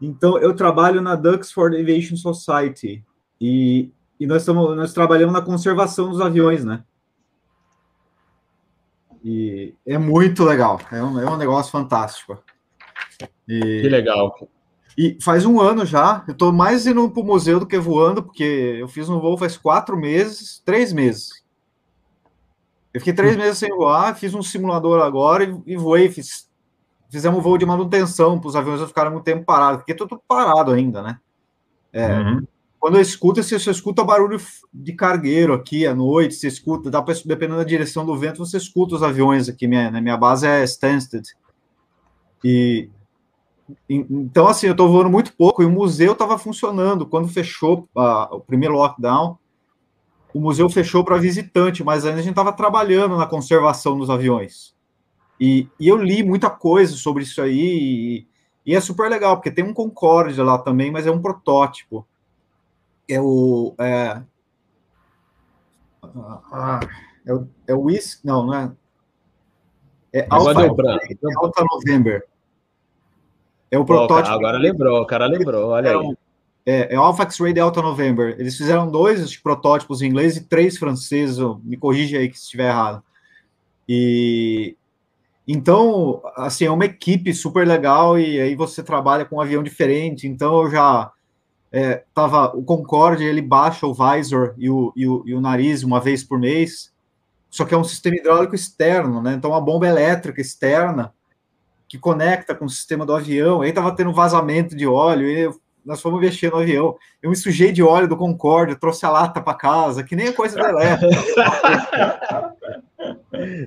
[0.00, 3.04] Então, eu trabalho na Duxford Aviation Society,
[3.40, 6.82] e, e nós, estamos, nós trabalhamos na conservação dos aviões, né?
[9.24, 12.42] E é muito legal, é um, é um negócio fantástico.
[13.46, 14.48] E, que legal.
[14.96, 18.22] E faz um ano já, eu estou mais indo para o museu do que voando,
[18.22, 21.44] porque eu fiz um voo faz quatro meses, três meses.
[22.92, 26.48] Eu fiquei três meses sem voar, fiz um simulador agora e, e voei, fiz,
[27.10, 30.20] fizemos um voo de manutenção para os aviões não ficarem muito tempo parados, porque tudo
[30.26, 31.20] parado ainda, né?
[31.92, 32.46] É, uhum.
[32.78, 34.40] Quando eu escuto, você, você escuta barulho
[34.72, 38.56] de cargueiro aqui à noite, você escuta, dá pra, dependendo da direção do vento, você
[38.56, 39.66] escuta os aviões aqui.
[39.66, 41.24] Minha, né, minha base é Stansted.
[42.44, 42.88] E
[43.88, 47.04] então, assim, eu estou voando muito pouco e o museu estava funcionando.
[47.04, 49.36] Quando fechou o primeiro lockdown,
[50.32, 54.74] o museu fechou para visitante, mas ainda a gente estava trabalhando na conservação dos aviões.
[55.40, 58.26] E, e, eu li muita coisa sobre isso aí, e,
[58.66, 62.06] e é super legal, porque tem um Concorde lá também, mas é um protótipo
[63.08, 63.74] é o.
[63.80, 64.22] É,
[66.52, 66.80] ah,
[67.26, 68.72] é o, é o Whis, não, não é.
[70.12, 72.24] É Alpha, é Alpha November.
[73.70, 74.34] É o protótipo.
[74.34, 76.16] agora lembrou, o cara lembrou, olha aí.
[76.64, 78.34] É, é Alpha X-Ray Delta November.
[78.38, 81.38] Eles fizeram dois protótipos em inglês e três franceses.
[81.62, 83.02] Me corrija aí que estiver errado.
[83.88, 84.76] E
[85.46, 90.28] então, assim, é uma equipe super legal e aí você trabalha com um avião diferente.
[90.28, 91.10] Então, eu já
[91.70, 95.82] é, tava o Concorde, ele baixa o visor e o, e o, e o nariz
[95.82, 96.92] uma vez por mês.
[97.50, 99.34] Só que é um sistema hidráulico externo, né?
[99.34, 101.12] Então, uma bomba elétrica externa
[101.88, 103.62] que conecta com o sistema do avião.
[103.62, 105.50] Aí tava tendo vazamento de óleo, e
[105.84, 106.96] nós fomos mexer no avião.
[107.22, 110.34] Eu me sujei de óleo do Concorde, trouxe a lata para casa, que nem a
[110.34, 111.16] coisa da elétrica.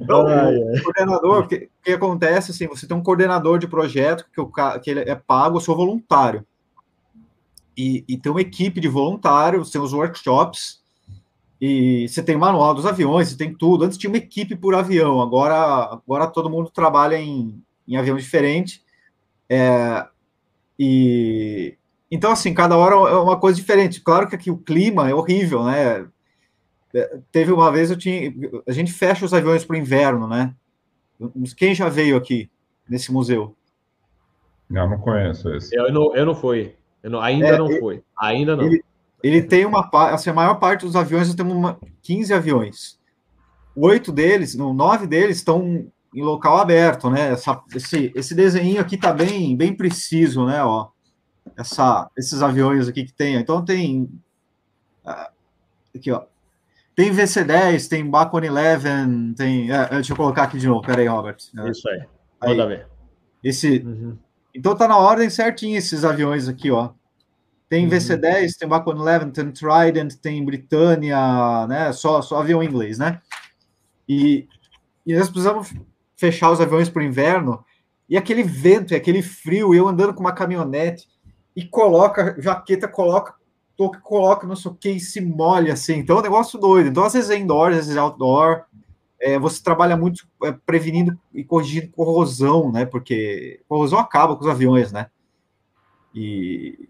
[0.02, 4.42] Então, o coordenador, o que, que, acontece assim, você tem um coordenador de projeto que,
[4.42, 4.52] o,
[4.82, 6.46] que ele é pago, eu sou voluntário.
[7.78, 10.82] E, e tem uma equipe de voluntários, tem os workshops,
[11.60, 13.86] e você tem o manual dos aviões, você tem tudo.
[13.86, 15.56] Antes tinha uma equipe por avião, agora,
[15.94, 18.84] agora todo mundo trabalha em, em avião diferente.
[19.50, 20.08] É,
[20.78, 21.78] e
[22.12, 24.02] então, assim, cada hora é uma coisa diferente.
[24.02, 26.06] Claro que aqui o clima é horrível, né?
[26.94, 28.34] É, teve uma vez eu tinha.
[28.68, 30.54] A gente fecha os aviões para o inverno, né?
[31.56, 32.52] Quem já veio aqui
[32.90, 33.56] nesse museu?
[34.70, 35.74] Não, não conheço esse.
[35.74, 36.76] Eu não, eu não fui.
[37.04, 38.04] Não, ainda é, não ele, fui.
[38.20, 38.66] Ainda não.
[38.66, 38.84] Ele,
[39.24, 43.00] ele tem uma assim, a maior parte dos aviões, nós temos uma, 15 aviões.
[43.76, 47.32] Oito deles, não, nove deles estão em local aberto, né?
[47.32, 50.64] Essa, esse, esse desenho aqui tá bem, bem preciso, né?
[50.64, 50.90] Ó,
[51.58, 53.36] essa, esses aviões aqui que tem.
[53.36, 54.10] Então tem
[55.06, 55.32] ah,
[55.96, 56.24] aqui, ó.
[56.96, 59.72] Tem VC10, tem Bacon 11, tem.
[59.72, 61.38] É, deixa eu colocar aqui de novo, peraí, Robert.
[61.38, 62.06] Isso aí.
[62.44, 62.88] Manda ver.
[63.44, 63.80] Esse.
[63.80, 64.18] Uhum.
[64.54, 66.92] Então tá na ordem certinho esses aviões aqui, ó.
[67.70, 67.90] Tem uhum.
[67.90, 71.94] VC-10, tem Bacon 11, tem Trident, tem Britânia, né?
[71.94, 73.22] Só, só avião inglês, né?
[74.08, 74.46] E,
[75.06, 75.74] e nós precisamos
[76.18, 77.64] fechar os aviões para o inverno.
[78.10, 81.08] E aquele vento, e aquele frio, eu andando com uma caminhonete
[81.56, 83.34] e coloca jaqueta, coloca
[83.78, 85.96] toque, coloca não sei o que e se molha assim.
[85.96, 86.90] Então é um negócio doido.
[86.90, 88.64] Então, às vezes é indoor, às vezes é outdoor.
[89.22, 92.86] É, você trabalha muito é, prevenindo e corrigindo corrosão, né?
[92.86, 95.08] Porque corrosão acaba com os aviões, né?
[96.14, 96.90] E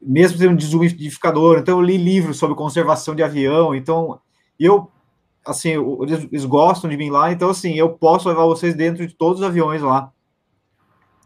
[0.00, 4.20] mesmo tendo um desumidificador, então eu li livros sobre conservação de avião, então
[4.60, 4.90] eu
[5.44, 5.70] assim,
[6.30, 9.46] eles gostam de mim lá, então assim, eu posso levar vocês dentro de todos os
[9.46, 10.10] aviões lá.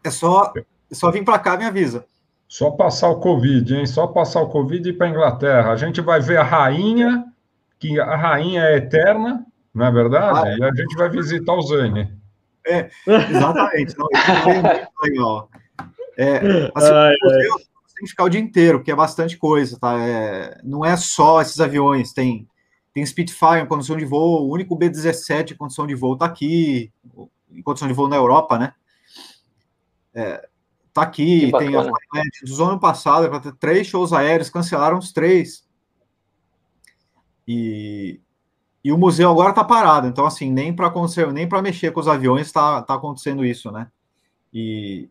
[0.02, 2.04] É só, é só vir para cá, me avisa.
[2.48, 3.86] Só passar o Covid, hein?
[3.86, 5.70] Só passar o Covid e ir para Inglaterra.
[5.70, 7.24] A gente vai ver a rainha,
[7.78, 9.44] que a rainha é eterna,
[9.78, 10.40] não é verdade?
[10.40, 10.56] Ah, é.
[10.56, 12.12] E a gente vai visitar o Zane.
[12.66, 12.90] É,
[13.30, 13.96] exatamente.
[13.96, 15.50] não, isso é muito legal.
[16.18, 16.36] É,
[16.74, 17.68] assim, ai, ai
[17.98, 19.98] tem que ficar o dia inteiro, porque é bastante coisa, tá?
[19.98, 22.48] É, não é só esses aviões, tem,
[22.94, 26.92] tem Spitfire em condição de voo, o único B-17 em condição de voo tá aqui,
[27.50, 28.72] em condição de voo na Europa, né?
[30.14, 30.48] É,
[30.92, 31.82] tá aqui, tem a
[32.42, 35.66] dos ano passado, para ter três shows aéreos, cancelaram os três.
[37.46, 38.20] E,
[38.84, 40.92] e o museu agora tá parado, então assim, nem para
[41.32, 43.88] nem para mexer com os aviões tá, tá acontecendo isso, né?
[44.52, 45.08] E,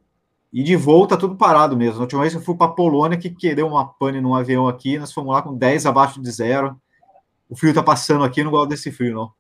[0.52, 1.96] e de volta, tudo parado mesmo.
[1.96, 4.68] Na última vez eu fui para a Polônia, que, que deu uma pane num avião
[4.68, 6.80] aqui, nós fomos lá com 10 abaixo de zero.
[7.50, 9.32] O frio tá passando aqui, não gosto desse frio, não.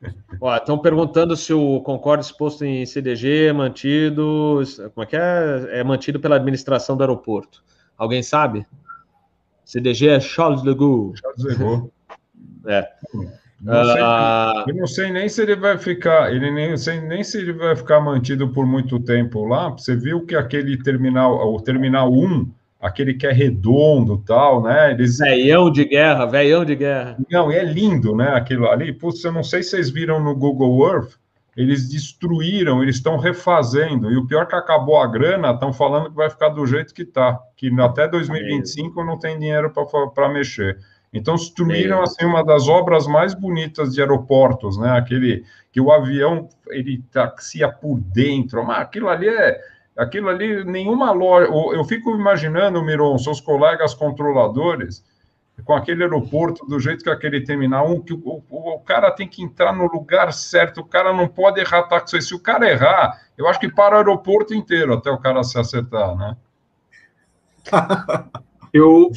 [0.56, 4.60] Estão perguntando se o Concorde exposto em CDG é mantido.
[4.94, 5.80] Como é que é?
[5.80, 7.64] É mantido pela administração do aeroporto.
[7.96, 8.66] Alguém sabe?
[9.64, 11.16] CDG é Charles de Gaulle.
[11.16, 11.90] Charles de Gaulle.
[12.66, 12.88] É.
[13.60, 14.68] Não sei, uh...
[14.68, 17.74] Eu não sei nem se ele vai ficar, ele nem sei nem se ele vai
[17.74, 19.70] ficar mantido por muito tempo lá.
[19.70, 22.48] Você viu que aquele terminal, o terminal 1,
[22.80, 24.92] aquele que é redondo, tal, né?
[24.92, 27.16] Eles veião de guerra, veião de guerra.
[27.30, 28.28] Não, é lindo, né?
[28.28, 28.92] Aquilo ali.
[28.92, 31.14] Putz, eu não sei se vocês viram no Google Earth.
[31.56, 34.12] Eles destruíram, eles estão refazendo.
[34.12, 36.94] E o pior é que acabou a grana, estão falando que vai ficar do jeito
[36.94, 39.72] que está, que até 2025 não tem dinheiro
[40.14, 40.78] para mexer.
[41.12, 44.90] Então, destruíram assim, uma das obras mais bonitas de aeroportos, né?
[44.96, 49.58] Aquele que o avião ele taxia por dentro, mas aquilo ali é.
[49.96, 51.50] Aquilo ali, nenhuma loja.
[51.50, 55.04] Eu fico imaginando, Miron, seus colegas controladores,
[55.64, 59.26] com aquele aeroporto, do jeito que aquele terminal, um, que o, o, o, cara tem
[59.26, 62.22] que entrar no lugar certo, o cara não pode errar táxi.
[62.22, 65.58] Se o cara errar, eu acho que para o aeroporto inteiro até o cara se
[65.58, 66.36] acertar, né?
[68.72, 69.10] Eu,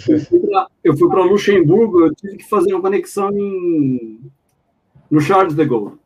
[0.84, 4.20] eu fui para Luxemburgo, eu tive que fazer uma conexão em,
[5.10, 5.98] no Charles de Gaulle.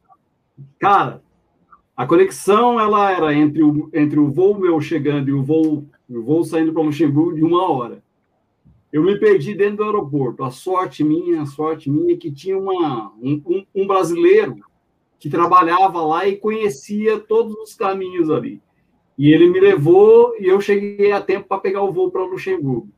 [0.79, 1.21] Cara,
[1.95, 6.21] a conexão ela era entre o, entre o voo meu chegando e o voo, o
[6.21, 8.03] voo saindo para Luxemburgo de uma hora.
[8.91, 10.43] Eu me perdi dentro do aeroporto.
[10.43, 14.57] A sorte minha, a sorte minha é que tinha uma, um, um brasileiro
[15.19, 18.61] que trabalhava lá e conhecia todos os caminhos ali.
[19.17, 22.89] E ele me levou e eu cheguei a tempo para pegar o voo para Luxemburgo.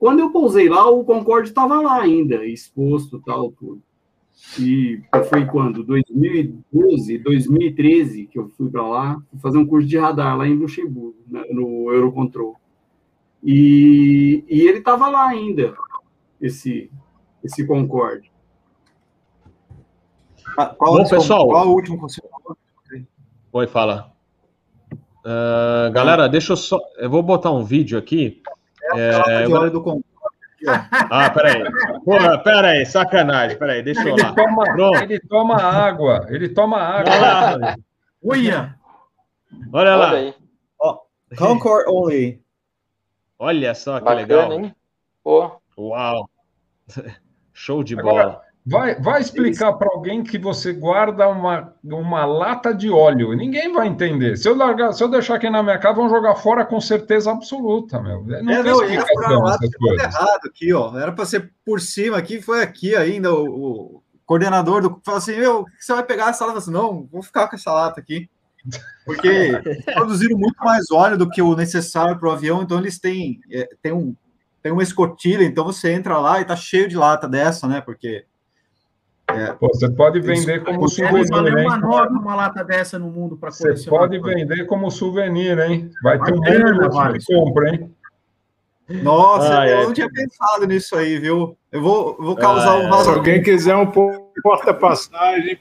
[0.00, 3.82] Quando eu pousei lá, o Concorde estava lá ainda, exposto tal, tudo.
[4.58, 5.84] E foi quando?
[5.84, 11.18] 2012, 2013 que eu fui para lá, fazer um curso de radar lá em Luxemburgo,
[11.28, 12.56] no Eurocontrol.
[13.44, 15.74] E, e ele estava lá ainda,
[16.40, 16.90] esse,
[17.44, 18.32] esse Concorde.
[20.56, 22.26] Ah, qual, Bom, pessoal, qual o último conselho?
[23.52, 24.10] Oi, fala.
[24.92, 26.80] Uh, galera, deixa eu só.
[26.96, 28.42] Eu vou botar um vídeo aqui.
[28.94, 29.70] É, agora...
[29.70, 30.04] do
[31.10, 31.64] Ah, peraí.
[32.04, 33.58] Porra, peraí, sacanagem.
[33.58, 34.34] Peraí, deixa eu ele lá.
[34.34, 36.26] Toma, ele toma água.
[36.28, 37.76] Ele toma água.
[38.22, 38.76] Olha,
[39.72, 40.12] Olha lá.
[40.12, 40.34] Olha
[40.78, 41.00] oh,
[41.36, 42.42] Concord only.
[43.38, 44.52] Olha só que Bacana, legal.
[44.52, 44.74] Hein?
[45.22, 45.60] Pô.
[45.76, 46.28] Uau.
[47.52, 48.42] Show de Agora, bola.
[48.70, 53.32] Vai, vai explicar para alguém que você guarda uma, uma lata de óleo.
[53.32, 54.36] Ninguém vai entender.
[54.36, 57.32] Se eu, largar, se eu deixar aqui na minha casa, vão jogar fora com certeza
[57.32, 58.22] absoluta, meu.
[58.22, 60.04] Não é, não, essas coisas.
[60.04, 60.96] errado aqui, ó.
[60.96, 63.34] Era para ser por cima aqui, foi aqui ainda.
[63.34, 66.58] O, o coordenador do falou assim: meu, você vai pegar essa lata?
[66.58, 68.30] Assim, não, vou ficar com essa lata aqui.
[69.04, 69.50] Porque
[69.94, 73.68] produziram muito mais óleo do que o necessário para o avião, então eles têm, é,
[73.82, 74.14] têm, um,
[74.62, 77.80] tem uma escotilha, então você entra lá e tá cheio de lata dessa, né?
[77.80, 78.29] Porque
[79.36, 79.52] é.
[79.52, 81.58] Pô, você pode vender como souvenir.
[81.58, 81.66] Hein?
[81.66, 85.90] Uma, nova, uma lata dessa no mundo para Você pode vender como souvenir, hein?
[86.02, 87.90] Vai ter um monte de compra, hein?
[89.02, 89.84] Nossa, ah, eu é.
[89.84, 91.56] não tinha pensado nisso aí, viu?
[91.70, 93.04] Eu vou, vou causar ah, um vazamento.
[93.04, 93.86] Se alguém quiser um
[94.42, 95.58] porta-passagem,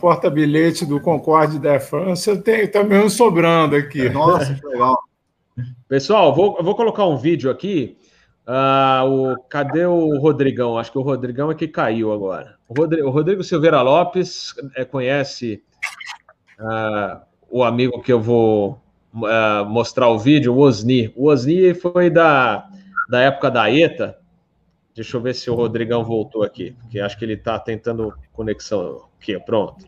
[0.00, 4.08] porta-bilhete do Concorde da França, eu tenho também um sobrando aqui.
[4.08, 4.98] Nossa, que legal.
[5.88, 7.98] Pessoal, vou, vou colocar um vídeo aqui.
[8.50, 10.76] Uh, o, cadê o Rodrigão?
[10.76, 12.56] Acho que o Rodrigão é que caiu agora.
[12.68, 15.62] O Rodrigo, o Rodrigo Silveira Lopes é, conhece
[16.58, 18.82] uh, o amigo que eu vou
[19.14, 21.12] uh, mostrar o vídeo, o Osni.
[21.14, 22.68] O Osni foi da,
[23.08, 24.18] da época da ETA.
[24.96, 29.04] Deixa eu ver se o Rodrigão voltou aqui, porque acho que ele está tentando conexão.
[29.20, 29.86] Aqui, pronto.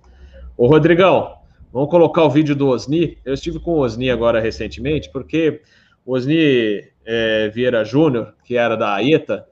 [0.57, 1.35] O Rodrigão,
[1.73, 3.19] vamos colocar o vídeo do Osni.
[3.25, 5.63] Eu estive com o Osni agora recentemente, porque
[6.07, 9.47] o Osni é, Vieira Júnior, que era da ETA,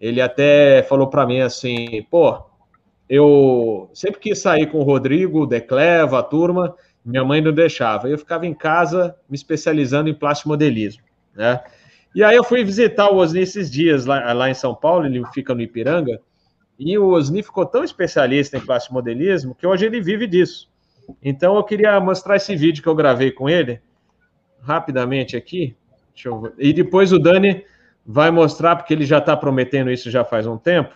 [0.00, 2.42] ele até falou para mim assim, pô,
[3.08, 6.74] eu sempre quis sair com o Rodrigo, o Decleva, a turma,
[7.04, 8.08] minha mãe não deixava.
[8.08, 11.02] Eu ficava em casa me especializando em plástico modelismo,
[11.34, 11.60] né?
[12.14, 15.24] E aí eu fui visitar o Osni esses dias lá, lá em São Paulo, ele
[15.32, 16.20] fica no Ipiranga,
[16.78, 20.70] e o Osni ficou tão especialista em plástico modelismo que hoje ele vive disso.
[21.22, 23.80] Então eu queria mostrar esse vídeo que eu gravei com ele,
[24.60, 25.76] rapidamente aqui.
[26.58, 27.64] E depois o Dani
[28.06, 30.94] vai mostrar, porque ele já está prometendo isso já faz um tempo,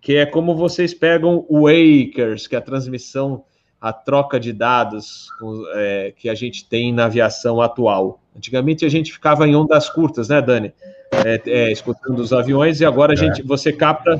[0.00, 3.44] que é como vocês pegam o Acres, que é a transmissão,
[3.80, 5.28] a troca de dados
[5.74, 8.20] é, que a gente tem na aviação atual.
[8.36, 10.72] Antigamente a gente ficava em ondas curtas, né, Dani?
[11.12, 14.18] É, é, escutando os aviões, e agora a gente, você capta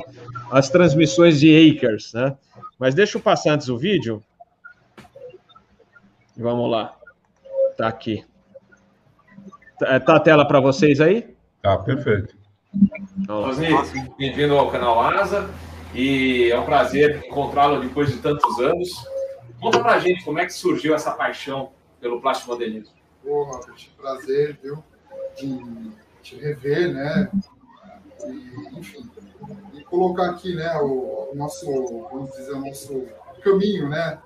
[0.51, 2.35] as transmissões de Acres, né?
[2.79, 4.23] Mas deixa eu passar antes o vídeo.
[6.35, 6.95] Vamos lá.
[7.75, 8.23] Tá aqui.
[9.79, 11.35] Tá, tá a tela para vocês aí?
[11.61, 12.35] Tá, perfeito.
[13.29, 13.67] Osni,
[14.17, 15.49] bem-vindo ao canal Asa.
[15.93, 18.89] E é um prazer encontrá-lo depois de tantos anos.
[19.61, 21.71] Conta pra gente como é que surgiu essa paixão
[22.01, 22.93] pelo plástico modelismo.
[23.23, 23.59] Porra,
[23.95, 24.83] prazer, viu?
[25.35, 25.91] De
[26.23, 27.29] te rever, né?
[28.25, 29.07] E, enfim,
[29.73, 33.05] e colocar aqui, né, o, o, nosso, vamos dizer, o nosso
[33.43, 34.19] caminho, né?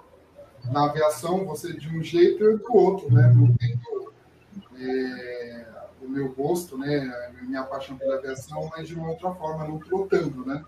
[0.71, 3.33] Na aviação, você de um jeito e do outro, né?
[3.35, 4.00] Não tendo
[4.81, 5.67] é,
[6.01, 7.31] o meu gosto, né?
[7.41, 10.63] Minha paixão pela aviação, mas de uma outra forma, não trotando, né?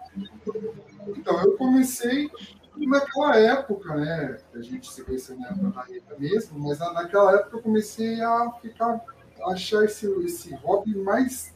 [1.07, 2.29] Então, eu comecei
[2.77, 4.37] naquela época, né?
[4.53, 9.01] A gente se conheceu na Rita mesmo, mas naquela época eu comecei a ficar,
[9.41, 11.53] a achar esse, esse hobby mais.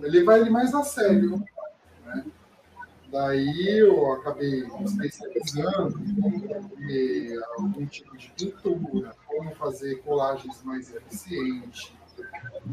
[0.00, 1.42] levar ele mais a sério,
[2.04, 2.24] né?
[3.10, 5.98] Daí eu acabei especializando
[6.88, 11.92] em algum tipo de pintura, como fazer colagens mais eficientes.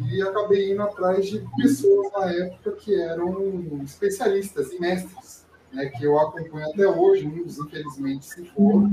[0.09, 6.03] E acabei indo atrás de pessoas na época que eram especialistas e mestres né, que
[6.03, 8.91] eu acompanho até hoje, uns infelizmente se foram.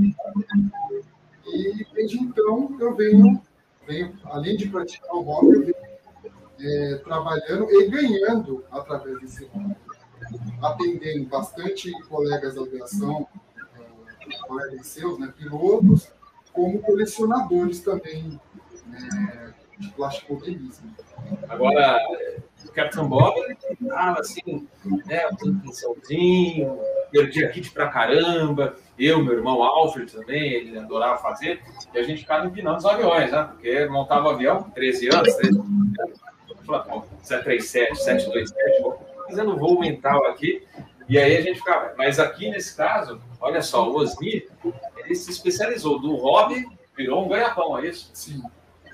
[1.46, 3.40] E desde então eu venho,
[3.86, 5.74] venho além de praticar o hobby, eu venho
[6.60, 9.76] é, trabalhando e ganhando através desse hobby.
[10.62, 13.26] Atendendo bastante colegas da aviação,
[13.56, 16.09] é, colegas seus, né, pilotos,
[16.52, 18.40] como colecionadores também
[18.86, 20.94] né, de plástico modelismo.
[21.48, 21.98] Agora,
[22.74, 23.34] Captain Bob
[23.88, 24.68] tava assim,
[25.06, 26.78] né, tudo pincelzinho,
[27.10, 28.76] perdia kit pra caramba.
[28.98, 33.30] Eu, meu irmão Alfred também, ele adorava fazer, e a gente ficava empinando os aviões,
[33.30, 33.48] né?
[33.52, 36.20] Porque montava o avião, 13 anos, 13 anos.
[36.66, 40.62] Falei, 737, 727, fazendo voo mental aqui.
[41.09, 41.93] E aí a gente ficava.
[41.98, 44.48] Mas aqui nesse caso, olha só, o Osni,
[44.97, 46.65] ele se especializou do hobby,
[46.97, 48.11] virou um ganha-pão, é isso?
[48.15, 48.40] Sim,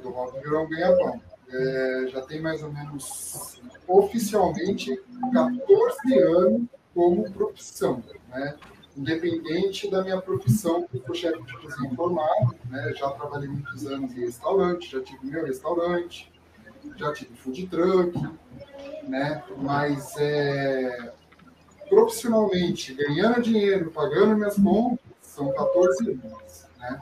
[0.02, 1.20] do hobby virou um ganha-pão.
[1.52, 5.00] É, já tem mais ou menos oficialmente
[5.32, 6.62] 14 anos
[6.94, 8.56] como profissão, né?
[8.96, 12.92] Independente da minha profissão, eu sou chefe de cozinha formado, né?
[12.96, 16.32] Já trabalhei muitos anos em restaurante, já tive meu restaurante,
[16.96, 18.12] já tive food truck,
[19.02, 19.42] né?
[19.56, 21.12] Mas é,
[21.88, 27.00] profissionalmente, ganhando dinheiro, pagando minhas contas, são 14 anos, né?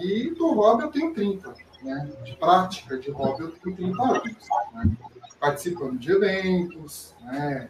[0.00, 2.10] E do hobby eu tenho 30, né?
[2.24, 4.96] De prática de hobby eu tenho 30 anos, né?
[5.38, 7.68] Participando de eventos, né?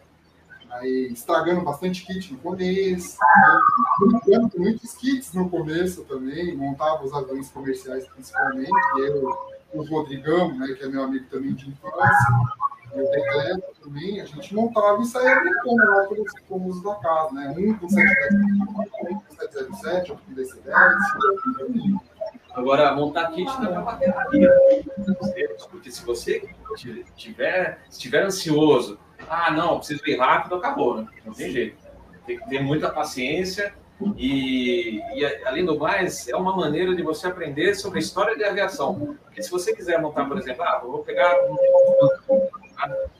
[0.69, 4.49] Aí, estragando bastante kit no começo, né?
[4.57, 8.69] muitos kits no começo também, montava os aviões comerciais principalmente,
[8.99, 9.29] eu,
[9.73, 12.37] o Rodrigão, né, que é meu amigo também de infância,
[12.95, 17.33] e o Decleto também, a gente montava e saía brincando lá pelos cômodos da casa,
[17.33, 17.53] né?
[17.57, 21.99] Um com 710, um com 707, outro com DC10.
[22.53, 24.49] Agora, montar kit não é uma terapia,
[25.69, 26.49] porque se você
[27.15, 28.99] tiver, estiver ansioso,
[29.29, 31.07] ah, não, preciso ir rápido, acabou, né?
[31.25, 31.77] Não tem jeito.
[32.25, 33.73] Tem que ter muita paciência
[34.15, 38.43] e, e, além do mais, é uma maneira de você aprender sobre a história de
[38.43, 39.17] aviação.
[39.23, 41.35] Porque se você quiser montar, por exemplo, ah, vou pegar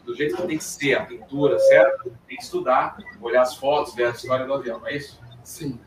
[0.05, 2.11] do jeito que tem que ser, a pintura, certo?
[2.27, 5.19] Tem que estudar, olhar as fotos, ver a história do avião, é isso?
[5.43, 5.79] Sim,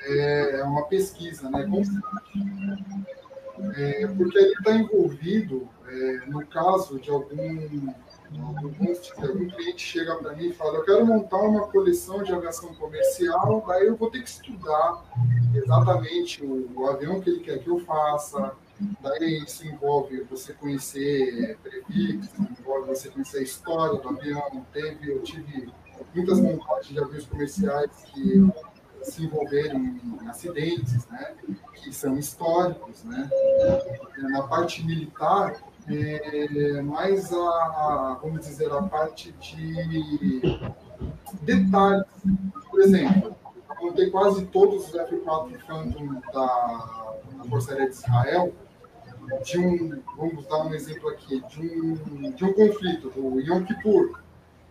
[0.00, 1.68] é, é uma pesquisa, né?
[3.76, 7.92] É, porque ele está envolvido, é, no caso de algum,
[8.40, 12.74] algum, algum cliente chega para mim e fala, eu quero montar uma coleção de aviação
[12.74, 15.04] comercial, daí eu vou ter que estudar
[15.54, 18.56] exatamente o, o avião que ele quer que eu faça,
[19.00, 24.66] Daí isso envolve você conhecer prefixos, envolve você conhecer a história do avião.
[24.72, 25.72] Teve, eu tive
[26.14, 28.52] muitas montagens de aviões comerciais que
[29.02, 31.34] se envolveram em acidentes, né,
[31.74, 33.28] que são históricos, né.
[34.18, 40.40] Na parte militar, é mais a, a, vamos dizer, a parte de
[41.42, 42.04] detalhes.
[42.70, 43.34] Por exemplo,
[43.68, 48.52] eu montei quase todos os F-4 Phantom da, da Força Aérea de Israel,
[49.42, 54.20] de um, vamos dar um exemplo aqui, de um, de um conflito, do Yom Kippur.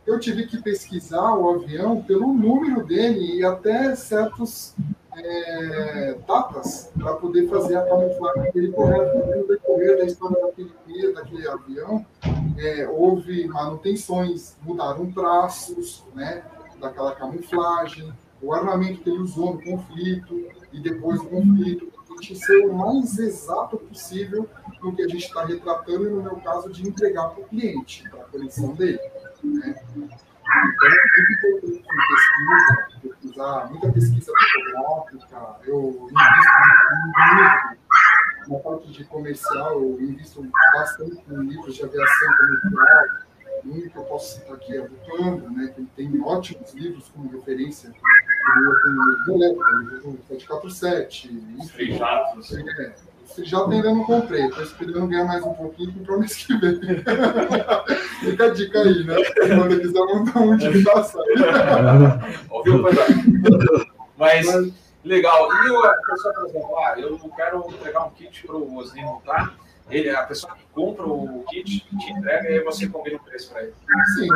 [0.05, 4.75] Eu tive que pesquisar o avião pelo número dele e até certas
[5.15, 9.37] é, datas para poder fazer a camuflagem dele correta.
[9.37, 12.05] No decorrer da história daquele, daquele avião,
[12.57, 16.43] é, houve manutenções, mudaram traços né,
[16.79, 18.11] daquela camuflagem,
[18.41, 21.91] o armamento que ele usou no conflito e depois do conflito,
[22.21, 24.47] gente ser o mais exato possível
[24.81, 28.07] no que a gente está retratando e, no meu caso, de entregar para o cliente,
[28.09, 28.99] para a coleção dele.
[29.43, 29.75] Né?
[29.83, 31.11] Então, importante
[31.81, 36.51] pesquisa, pesquisar, muita pesquisa fotográfica, eu invisto
[37.01, 43.05] muito na parte de comercial, eu invisto bastante em livros de aviação comercial,
[43.65, 47.29] um que eu posso citar aqui é o Panda, né, que tem ótimos livros como
[47.29, 47.91] referência
[49.27, 51.29] o 747.
[51.71, 52.51] Frijatos.
[52.53, 52.93] É,
[53.33, 56.79] Frijato ainda não comprei, estou esperando ganhar mais um pouquinho para o mês que vem.
[58.19, 59.15] Fica a dica aí, né?
[59.35, 61.23] Quando quiser montar um de imitação.
[62.49, 62.83] Ouviu,
[64.17, 64.45] Mas,
[65.03, 65.47] legal.
[65.49, 69.55] E a pessoa, por exemplo, ah, eu quero entregar um kit para o Osni montar.
[69.91, 73.63] Ele, a pessoa que compra o kit te entrega e você combina o preço para
[73.63, 73.73] ele.
[74.15, 74.27] Sim,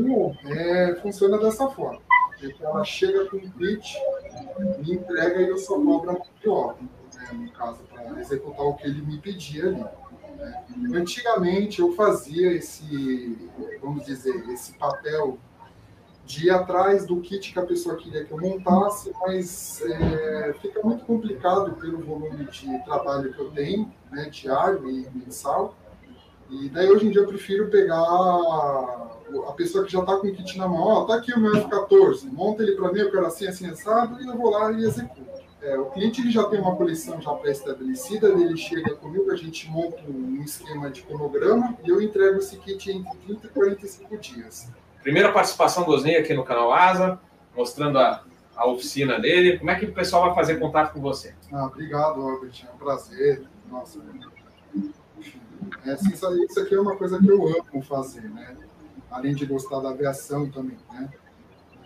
[0.00, 2.00] o é, funciona dessa forma.
[2.42, 3.96] Então ela chega com um kit,
[4.78, 6.76] me entrega e eu só cobro a obra,
[7.14, 9.84] né, no caso, para executar o que ele me pedia ali.
[10.36, 10.62] Né.
[10.94, 13.50] Antigamente eu fazia esse,
[13.80, 15.38] vamos dizer, esse papel
[16.24, 20.80] de ir atrás do kit que a pessoa queria que eu montasse, mas é, fica
[20.82, 25.76] muito complicado pelo volume de trabalho que eu tenho, né, diário e mensal.
[26.50, 30.32] E daí hoje em dia eu prefiro pegar a pessoa que já está com o
[30.32, 33.26] kit na mão, ó, tá aqui o meu F14, monta ele para mim, eu quero
[33.26, 35.34] assim, assim, assado, e eu vou lá e executo.
[35.62, 39.68] É, o cliente ele já tem uma coleção já pré-estabelecida, ele chega comigo, a gente
[39.70, 44.68] monta um esquema de cronograma e eu entrego esse kit entre 30 e 45 dias.
[45.04, 47.20] Primeira participação do Osnei aqui no canal Asa,
[47.54, 48.24] mostrando a,
[48.56, 49.58] a oficina dele.
[49.58, 51.34] Como é que o pessoal vai fazer contato com você?
[51.52, 52.64] Ah, obrigado, Albert.
[52.66, 53.44] É um prazer.
[53.70, 54.00] Nossa,
[55.86, 58.56] é, assim, isso aqui é uma coisa que eu amo fazer, né?
[59.14, 61.08] além de gostar da aviação também, né?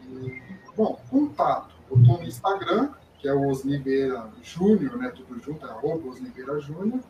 [0.09, 0.43] E,
[0.75, 1.75] bom, contato.
[1.91, 5.13] Eu estou no Instagram, que é o Osniveira Júnior, né?
[5.15, 7.01] Tudo junto, é arroba Osniveira Júnior.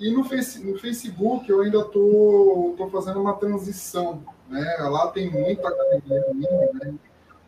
[0.00, 4.76] E no, face, no Facebook eu ainda estou tô, tô fazendo uma transição, né?
[4.80, 6.94] Lá tem muita academia minha, né?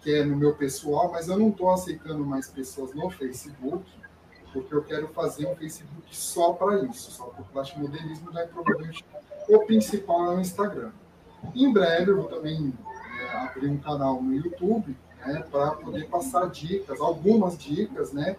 [0.01, 3.85] que é no meu pessoal, mas eu não estou aceitando mais pessoas no Facebook,
[4.53, 8.47] porque eu quero fazer um Facebook só para isso, só para o plástico modelismo, daí
[8.47, 9.05] provavelmente
[9.49, 10.91] o principal é o Instagram.
[11.55, 12.73] em breve eu vou também
[13.19, 14.95] é, abrir um canal no YouTube,
[15.25, 18.37] né, para poder passar dicas, algumas dicas, né,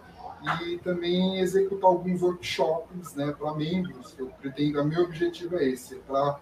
[0.64, 4.14] e também executar alguns workshops, né, para membros.
[4.16, 6.38] Eu pretendo, meu objetivo é esse, para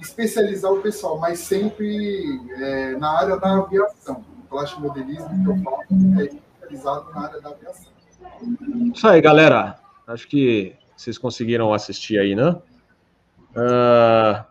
[0.00, 4.24] especializar o pessoal, mas sempre é, na área da aviação.
[4.44, 7.92] O plástico modelismo que eu faço é especializado na área da aviação.
[8.94, 9.78] Isso aí, galera.
[10.06, 12.56] Acho que vocês conseguiram assistir aí, né?
[13.50, 14.44] Uh,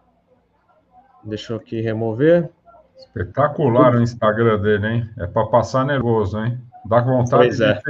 [1.23, 2.49] deixa eu aqui remover.
[2.97, 5.09] Espetacular o Instagram dele, hein?
[5.17, 6.59] É para passar nervoso, hein?
[6.85, 7.81] Dá vontade, de, é.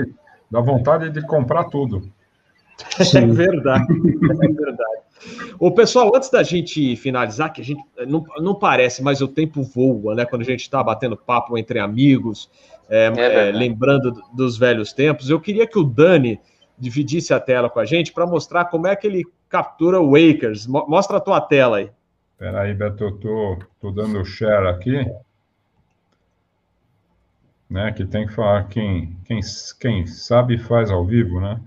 [0.49, 2.09] dá vontade de comprar tudo.
[2.99, 5.01] É verdade, é verdade.
[5.59, 9.63] O pessoal, antes da gente finalizar, que a gente não, não parece, mas o tempo
[9.63, 10.25] voa, né?
[10.25, 12.49] Quando a gente está batendo papo entre amigos,
[12.89, 16.39] é, é, lembrando dos velhos tempos, eu queria que o Dani
[16.77, 20.67] dividisse a tela com a gente para mostrar como é que ele captura o Wakers.
[20.67, 21.89] Mostra a tua tela aí.
[22.33, 25.03] Espera aí, Beto, eu tô, tô dando share aqui.
[27.69, 29.41] Né, que tem que falar quem, quem,
[29.81, 31.59] quem sabe faz ao vivo, né?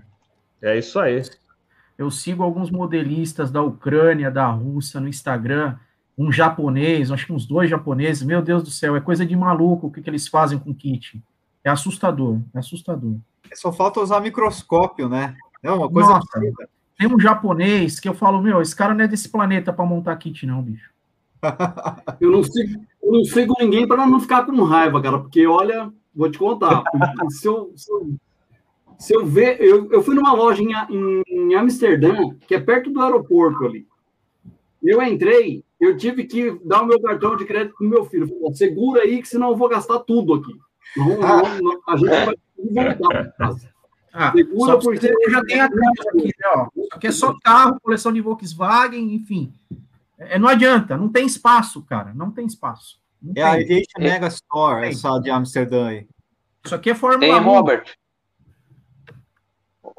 [0.59, 1.21] É isso aí.
[1.97, 5.77] Eu sigo alguns modelistas da Ucrânia, da Rússia no Instagram,
[6.17, 8.23] um japonês, acho que uns dois japoneses.
[8.23, 11.21] Meu Deus do céu, é coisa de maluco o que, que eles fazem com kit.
[11.63, 13.15] É assustador, é assustador.
[13.53, 15.35] Só falta usar microscópio, né?
[15.61, 16.09] É uma coisa.
[16.09, 16.39] Nossa,
[16.97, 20.15] tem um japonês que eu falo, meu, esse cara não é desse planeta para montar
[20.17, 20.91] kit, não, bicho.
[22.19, 25.91] eu, não sigo, eu não sigo ninguém para não ficar com raiva, cara, porque olha,
[26.15, 26.83] vou te contar.
[27.29, 28.15] se eu, se eu
[29.01, 32.15] se eu ver, eu, eu fui numa loja em, em, em Amsterdã,
[32.47, 33.87] que é perto do aeroporto ali.
[34.81, 38.27] Eu entrei, eu tive que dar o meu cartão de crédito pro meu filho.
[38.27, 40.53] Falei, segura aí, que senão eu vou gastar tudo aqui.
[40.95, 42.09] Não, não, não, a gente
[42.73, 43.71] vai voltar para casa.
[44.13, 46.67] Ah, Segura porque eu já tenho a caixa aqui, né, ó.
[46.91, 49.51] Aqui é só carro, coleção de Volkswagen, enfim.
[50.19, 52.13] É, não adianta, não tem espaço, cara.
[52.13, 52.99] Não tem espaço.
[53.19, 53.43] Não é tem.
[53.43, 56.07] a Aviation Mega Store, essa de Amsterdã aí.
[56.63, 57.43] Isso aqui é Fórmula tem, 1.
[57.43, 58.00] Robert.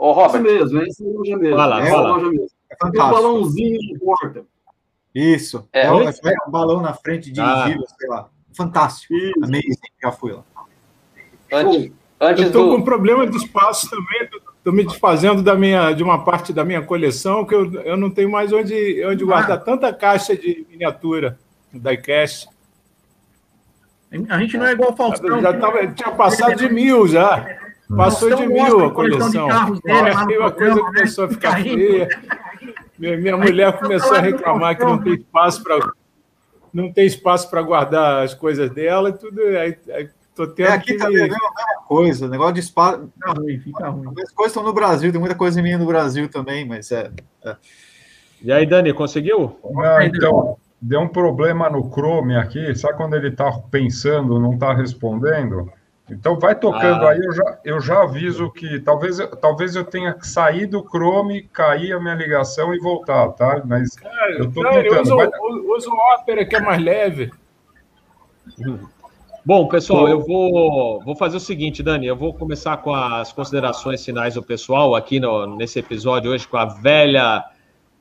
[0.02, 0.44] Ô, Robert.
[0.44, 1.56] Esse mesmo, é esse loja mesmo.
[1.56, 2.48] Vai lá, é vai loja mesmo.
[2.68, 2.92] É fantástico.
[2.92, 4.44] Tem um balãozinho de porta.
[5.14, 5.68] Isso.
[5.72, 7.94] É, é, um, balão na frente dirigível, ah.
[7.96, 8.28] sei lá.
[8.52, 9.14] Fantástico.
[9.14, 9.44] Isso.
[9.44, 10.42] Amazing, já fui lá.
[11.52, 12.76] Antes, antes eu estou do...
[12.76, 14.28] com problema de espaço também.
[14.58, 18.10] Estou me desfazendo da minha, de uma parte da minha coleção que eu, eu não
[18.10, 19.60] tenho mais onde, onde guardar ah.
[19.60, 21.38] tanta caixa de miniatura
[21.72, 22.48] diecast.
[24.28, 25.40] A gente não é igual o Faustão.
[25.40, 27.61] Já tava, tinha passado de mil já.
[27.96, 29.48] Passou de mil a coleção.
[29.50, 30.82] Aí a coisa né?
[30.82, 32.08] começou a ficar feia.
[32.98, 35.92] Minha, minha mulher começou a reclamar que não tem espaço para
[36.72, 39.40] não tem espaço para guardar as coisas dela e tudo.
[39.42, 40.98] Aí, aí tô tendo é, aqui que...
[40.98, 43.10] também é a mesma coisa, negócio de espaço.
[43.12, 44.14] Fica ruim, fica ruim.
[44.22, 47.10] As coisas estão no Brasil, tem muita coisa minha no Brasil também, mas é.
[47.44, 47.56] é.
[48.42, 49.58] E aí, Dani, conseguiu?
[49.84, 52.74] Ah, então, deu um problema no Chrome aqui.
[52.74, 55.70] Sabe quando ele está pensando, não está respondendo?
[56.12, 57.10] Então vai tocando ah.
[57.10, 61.42] aí, eu já, eu já aviso que talvez, talvez eu tenha que sair do Chrome,
[61.44, 63.62] cair a minha ligação e voltar, tá?
[63.64, 65.02] Mas cara, eu tô cara, tentando.
[65.02, 65.28] Usa, vai...
[65.76, 67.32] usa o Opera que é mais leve.
[69.44, 74.04] Bom, pessoal, eu vou, vou fazer o seguinte, Dani, eu vou começar com as considerações
[74.04, 77.44] finais do pessoal aqui no, nesse episódio hoje com a velha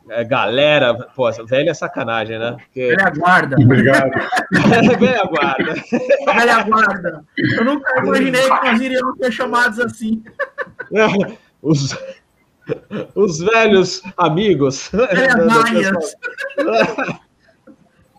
[0.09, 2.57] é, galera, pô, velha sacanagem, né?
[2.57, 2.95] Porque...
[2.95, 3.55] Velha guarda.
[3.59, 4.11] Obrigado.
[4.99, 5.73] velha guarda.
[6.25, 7.25] velha guarda.
[7.37, 10.23] Eu nunca imaginei que nós iríamos ser chamados assim.
[10.93, 11.05] É,
[11.61, 11.97] os,
[13.15, 14.89] os velhos amigos.
[14.91, 16.15] Velhas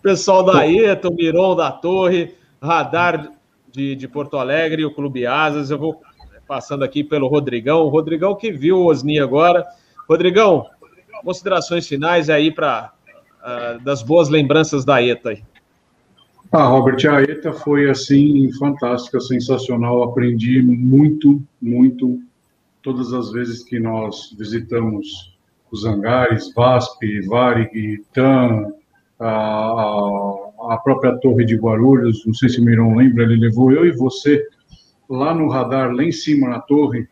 [0.02, 3.30] Pessoal da ETA, o Miron da Torre, Radar
[3.70, 5.70] de, de Porto Alegre, o Clube Asas.
[5.70, 6.02] Eu vou
[6.46, 7.82] passando aqui pelo Rodrigão.
[7.82, 9.64] O Rodrigão que viu o Osni agora.
[10.08, 10.66] Rodrigão,
[11.22, 15.38] considerações finais aí para uh, ah, das boas lembranças da ETA.
[16.50, 20.02] Ah, Robert, a ETA foi assim fantástica, sensacional.
[20.02, 22.20] Aprendi muito, muito
[22.82, 25.32] todas as vezes que nós visitamos
[25.70, 28.72] os hangares, VASP, Varig, TAM,
[29.18, 32.26] a, a própria Torre de Guarulhos.
[32.26, 34.46] Não sei se o Miron lembra, ele levou eu e você
[35.08, 37.08] lá no radar, lá em cima na torre,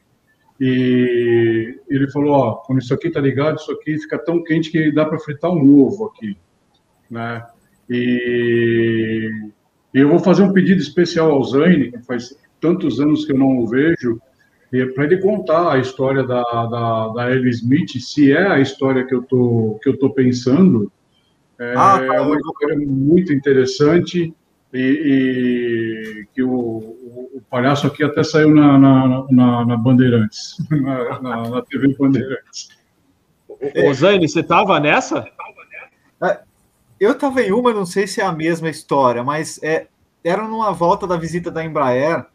[0.60, 4.92] e ele falou, ó, quando isso aqui tá ligado, isso aqui fica tão quente que
[4.92, 6.36] dá para fritar um ovo aqui,
[7.10, 7.42] né?
[7.88, 9.30] E,
[9.94, 13.58] eu vou fazer um pedido especial ao Zaine, que faz tantos anos que eu não
[13.58, 14.20] o vejo,
[14.94, 19.14] para ele contar a história da, da, da Ellie Smith, se é a história que
[19.14, 20.92] eu tô, que eu tô pensando.
[21.58, 22.22] É ah, tá.
[22.22, 24.32] uma história muito interessante
[24.72, 26.96] e, e que o,
[27.40, 32.68] o palhaço aqui até saiu na, na, na, na Bandeirantes, na, na, na, TV Bandeirantes.
[33.48, 35.26] Ô, Zane, você estava nessa?
[36.22, 36.40] É,
[36.98, 39.86] eu estava em uma, não sei se é a mesma história, mas é,
[40.22, 42.26] era numa volta da visita da Embraer.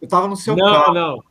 [0.00, 0.94] Eu estava no seu não, carro.
[0.94, 1.24] Não,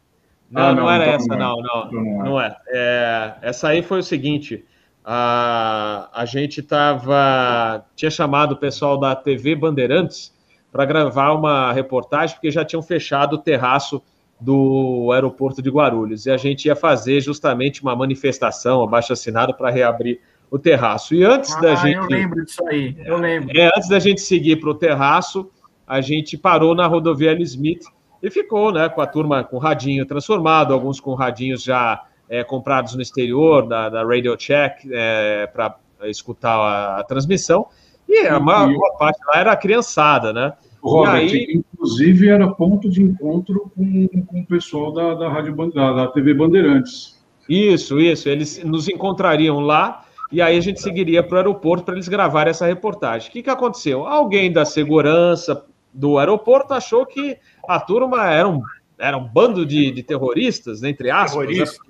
[0.51, 2.55] não, ah, não, não, era então essa, não, não, não, não é.
[2.67, 3.35] é.
[3.41, 4.65] Essa aí foi o seguinte:
[5.03, 10.34] a, a gente tava, tinha chamado o pessoal da TV Bandeirantes
[10.75, 14.03] para gravar uma reportagem, porque já tinham fechado o terraço
[14.37, 16.25] do aeroporto de Guarulhos.
[16.25, 20.19] E a gente ia fazer justamente uma manifestação, abaixo assinado, para reabrir
[20.51, 21.15] o terraço.
[21.15, 21.95] E antes ah, da gente.
[21.95, 23.57] Eu lembro disso aí, eu lembro.
[23.57, 25.49] É, antes da gente seguir para o terraço,
[25.87, 27.41] a gente parou na rodovia L.
[27.41, 27.85] Smith
[28.21, 32.95] e ficou né, com a turma com radinho transformado, alguns com radinhos já é, comprados
[32.95, 37.65] no exterior, da, da Radio Check, é, para escutar a, a, transmissão,
[38.07, 40.53] e a maior, maior parte lá era a criançada, né?
[40.81, 41.63] Robert, aí...
[41.73, 46.33] inclusive era ponto de encontro com, com o pessoal da, da, Rádio, da, da TV
[46.33, 47.19] Bandeirantes.
[47.49, 48.29] Isso, isso.
[48.29, 52.51] Eles nos encontrariam lá e aí a gente seguiria para o aeroporto para eles gravarem
[52.51, 53.29] essa reportagem.
[53.29, 54.05] O que, que aconteceu?
[54.05, 57.37] Alguém da segurança do aeroporto achou que
[57.67, 58.61] a turma era um,
[58.97, 61.47] era um bando de, de terroristas, entre aspas.
[61.47, 61.53] Né?
[61.53, 61.83] Terrorista.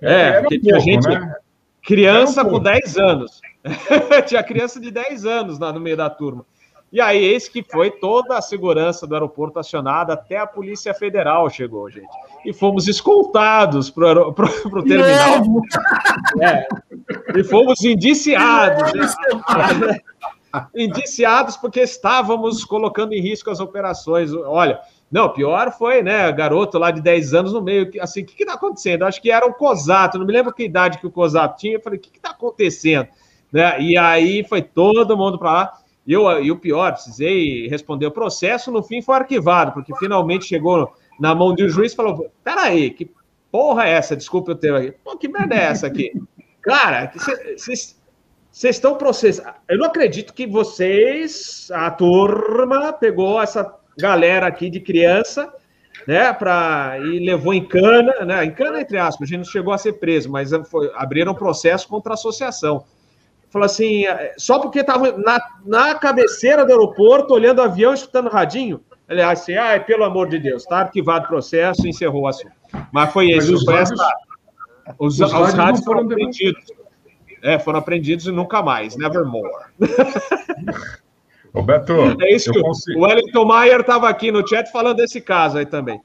[0.00, 0.28] Né?
[0.28, 1.08] É, porque tinha gente.
[1.08, 1.34] Né?
[1.84, 3.40] Criança um com 10 anos.
[4.26, 6.44] tinha criança de 10 anos lá no meio da turma.
[6.94, 11.50] E aí, eis que foi toda a segurança do aeroporto acionada, até a Polícia Federal
[11.50, 12.06] chegou, gente.
[12.44, 14.32] E fomos escoltados para o
[14.86, 15.42] terminal.
[16.40, 16.68] É,
[17.36, 18.92] e fomos indiciados.
[18.92, 19.98] Né?
[20.72, 24.32] indiciados porque estávamos colocando em risco as operações.
[24.32, 24.80] Olha,
[25.14, 28.54] não, pior foi, né, garoto lá de 10 anos no meio, assim, o que está
[28.54, 29.04] acontecendo?
[29.04, 31.80] Acho que era o Cosato, não me lembro que idade que o Cosato tinha, eu
[31.80, 33.06] falei, o que está acontecendo?
[33.52, 33.80] Né?
[33.80, 38.10] E aí foi todo mundo para lá, e, eu, e o pior, precisei responder o
[38.10, 42.28] processo, no fim foi arquivado, porque finalmente chegou na mão de um juiz e falou,
[42.42, 43.08] peraí, que
[43.52, 44.16] porra é essa?
[44.16, 44.96] Desculpa o termo aqui.
[45.04, 46.10] Pô, que merda é essa aqui?
[46.60, 47.12] Cara,
[47.56, 47.96] vocês
[48.52, 49.54] estão processando.
[49.68, 55.52] Eu não acredito que vocês, a turma, pegou essa galera aqui de criança,
[56.06, 59.72] né, para e levou em cana, né, em cana entre aspas, a gente não chegou
[59.72, 62.84] a ser preso, mas foi, abriram processo contra a associação.
[63.50, 68.28] Falou assim, é, só porque estava na, na cabeceira do aeroporto, olhando o avião, escutando
[68.28, 68.80] radinho.
[69.06, 72.52] Aliás, assim, ai, pelo amor de Deus, está arquivado o processo, encerrou o assunto.
[72.90, 73.94] Mas foi isso, mas foi essa,
[74.98, 76.64] os, os, os rádios foram apreendidos.
[77.42, 79.52] É, foram apreendidos e nunca mais, nevermore.
[81.54, 82.98] Roberto, é isso que consigo...
[82.98, 86.00] o Wellington Maier estava aqui no chat falando desse caso aí também.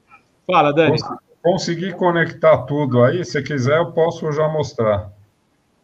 [0.46, 0.96] Fala, Dani.
[1.42, 5.10] Consegui conectar tudo aí, se quiser eu posso já mostrar.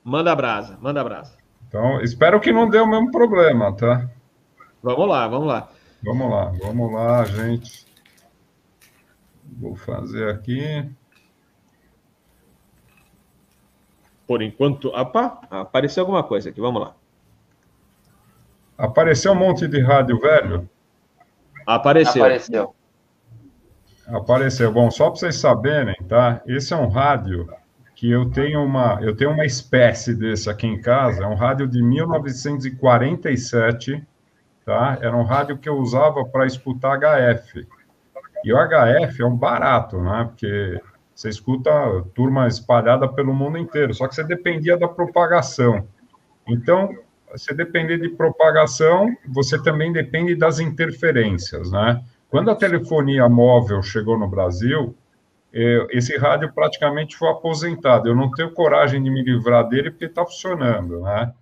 [0.04, 1.36] Manda brasa, manda brasa.
[1.66, 4.08] Então, espero que não dê o mesmo problema, tá?
[4.80, 5.68] Vamos lá, vamos lá.
[6.04, 7.86] Vamos lá, vamos lá, gente.
[9.44, 10.88] Vou fazer aqui.
[14.26, 16.94] Por enquanto, opa, apareceu alguma coisa aqui, vamos lá.
[18.78, 20.68] Apareceu um monte de rádio velho?
[21.66, 22.22] Apareceu.
[22.22, 22.74] Apareceu.
[24.06, 24.72] Apareceu.
[24.72, 26.40] Bom, só para vocês saberem, tá?
[26.46, 27.48] Esse é um rádio
[27.96, 31.66] que eu tenho uma, eu tenho uma espécie desse aqui em casa, é um rádio
[31.66, 34.06] de 1947,
[34.64, 34.98] tá?
[35.00, 37.66] Era um rádio que eu usava para escutar HF.
[38.44, 40.26] E o HF é um barato, né?
[40.28, 40.78] Porque
[41.14, 41.70] você escuta
[42.14, 45.88] turma espalhada pelo mundo inteiro, só que você dependia da propagação.
[46.46, 46.94] Então,
[47.32, 52.02] você depender de propagação, você também depende das interferências, né?
[52.28, 54.94] Quando a telefonia móvel chegou no Brasil,
[55.52, 58.08] é, esse rádio praticamente foi aposentado.
[58.08, 61.32] Eu não tenho coragem de me livrar dele porque está funcionando, né?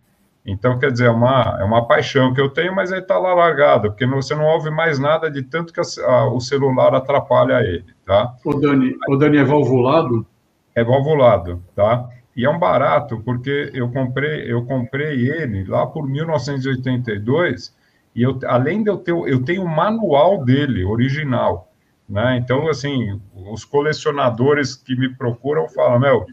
[0.47, 3.33] Então, quer dizer, é uma, é uma paixão que eu tenho, mas ele está lá
[3.33, 7.61] largado, porque você não ouve mais nada de tanto que a, a, o celular atrapalha
[7.63, 8.35] ele, tá?
[8.45, 10.27] O Dani, o Dani é valvulado?
[10.75, 12.07] É valvulado, tá?
[12.37, 17.75] E é um barato, porque eu comprei, eu comprei ele lá por 1982,
[18.15, 21.73] e eu, além de eu ter, eu tenho o manual dele, original,
[22.09, 22.37] né?
[22.37, 26.27] Então, assim, os colecionadores que me procuram falam, meu,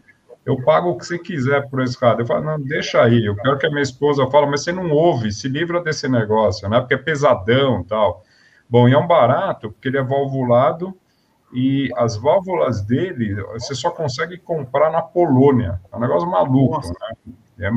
[0.44, 2.22] eu pago o que você quiser por esse rádio.
[2.22, 3.24] Eu falo, não, deixa aí.
[3.24, 6.68] Eu quero que a minha esposa fale, mas você não ouve, se livra desse negócio,
[6.68, 6.80] né?
[6.80, 8.24] Porque é pesadão tal.
[8.68, 10.96] Bom, e é um barato, porque ele é valvulado,
[11.52, 15.80] e as válvulas dele você só consegue comprar na Polônia.
[15.92, 17.34] É um negócio maluco, né?
[17.58, 17.70] É,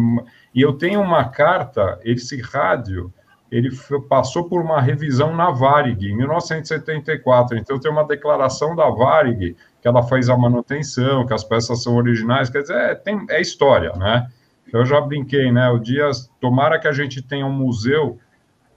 [0.54, 3.14] e eu tenho uma carta, esse rádio,
[3.52, 3.70] ele
[4.10, 7.58] passou por uma revisão na Varig, em 1974.
[7.58, 11.96] Então, tem uma declaração da Varig que ela faz a manutenção, que as peças são
[11.96, 12.50] originais.
[12.50, 14.28] Quer dizer, é, tem, é história, né?
[14.74, 15.70] Eu já brinquei, né?
[15.70, 16.10] O dia,
[16.42, 18.18] tomara que a gente tenha um museu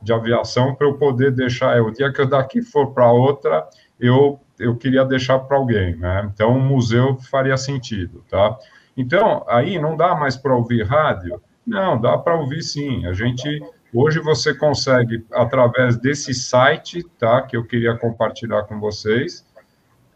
[0.02, 1.76] de aviação para eu poder deixar.
[1.76, 3.66] É, o dia que eu daqui for para outra,
[3.98, 6.30] eu, eu queria deixar para alguém, né?
[6.32, 8.56] Então, o museu faria sentido, tá?
[8.96, 11.40] Então, aí não dá mais para ouvir rádio?
[11.66, 13.06] Não, dá para ouvir sim.
[13.06, 13.62] A gente
[13.94, 17.42] hoje você consegue através desse site, tá?
[17.42, 19.46] Que eu queria compartilhar com vocês.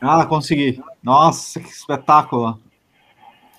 [0.00, 0.82] Ah, consegui.
[1.02, 2.58] Nossa, que espetáculo.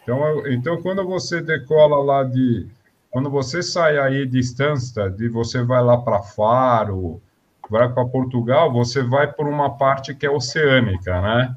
[0.02, 2.68] Então, então quando você decola lá de.
[3.12, 7.22] Quando você sai aí de Stansted, e você vai lá para Faro,
[7.70, 11.54] vai para Portugal, você vai por uma parte que é oceânica, né?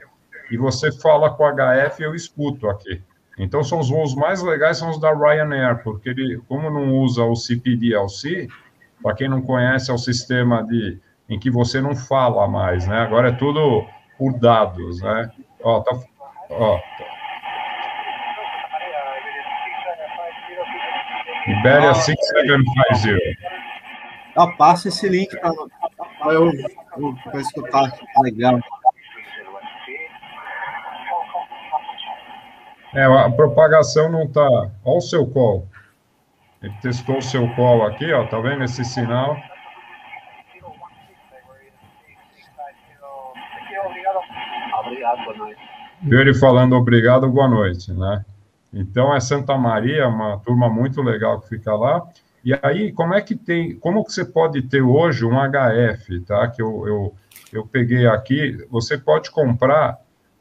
[0.51, 3.01] E você fala com HF, eu escuto aqui.
[3.39, 7.25] Então, são os voos mais legais, são os da Ryanair, porque ele, como não usa
[7.25, 8.49] o CPDLC,
[9.03, 10.99] para quem não conhece, é o sistema de,
[11.29, 13.01] em que você não fala mais, né?
[13.01, 13.85] Agora é tudo
[14.17, 15.31] por dados, né?
[15.63, 15.99] Ó, tá,
[16.51, 16.79] ó.
[21.47, 23.19] Ibéria ah, 6750.
[24.37, 26.51] Ah, passa esse link para eu,
[27.33, 27.93] eu, escutar.
[28.23, 28.59] Legal.
[32.95, 34.49] É, a propagação não está.
[34.85, 35.69] Olha o seu call.
[36.63, 38.25] Ele testou o seu call aqui, ó.
[38.27, 39.37] Tá vendo esse sinal?
[46.03, 48.25] Viu ele falando obrigado, boa noite, né?
[48.73, 52.07] Então é Santa Maria, uma turma muito legal que fica lá.
[52.45, 56.47] E aí, como é que tem, como que você pode ter hoje um HF, tá?
[56.49, 57.15] Que eu, eu,
[57.53, 59.99] eu peguei aqui, você pode comprar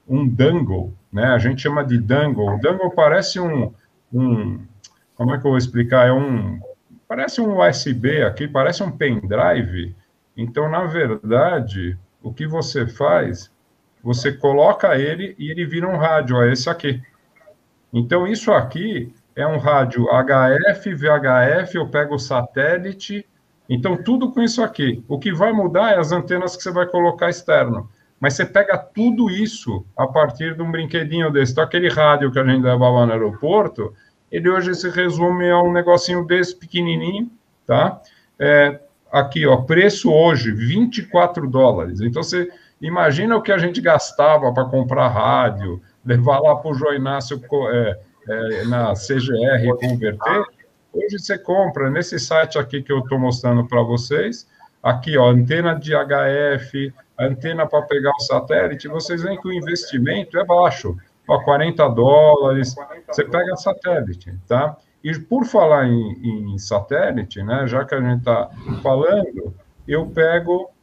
[0.07, 1.27] um dangle, né?
[1.27, 2.55] A gente chama de dangle.
[2.55, 3.71] O dangle parece um,
[4.11, 4.59] um
[5.15, 6.07] como é que eu vou explicar?
[6.07, 6.59] É um,
[7.07, 9.95] parece um USB aqui, parece um pendrive.
[10.35, 13.53] Então, na verdade, o que você faz
[14.03, 17.01] você coloca ele e ele vira um rádio, é esse aqui.
[17.93, 23.25] Então, isso aqui é um rádio HF, VHF, eu pego o satélite,
[23.69, 25.03] então tudo com isso aqui.
[25.07, 27.89] O que vai mudar é as antenas que você vai colocar externo.
[28.23, 31.51] Mas você pega tudo isso a partir de um brinquedinho desse.
[31.51, 33.93] Então, aquele rádio que a gente levava no aeroporto,
[34.31, 37.29] ele hoje se resume a um negocinho desse pequenininho,
[37.67, 38.01] tá?
[38.39, 38.79] É,
[39.11, 41.99] aqui, ó, preço hoje, 24 dólares.
[41.99, 42.49] Então, você
[42.83, 47.41] Imagina o que a gente gastava para comprar rádio, levar lá para o João Inácio
[47.71, 50.43] é, é, na CGR converter.
[50.91, 54.45] Hoje você compra nesse site aqui que eu estou mostrando para vocês.
[54.83, 58.87] Aqui, ó, antena de HF, antena para pegar o satélite.
[58.87, 60.95] Vocês veem que o investimento é baixo.
[61.27, 62.75] Ó, 40 dólares,
[63.07, 64.75] você pega satélite, tá?
[65.03, 68.49] E por falar em, em satélite, né, já que a gente está
[68.81, 69.53] falando,
[69.87, 70.73] eu pego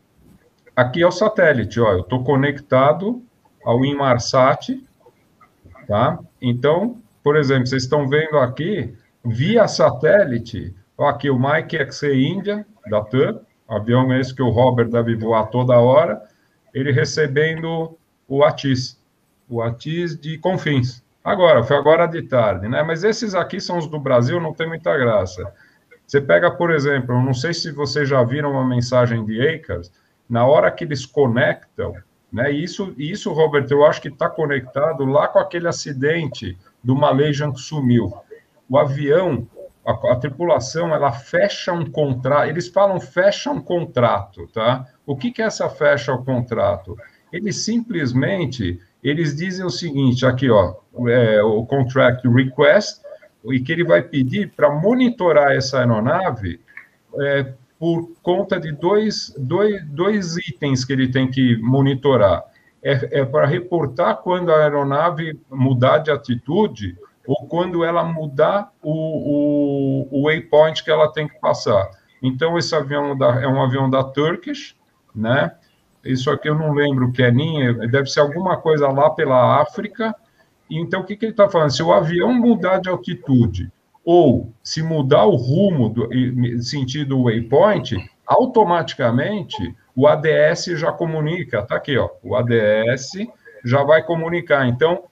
[0.81, 3.23] Aqui é o satélite, ó, eu estou conectado
[3.63, 4.83] ao Inmarsat,
[5.87, 6.19] tá?
[6.41, 12.67] Então, por exemplo, vocês estão vendo aqui, via satélite, ó, aqui o Mike XC India,
[12.89, 13.41] da TAM,
[13.71, 16.21] avião esse que o Robert deve voar toda hora,
[16.75, 17.97] ele recebendo
[18.29, 19.01] o ATIS,
[19.49, 21.03] o ATIS de Confins.
[21.23, 22.83] Agora, foi agora de tarde, né?
[22.83, 25.53] Mas esses aqui são os do Brasil, não tem muita graça.
[26.07, 29.93] Você pega, por exemplo, não sei se vocês já viram uma mensagem de Acres,
[30.29, 31.95] na hora que eles conectam,
[32.33, 32.51] né?
[32.51, 37.61] Isso, isso, Robert, eu acho que está conectado lá com aquele acidente do Malaysian que
[37.61, 38.13] sumiu.
[38.69, 39.47] O avião,
[39.91, 42.49] a, a, tripulação, ela fecha um contrato.
[42.49, 44.87] Eles falam fecha um contrato, tá?
[45.07, 46.97] O que, que é essa fecha o contrato?
[47.33, 50.75] Eles simplesmente eles dizem o seguinte, aqui, ó,
[51.09, 53.01] é, o contract request,
[53.47, 56.61] e que ele vai pedir para monitorar essa aeronave
[57.19, 62.45] é, por conta de dois, dois, dois itens que ele tem que monitorar.
[62.83, 66.97] É, é para reportar quando a aeronave mudar de atitude
[67.27, 71.91] ou quando ela mudar o, o, o waypoint que ela tem que passar.
[72.23, 74.77] Então, esse avião da, é um avião da Turkish,
[75.15, 75.53] né?
[76.05, 79.61] isso aqui eu não lembro o que é ninho, deve ser alguma coisa lá pela
[79.61, 80.15] África.
[80.71, 81.71] Então, o que, que ele está falando?
[81.71, 83.71] Se o avião mudar de altitude
[84.05, 86.09] ou se mudar o rumo do
[86.63, 91.63] sentido waypoint, automaticamente o ADS já comunica.
[91.63, 92.09] Tá aqui, ó.
[92.23, 93.13] O ADS
[93.65, 94.67] já vai comunicar.
[94.67, 95.05] Então,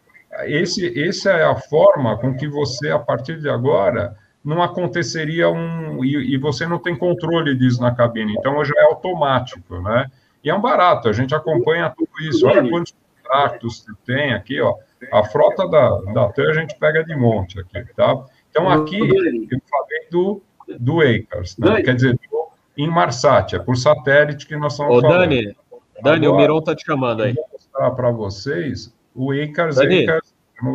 [0.46, 6.04] esse, essa é a forma com que você, a partir de agora, não aconteceria um.
[6.04, 10.06] E, e, você não tem controle disso na cabine, então já é automático, né?
[10.42, 12.46] E é um barato, a gente acompanha tudo isso.
[12.46, 14.74] Olha quantos contratos tem aqui, ó.
[15.12, 18.24] A frota da, da TAM a gente pega de monte aqui, tá?
[18.50, 20.42] Então aqui eu falei do,
[20.78, 21.82] do Acres, né?
[21.82, 25.30] quer dizer, do, em Marsat, é por satélite que nós estamos Ô, falando.
[25.30, 25.56] Dani,
[26.02, 27.32] Dani, Agora, o Miron está te chamando aí.
[27.34, 30.27] Vou mostrar para vocês o Acres, Acres.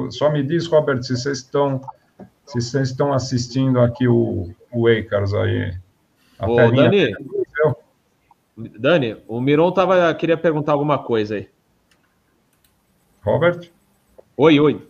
[0.09, 1.81] Só me diz, Robert, se vocês estão
[2.45, 5.77] se vocês estão assistindo aqui o, o Acres aí.
[6.37, 7.13] A Ô, Dani,
[8.55, 11.49] Dani, o Miron tava, queria perguntar alguma coisa aí.
[13.21, 13.69] Robert?
[14.35, 14.87] Oi, oi.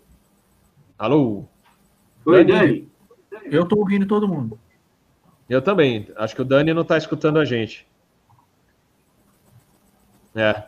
[0.97, 1.45] Alô?
[2.25, 2.89] Oi, Dani.
[3.29, 3.45] Dani.
[3.45, 4.59] Eu estou ouvindo todo mundo.
[5.49, 6.09] Eu também.
[6.15, 7.87] Acho que o Dani não está escutando a gente.
[10.35, 10.63] É.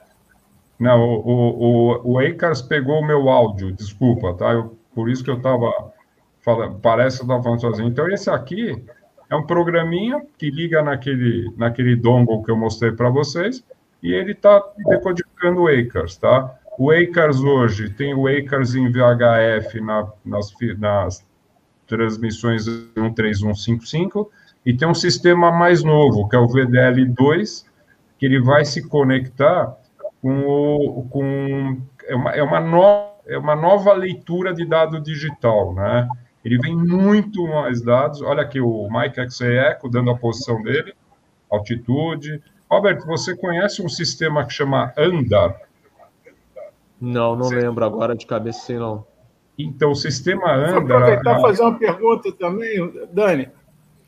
[0.80, 4.52] Não, o, o, o Acres pegou o meu áudio, desculpa, tá?
[4.52, 5.94] Eu, por isso que eu estava
[6.42, 7.88] falando, parece que eu estava falando sozinho.
[7.88, 8.84] Então, esse aqui
[9.30, 13.64] é um programinha que liga naquele, naquele dongle que eu mostrei para vocês
[14.04, 16.54] e ele está decodificando o Acres, tá?
[16.78, 21.26] O Acres hoje tem o Acres em VHF na, nas, nas
[21.88, 24.30] transmissões 13155
[24.66, 27.66] e tem um sistema mais novo, que é o VDL2,
[28.18, 29.78] que ele vai se conectar
[30.26, 32.84] com, o, com é, uma, é, uma no,
[33.28, 36.10] é uma nova leitura de dado digital, né?
[36.44, 38.24] Ele vem muito mais dados.
[38.24, 40.96] Olha aqui o Mike XAECO dando a posição dele,
[41.48, 42.42] altitude.
[42.68, 45.62] Robert, você conhece um sistema que chama ANDAR?
[47.00, 49.06] Não, não lembro agora de cabeça, sim, não.
[49.60, 50.82] Então, o sistema ANDAR...
[50.82, 53.48] Vou aproveitar e fazer uma pergunta também, Dani.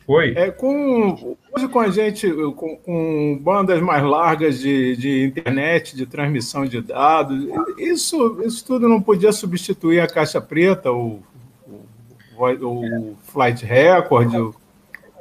[0.07, 0.33] Oi.
[0.37, 6.05] É, com, hoje com a gente, com, com bandas mais largas de, de, internet, de
[6.05, 7.45] transmissão de dados,
[7.77, 11.21] isso, isso tudo não podia substituir a caixa preta, o,
[12.37, 14.55] o, o flight record, o,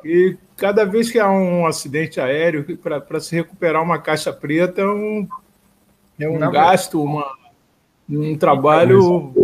[0.04, 4.86] e cada vez que há um acidente aéreo, para se recuperar uma caixa preta é
[4.86, 5.28] um,
[6.20, 7.26] é um gasto, uma,
[8.08, 9.34] um trabalho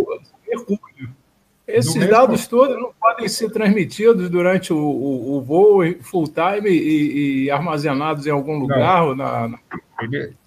[0.47, 1.12] hercúleo.
[1.73, 7.45] Esses dados todos não podem ser transmitidos durante o, o, o voo full time e,
[7.45, 9.15] e, armazenados em algum lugar?
[9.15, 9.59] Na, na...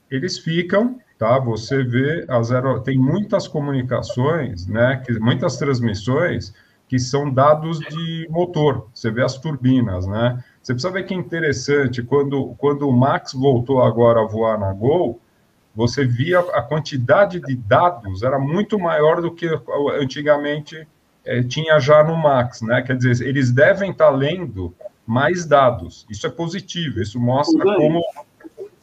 [0.08, 1.36] Eles ficam, tá?
[1.40, 2.78] Você vê as aero...
[2.80, 5.02] tem muitas comunicações, né?
[5.04, 6.54] Que, muitas transmissões
[6.88, 8.86] que são dados de motor.
[8.94, 10.44] Você vê as turbinas, né?
[10.62, 14.72] Você precisa ver que é interessante quando quando o Max voltou agora a voar na
[14.72, 15.20] Gol,
[15.74, 19.48] você via a quantidade de dados era muito maior do que
[20.00, 20.86] antigamente
[21.26, 22.80] é, tinha já no Max, né?
[22.82, 24.72] Quer dizer, eles devem estar tá lendo
[25.06, 26.06] mais dados.
[26.08, 28.02] Isso é positivo, isso mostra Oi, como.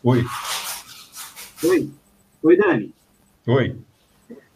[0.04, 0.26] Oi.
[1.64, 1.90] Oi.
[2.44, 2.94] Oi, Dani.
[3.48, 3.78] Oi.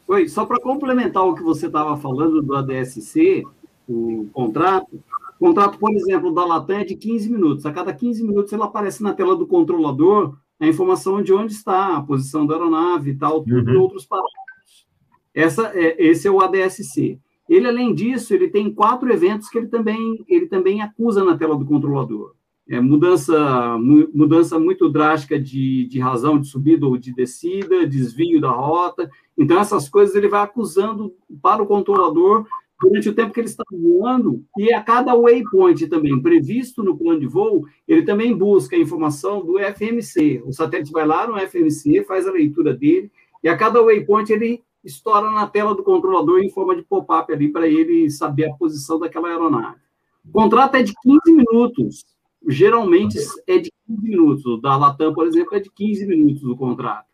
[0.07, 3.43] Oi, só para complementar o que você estava falando do ADSC,
[3.87, 5.01] o contrato,
[5.39, 7.65] o contrato, por exemplo, da Latam é de 15 minutos.
[7.65, 11.97] A cada 15 minutos ele aparece na tela do controlador a informação de onde está,
[11.97, 13.81] a posição da aeronave e tal, tudo uhum.
[13.81, 14.87] outros parâmetros.
[15.33, 17.19] Essa é, esse é o ADSC.
[17.49, 21.55] Ele, além disso, ele tem quatro eventos que ele também, ele também acusa na tela
[21.57, 22.33] do controlador.
[22.69, 23.77] É, mudança,
[24.13, 29.09] mudança muito drástica de, de razão de subida ou de descida, desvio da rota.
[29.37, 32.45] Então, essas coisas ele vai acusando para o controlador
[32.81, 37.19] durante o tempo que ele está voando, e a cada waypoint também previsto no plano
[37.19, 40.43] de voo, ele também busca a informação do FMC.
[40.45, 43.11] O satélite vai lá no FMC, faz a leitura dele,
[43.43, 47.49] e a cada waypoint ele estoura na tela do controlador em forma de pop-up ali
[47.49, 49.81] para ele saber a posição daquela aeronave.
[50.25, 52.05] O contrato é de 15 minutos.
[52.47, 54.45] Geralmente é de 15 minutos.
[54.45, 57.05] O da Latam, por exemplo, é de 15 minutos o contrato.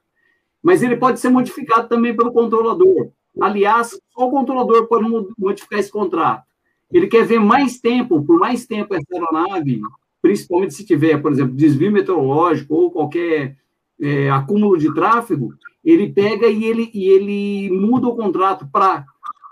[0.61, 3.09] Mas ele pode ser modificado também pelo controlador.
[3.41, 5.05] Aliás, só o controlador pode
[5.37, 6.43] modificar esse contrato.
[6.91, 9.81] Ele quer ver mais tempo, por mais tempo essa aeronave,
[10.21, 13.57] principalmente se tiver, por exemplo, desvio meteorológico ou qualquer
[13.99, 15.53] é, acúmulo de tráfego,
[15.83, 19.05] ele pega e ele, e ele muda o contrato para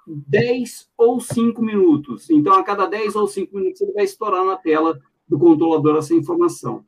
[0.08, 2.30] 10 ou 5 minutos.
[2.30, 6.14] Então, a cada 10 ou 5 minutos, ele vai estourar na tela do controlador essa
[6.14, 6.86] informação.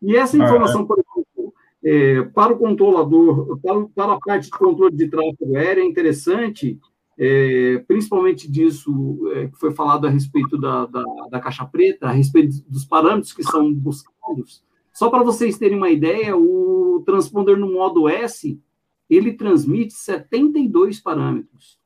[0.00, 1.54] E essa ah, informação, por exemplo,
[1.84, 6.78] é, para o controlador, para, para, a parte de controle de tráfego aéreo, é interessante,
[7.18, 12.12] é, principalmente disso é, que foi falado a respeito da, da, da, caixa preta, a
[12.12, 14.62] respeito dos parâmetros que são buscados.
[14.92, 18.60] Só para vocês terem uma ideia, o transponder no modo S,
[19.08, 21.78] ele transmite 72 parâmetros.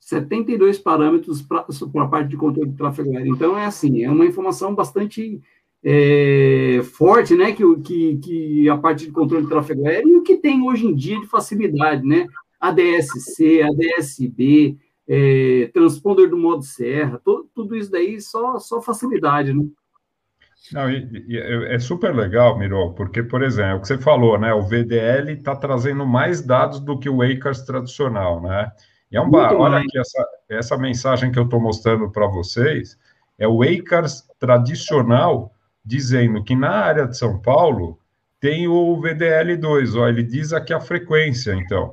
[0.00, 1.66] 72 parâmetros para
[2.04, 3.34] a parte de controle de tráfego aéreo.
[3.34, 5.40] Então, é assim, é uma informação bastante
[5.82, 10.22] é, forte, né, que, que, que a parte de controle de tráfego aéreo e o
[10.22, 12.26] que tem hoje em dia de facilidade, né,
[12.60, 14.76] ADSC, ADSB,
[15.06, 19.64] é, transponder do modo serra, todo, tudo isso daí só, só facilidade, né?
[20.72, 24.38] Não, e, e é, é super legal, Miro, porque, por exemplo, o que você falou,
[24.38, 24.52] né?
[24.54, 28.70] O VDL está trazendo mais dados do que o Acres tradicional, né?
[29.10, 32.98] E é um bar, olha aqui essa, essa mensagem que eu estou mostrando para vocês,
[33.38, 35.52] é o Acres tradicional
[35.84, 37.98] dizendo que na área de São Paulo
[38.40, 41.92] tem o VDL2, ó, ele diz aqui a frequência, então.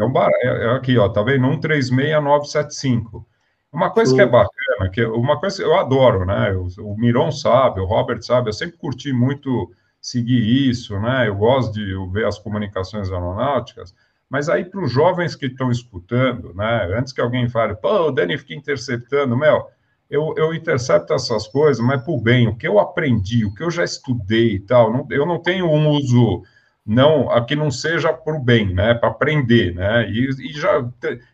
[0.00, 1.46] É, um bar, é, é aqui, ó, tá vendo?
[1.48, 3.26] 136975.
[3.72, 6.52] Uma coisa que é bacana, que uma coisa que eu adoro, né?
[6.52, 11.26] O, o Miron sabe, o Robert sabe, eu sempre curti muito seguir isso, né?
[11.26, 13.94] Eu gosto de ver as comunicações aeronáuticas,
[14.28, 16.94] mas aí para os jovens que estão escutando, né?
[16.98, 19.66] Antes que alguém fale, pô, o Dani fica interceptando, meu,
[20.10, 23.70] eu, eu intercepto essas coisas, mas por bem, o que eu aprendi, o que eu
[23.70, 26.42] já estudei e tal, não, eu não tenho um uso
[26.84, 30.84] não aqui não seja para o bem, né, para aprender, né, e, e já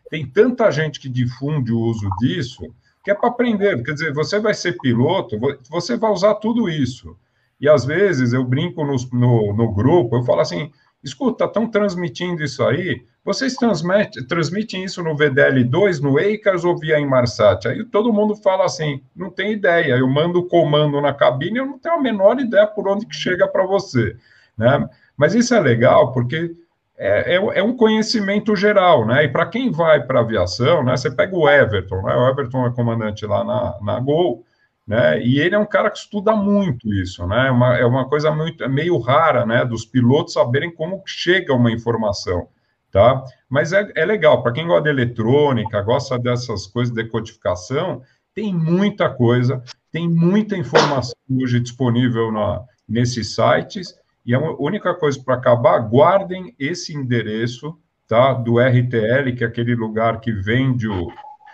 [0.09, 2.63] tem tanta gente que difunde o uso disso
[3.03, 5.39] que é para aprender, quer dizer, você vai ser piloto,
[5.69, 7.17] você vai usar tudo isso,
[7.59, 10.71] e às vezes eu brinco no, no, no grupo, eu falo assim,
[11.03, 16.99] escuta, estão transmitindo isso aí, vocês transmitem, transmitem isso no VDL2, no EICAS ou via
[16.99, 17.67] Inmarsat?
[17.67, 21.65] Aí todo mundo fala assim, não tem ideia, eu mando o comando na cabine, eu
[21.65, 24.15] não tenho a menor ideia por onde que chega para você,
[24.57, 24.89] né?
[25.19, 26.55] Mas isso é legal porque
[26.97, 29.25] é, é, é um conhecimento geral, né?
[29.25, 30.95] E para quem vai para aviação, né?
[30.95, 32.15] Você pega o Everton, né?
[32.15, 34.45] O Everton é comandante lá na, na Gol,
[34.87, 35.21] né?
[35.21, 37.49] E ele é um cara que estuda muito isso, né?
[37.49, 39.65] É uma, é uma coisa muito, é meio rara, né?
[39.65, 42.47] Dos pilotos saberem como chega uma informação,
[42.89, 43.21] tá?
[43.49, 48.01] Mas é, é legal, para quem gosta de eletrônica, gosta dessas coisas de codificação,
[48.33, 55.19] tem muita coisa, tem muita informação hoje disponível na, nesses sites, e a única coisa
[55.23, 57.75] para acabar, guardem esse endereço
[58.07, 61.07] tá, do RTL, que é aquele lugar que vende o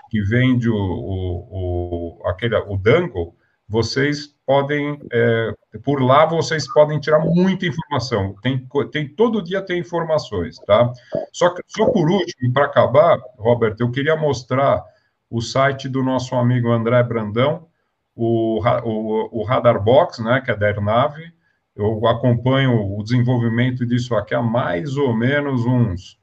[0.10, 3.34] que vende o, o, o aquele, o dangle,
[3.66, 5.54] vocês podem, é,
[5.86, 8.36] por lá vocês podem tirar muita informação.
[8.42, 10.92] Tem, tem todo dia tem informações, tá?
[11.32, 14.84] Só, só por último, para acabar, Roberto, eu queria mostrar
[15.30, 17.70] o site do nosso amigo André Brandão,
[18.14, 21.34] o, o, o Radar Box, né, que é da Airnave,
[21.76, 26.18] eu acompanho o desenvolvimento disso aqui há mais ou menos uns,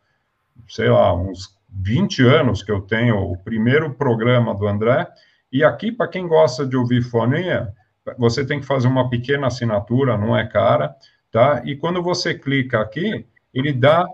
[0.67, 5.07] sei lá, uns 20 anos que eu tenho o primeiro programa do André.
[5.53, 7.73] E aqui, para quem gosta de ouvir fonia,
[8.19, 10.95] você tem que fazer uma pequena assinatura, não é cara,
[11.31, 11.63] tá?
[11.65, 14.07] E quando você clica aqui, ele dá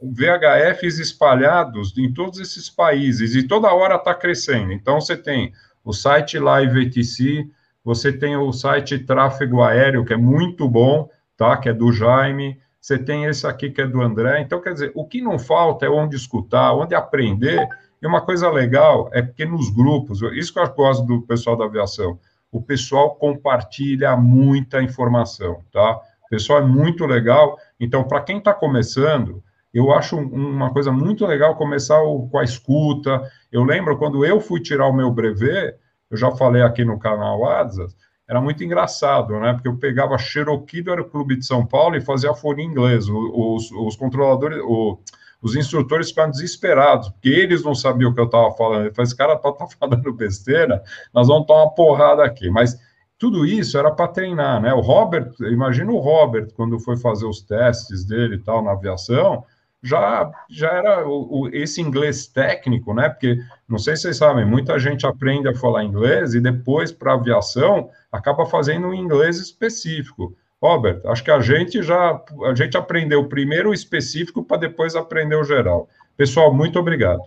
[0.00, 4.72] VHFs espalhados em todos esses países e toda hora está crescendo.
[4.72, 5.52] Então, você tem
[5.84, 7.50] o site Live ATC,
[7.88, 11.08] você tem o site Tráfego Aéreo, que é muito bom,
[11.38, 11.56] tá?
[11.56, 12.60] Que é do Jaime.
[12.78, 14.42] Você tem esse aqui que é do André.
[14.42, 17.66] Então, quer dizer, o que não falta é onde escutar, onde aprender.
[18.02, 21.64] E uma coisa legal é porque nos grupos, isso que eu gosto do pessoal da
[21.64, 22.18] aviação,
[22.52, 25.96] o pessoal compartilha muita informação, tá?
[26.26, 27.56] O pessoal é muito legal.
[27.80, 29.42] Então, para quem está começando,
[29.72, 33.22] eu acho uma coisa muito legal começar com a escuta.
[33.50, 35.74] Eu lembro quando eu fui tirar o meu brevet,
[36.10, 37.96] eu já falei aqui no canal Asas,
[38.28, 39.54] era muito engraçado, né?
[39.54, 43.08] Porque eu pegava Cherokee do Aeroclube de São Paulo e fazia folha em inglês.
[43.08, 44.98] Os, os controladores, o,
[45.40, 48.82] os instrutores ficavam desesperados, porque eles não sabiam o que eu estava falando.
[48.82, 50.82] Ele falou, esse cara está tá falando besteira,
[51.14, 52.50] nós vamos tomar uma porrada aqui.
[52.50, 52.78] Mas
[53.18, 54.74] tudo isso era para treinar, né?
[54.74, 59.42] O Robert, imagina o Robert, quando foi fazer os testes dele e tal na aviação,
[59.82, 63.08] já, já era o, o, esse inglês técnico, né?
[63.08, 63.38] Porque,
[63.68, 67.90] não sei se vocês sabem, muita gente aprende a falar inglês e depois, para aviação,
[68.10, 70.34] acaba fazendo um inglês específico.
[70.60, 75.36] Robert, acho que a gente já a gente aprendeu primeiro o específico para depois aprender
[75.36, 75.88] o geral.
[76.16, 77.22] Pessoal, muito obrigado.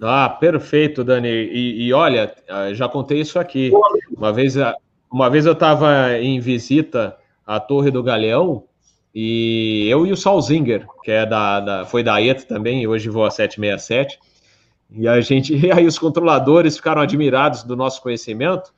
[0.00, 1.28] Ah, perfeito, Dani.
[1.28, 3.72] E, e olha, ah, já contei isso aqui.
[4.16, 4.54] Uma vez,
[5.10, 8.64] uma vez eu estava em visita à Torre do Galeão
[9.14, 13.08] e eu e o Salzinger, que é da, da foi da ETA também, e hoje
[13.08, 14.18] voa 767.
[14.90, 18.72] E a gente, e aí os controladores ficaram admirados do nosso conhecimento.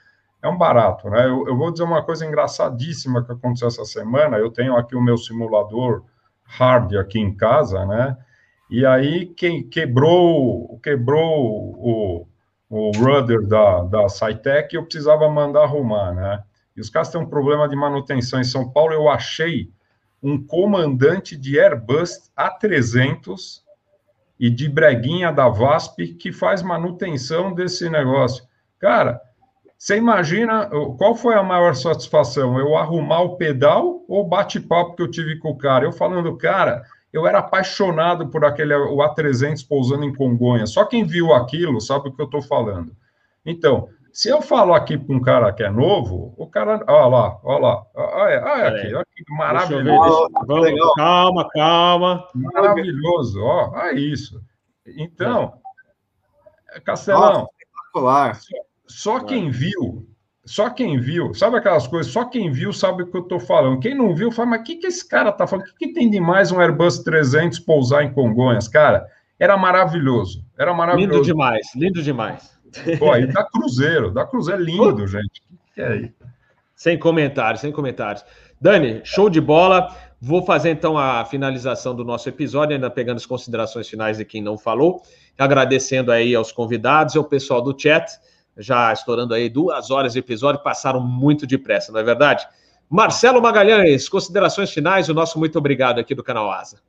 [0.42, 1.26] é um barato, né?
[1.26, 4.38] Eu, eu vou dizer uma coisa engraçadíssima que aconteceu essa semana.
[4.38, 6.04] Eu tenho aqui o meu simulador
[6.44, 8.16] hard aqui em casa, né?
[8.70, 12.26] E aí quem quebrou, quebrou o,
[12.70, 16.44] o rudder da, da SciTech, eu precisava mandar arrumar, né?
[16.76, 18.92] E os caras têm um problema de manutenção em São Paulo.
[18.92, 19.68] Eu achei
[20.22, 23.62] um comandante de Airbus A300
[24.38, 28.44] e de breguinha da VASP que faz manutenção desse negócio.
[28.78, 29.20] Cara,
[29.76, 32.58] você imagina qual foi a maior satisfação?
[32.58, 35.84] Eu arrumar o pedal ou bate-papo que eu tive com o cara?
[35.84, 40.70] Eu falando, cara, eu era apaixonado por aquele o A300 pousando em Congonhas.
[40.70, 42.94] Só quem viu aquilo sabe o que eu estou falando.
[43.44, 47.40] Então, se eu falo aqui para um cara que é novo, o cara, olha lá,
[47.42, 50.28] olha lá, olha, olha aqui, olha que maravilhoso.
[50.46, 52.28] Vamos, calma, calma.
[52.34, 54.40] Maravilhoso, ó, é isso.
[54.86, 55.54] Então,
[56.84, 57.48] Castelão,
[57.94, 60.09] Nossa, só, só quem viu
[60.50, 62.10] só quem viu, sabe aquelas coisas?
[62.10, 63.78] Só quem viu sabe o que eu estou falando.
[63.78, 65.66] Quem não viu, fala, mas o que, que esse cara está falando?
[65.66, 68.66] O que, que tem de mais um Airbus 300 pousar em Congonhas?
[68.66, 69.06] Cara,
[69.38, 70.44] era maravilhoso.
[70.58, 71.12] Era maravilhoso.
[71.12, 72.58] Lindo demais, lindo demais.
[72.98, 75.40] Pô, e da Cruzeiro, da Cruzeiro é lindo, gente.
[75.72, 76.12] Que é aí?
[76.74, 78.24] Sem comentários, sem comentários.
[78.60, 79.94] Dani, show de bola.
[80.20, 84.42] Vou fazer então a finalização do nosso episódio, ainda pegando as considerações finais de quem
[84.42, 85.00] não falou,
[85.38, 88.18] agradecendo aí aos convidados e ao pessoal do chat
[88.56, 92.46] já estourando aí duas horas de episódio, passaram muito depressa, não é verdade?
[92.88, 96.80] Marcelo Magalhães, considerações finais, o nosso muito obrigado aqui do canal Asa.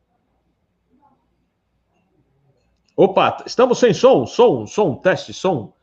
[2.97, 5.73] Opa, estamos sem som, som, som, teste, som.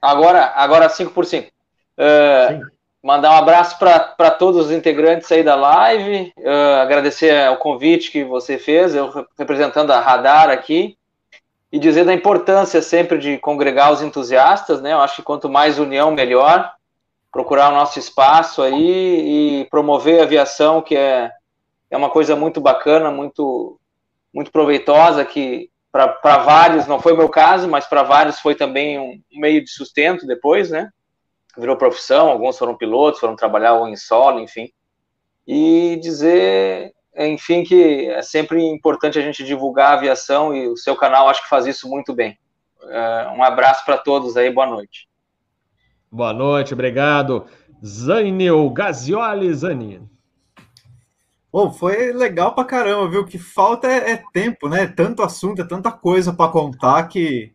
[0.00, 1.48] Agora, agora 5 por 5.
[1.48, 2.66] Uh,
[3.02, 8.24] mandar um abraço para todos os integrantes aí da live, uh, agradecer o convite que
[8.24, 10.96] você fez, eu representando a Radar aqui
[11.74, 14.92] e dizer da importância sempre de congregar os entusiastas, né?
[14.92, 16.72] Eu acho que quanto mais união, melhor.
[17.32, 21.32] Procurar o nosso espaço aí e promover a aviação, que é,
[21.90, 23.76] é uma coisa muito bacana, muito,
[24.32, 28.96] muito proveitosa, que para vários, não foi o meu caso, mas para vários foi também
[29.00, 30.90] um meio de sustento depois, né?
[31.58, 34.70] Virou profissão, alguns foram pilotos, foram trabalhar em solo, enfim.
[35.44, 40.96] E dizer enfim, que é sempre importante a gente divulgar a aviação e o seu
[40.96, 42.38] canal acho que faz isso muito bem.
[42.82, 45.08] É, um abraço para todos aí, boa noite.
[46.10, 47.46] Boa noite, obrigado.
[47.84, 50.02] Zanil Gazioli Zani.
[51.52, 53.20] Bom, foi legal pra caramba, viu?
[53.20, 54.86] O que falta é, é tempo, né?
[54.88, 57.52] Tanto assunto, é tanta coisa para contar que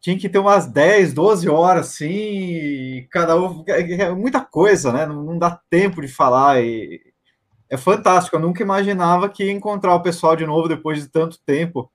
[0.00, 3.64] tinha que ter umas 10, 12 horas, assim, cada um.
[3.66, 5.06] É, é muita coisa, né?
[5.06, 6.62] Não, não dá tempo de falar.
[6.62, 7.00] E
[7.68, 8.36] é fantástico.
[8.36, 11.90] Eu nunca imaginava que ia encontrar o pessoal de novo depois de tanto tempo.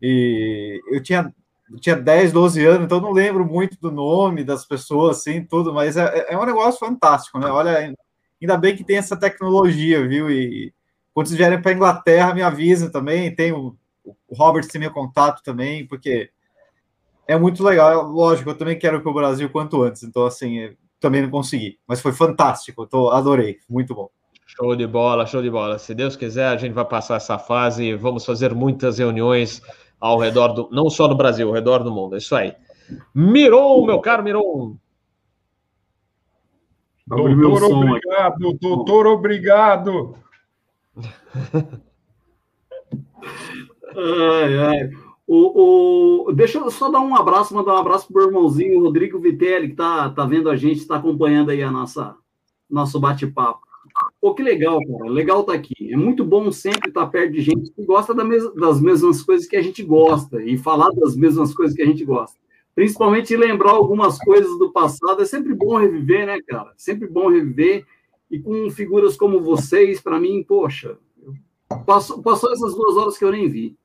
[0.00, 1.32] E eu tinha,
[1.70, 5.72] eu tinha 10, 12 anos, então não lembro muito do nome das pessoas, assim, tudo,
[5.72, 7.46] mas é, é um negócio fantástico, né?
[7.46, 7.94] Olha,
[8.40, 10.30] ainda bem que tem essa tecnologia, viu?
[10.30, 10.72] E
[11.14, 13.34] quando vocês vierem para Inglaterra, me avisa também.
[13.34, 16.30] Tem o, o Robert tem meu contato também, porque
[17.28, 18.02] é muito legal.
[18.08, 21.78] Lógico, eu também quero ir para o Brasil quanto antes, então, assim, também não consegui,
[21.86, 22.86] mas foi fantástico.
[22.86, 24.10] Tô, adorei, muito bom.
[24.56, 25.78] Show de bola, show de bola.
[25.78, 29.62] Se Deus quiser, a gente vai passar essa fase e vamos fazer muitas reuniões
[29.98, 32.16] ao redor do, não só do Brasil, ao redor do mundo.
[32.16, 32.54] É isso aí.
[33.14, 34.76] Miron, meu caro Miron.
[37.06, 40.16] Doutor, obrigado, doutor, obrigado.
[43.96, 44.90] ai, ai.
[45.26, 49.18] O, o, deixa eu só dar um abraço, mandar um abraço para o irmãozinho Rodrigo
[49.18, 52.14] Vitelli, que está tá vendo a gente, está acompanhando aí a nossa
[52.68, 53.71] nosso bate-papo.
[54.22, 55.10] Pô, que legal, cara.
[55.10, 55.92] Legal estar tá aqui.
[55.92, 59.60] É muito bom sempre estar perto de gente que gosta das mesmas coisas que a
[59.60, 62.38] gente gosta e falar das mesmas coisas que a gente gosta.
[62.72, 65.22] Principalmente lembrar algumas coisas do passado.
[65.22, 66.72] É sempre bom reviver, né, cara?
[66.76, 67.84] Sempre bom reviver.
[68.30, 70.96] E com figuras como vocês, para mim, poxa,
[71.84, 73.76] passou, passou essas duas horas que eu nem vi.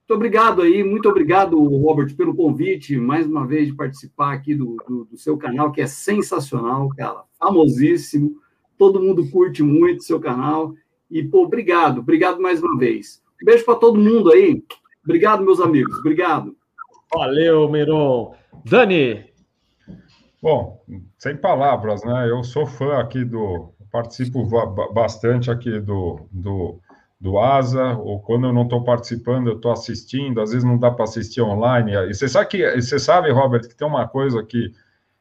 [0.00, 4.76] Muito obrigado aí, muito obrigado, Robert, pelo convite, mais uma vez, de participar aqui do,
[4.86, 8.36] do, do seu canal, que é sensacional, cara, famosíssimo,
[8.78, 10.74] todo mundo curte muito seu canal,
[11.10, 13.22] e, pô, obrigado, obrigado mais uma vez.
[13.40, 14.62] Um beijo para todo mundo aí,
[15.04, 16.56] obrigado, meus amigos, obrigado.
[17.14, 18.34] Valeu, Miron.
[18.64, 19.24] Dani.
[20.42, 20.82] Bom,
[21.18, 22.28] sem palavras, né?
[22.28, 23.72] Eu sou fã aqui do.
[23.90, 24.46] Participo
[24.92, 26.80] bastante aqui do, do
[27.20, 30.90] do ASA, ou quando eu não estou participando, eu estou assistindo, às vezes não dá
[30.90, 31.92] para assistir online.
[31.92, 34.72] E você sabe que você sabe, Robert, que tem uma coisa que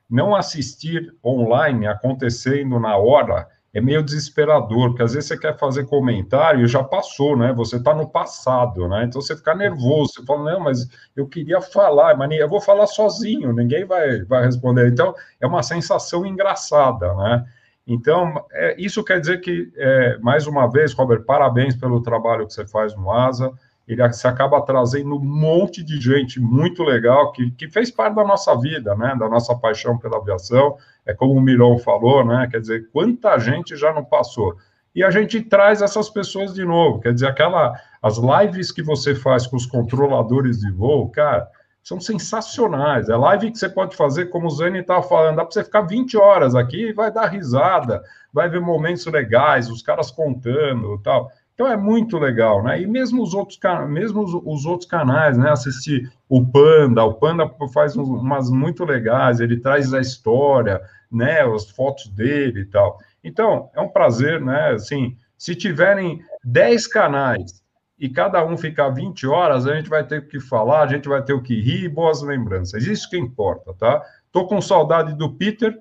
[0.09, 5.85] não assistir online acontecendo na hora é meio desesperador, porque às vezes você quer fazer
[5.85, 7.51] comentário e já passou, né?
[7.51, 9.03] Você está no passado, né?
[9.03, 12.87] Então você fica nervoso, você fala, não, mas eu queria falar, mas eu vou falar
[12.87, 14.87] sozinho, ninguém vai, vai responder.
[14.87, 17.45] Então é uma sensação engraçada, né?
[17.85, 22.53] Então, é, isso quer dizer que, é, mais uma vez, Robert, parabéns pelo trabalho que
[22.53, 23.51] você faz no ASA.
[23.87, 28.23] Ele se acaba trazendo um monte de gente muito legal que, que fez parte da
[28.23, 29.15] nossa vida, né?
[29.19, 30.77] Da nossa paixão pela aviação.
[31.05, 32.47] É como o Miron falou, né?
[32.49, 34.55] Quer dizer, quanta gente já não passou.
[34.95, 36.99] E a gente traz essas pessoas de novo.
[36.99, 41.47] Quer dizer, aquela, as lives que você faz com os controladores de voo, cara,
[41.85, 43.09] são sensacionais.
[43.09, 45.81] É live que você pode fazer, como o Zane estava falando, dá para você ficar
[45.81, 48.01] 20 horas aqui e vai dar risada,
[48.33, 51.29] vai ver momentos legais, os caras contando tal.
[51.55, 52.81] Então é muito legal, né?
[52.81, 53.57] E mesmo os outros,
[53.87, 55.49] mesmo os, os, outros canais, né?
[55.49, 61.41] Assistir o Panda, o Panda faz umas muito legais, ele traz a história, né?
[61.41, 62.99] As fotos dele e tal.
[63.23, 64.71] Então, é um prazer, né?
[64.71, 67.63] Assim, se tiverem 10 canais
[67.97, 71.23] e cada um ficar 20 horas, a gente vai ter que falar, a gente vai
[71.23, 72.85] ter o que rir, boas lembranças.
[72.85, 74.03] Isso que importa, tá?
[74.29, 75.79] Tô com saudade do Peter,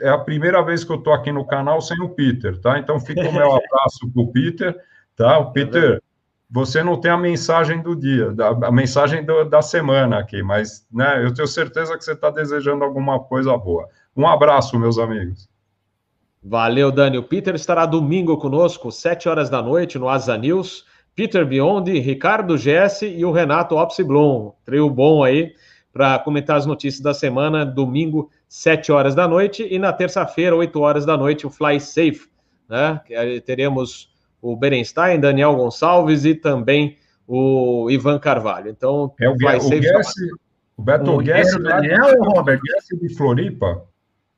[0.00, 2.78] é a primeira vez que eu tô aqui no canal sem o Peter, tá?
[2.78, 4.74] Então fica o meu abraço pro Peter,
[5.20, 5.38] tá?
[5.38, 6.02] O Peter,
[6.50, 8.34] você não tem a mensagem do dia,
[8.64, 12.82] a mensagem do, da semana aqui, mas né, eu tenho certeza que você está desejando
[12.84, 13.86] alguma coisa boa.
[14.16, 15.46] Um abraço, meus amigos.
[16.42, 17.18] Valeu, Dani.
[17.18, 20.86] O Peter estará domingo conosco, 7 horas da noite, no Asa News.
[21.14, 24.52] Peter Biondi, Ricardo Jesse e o Renato Opsiblom.
[24.64, 25.52] Trio bom aí
[25.92, 30.80] para comentar as notícias da semana, domingo, 7 horas da noite, e na terça-feira, 8
[30.80, 32.30] horas da noite, o Fly Safe.
[32.66, 33.00] Né?
[33.44, 34.10] Teremos
[34.40, 36.96] o Berenstein, Daniel Gonçalves e também
[37.26, 38.70] o Ivan Carvalho.
[38.70, 39.80] Então, é o, Fly o Safe.
[39.80, 40.14] Guess,
[40.76, 42.60] o Beto o Guess, Daniel ou Robert?
[42.60, 43.84] Guess de Floripa?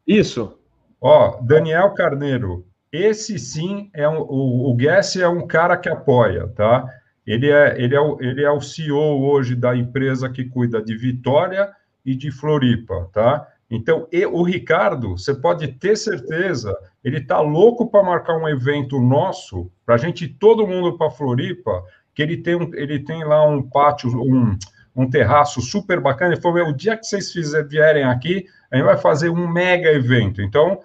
[0.07, 0.59] Isso.
[1.01, 6.49] Ó, Daniel Carneiro, esse sim é um, o, o Guess é um cara que apoia,
[6.49, 6.87] tá?
[7.27, 10.97] Ele é, ele, é o, ele é o CEO hoje da empresa que cuida de
[10.97, 11.71] Vitória
[12.05, 13.49] e de Floripa, tá?
[13.75, 19.01] Então, e, o Ricardo, você pode ter certeza, ele tá louco para marcar um evento
[19.01, 21.83] nosso, para a gente todo mundo para Floripa,
[22.15, 24.59] que ele tem, ele tem lá um pátio, um,
[24.95, 26.35] um terraço super bacana.
[26.35, 29.91] Ele falou: o dia que vocês fizer, vierem aqui, a gente vai fazer um mega
[29.91, 30.43] evento.
[30.43, 30.81] Então,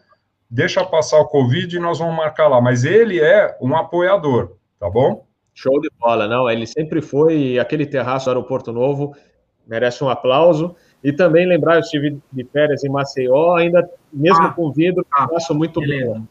[0.50, 2.62] deixa passar o Covid e nós vamos marcar lá.
[2.62, 5.28] Mas ele é um apoiador, tá bom?
[5.54, 6.50] Show de bola, não?
[6.50, 9.14] Ele sempre foi aquele terraço do Aeroporto Novo,
[9.68, 10.74] merece um aplauso.
[11.04, 15.28] E também lembrar, eu estive de férias em Maceió, ainda mesmo ah, com vidro, ah,
[15.28, 16.28] passo muito bem.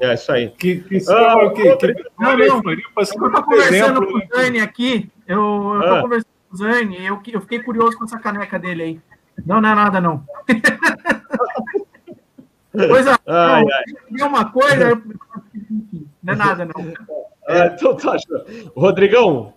[0.00, 0.50] É isso aí.
[0.50, 5.10] Que, que, ah, que, que, que não, não, eu estou conversando com o Zane aqui,
[5.26, 6.02] eu estou ah.
[6.02, 9.00] conversando com o Zane, eu, eu fiquei curioso com essa caneca dele aí.
[9.46, 10.24] Não, não é nada, não.
[12.74, 13.18] Coisa.
[13.26, 13.62] Ai,
[14.10, 14.28] não, ai.
[14.28, 15.02] uma coisa.
[16.20, 16.92] Não é nada, não.
[17.46, 18.16] É, então tá.
[18.76, 19.54] Rodrigão.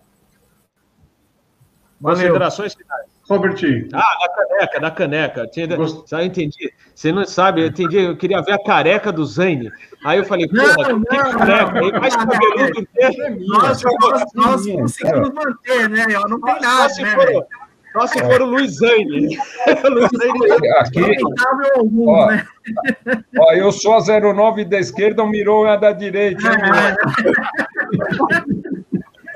[2.00, 2.18] Valeu.
[2.18, 3.17] Considerações finais.
[3.28, 3.56] Robert.
[3.92, 5.46] Ah, da caneca, da caneca.
[5.46, 6.10] Tinha, Gost...
[6.10, 6.72] eu entendi.
[6.94, 7.98] Você não sabe, eu entendi.
[7.98, 9.70] Eu queria ver a careca do Zane.
[10.04, 11.72] Aí eu falei, porra, não, que não, careca?
[11.72, 13.10] Não, não, mais cabeludo que é.
[13.46, 16.06] Nós, conseguimos manter, né?
[16.28, 17.16] Não tem nada, né?
[17.92, 19.38] Só se for o Luiz Zane.
[19.90, 21.00] Luiz Zane aqui,
[22.06, 22.46] ó, né?
[23.38, 26.48] ó, eu sou a 09 da esquerda, o Miron é a da direita.
[26.48, 26.96] É.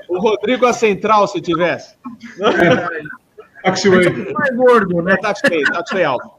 [0.08, 1.96] o Rodrigo a central, se tivesse.
[3.62, 4.06] Taxiway.
[4.06, 5.16] É mais gordo, né?
[5.16, 6.30] Taxiway, taxiway alto.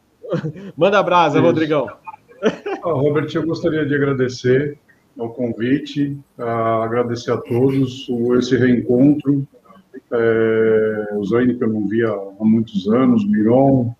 [0.77, 1.45] Manda brasa, Isso.
[1.45, 1.87] Rodrigão.
[2.43, 4.77] Ah, Robert, eu gostaria de agradecer
[5.17, 9.47] ao convite, a agradecer a todos esse reencontro
[10.11, 13.93] é, o Zaine que eu não via há muitos anos, Miron,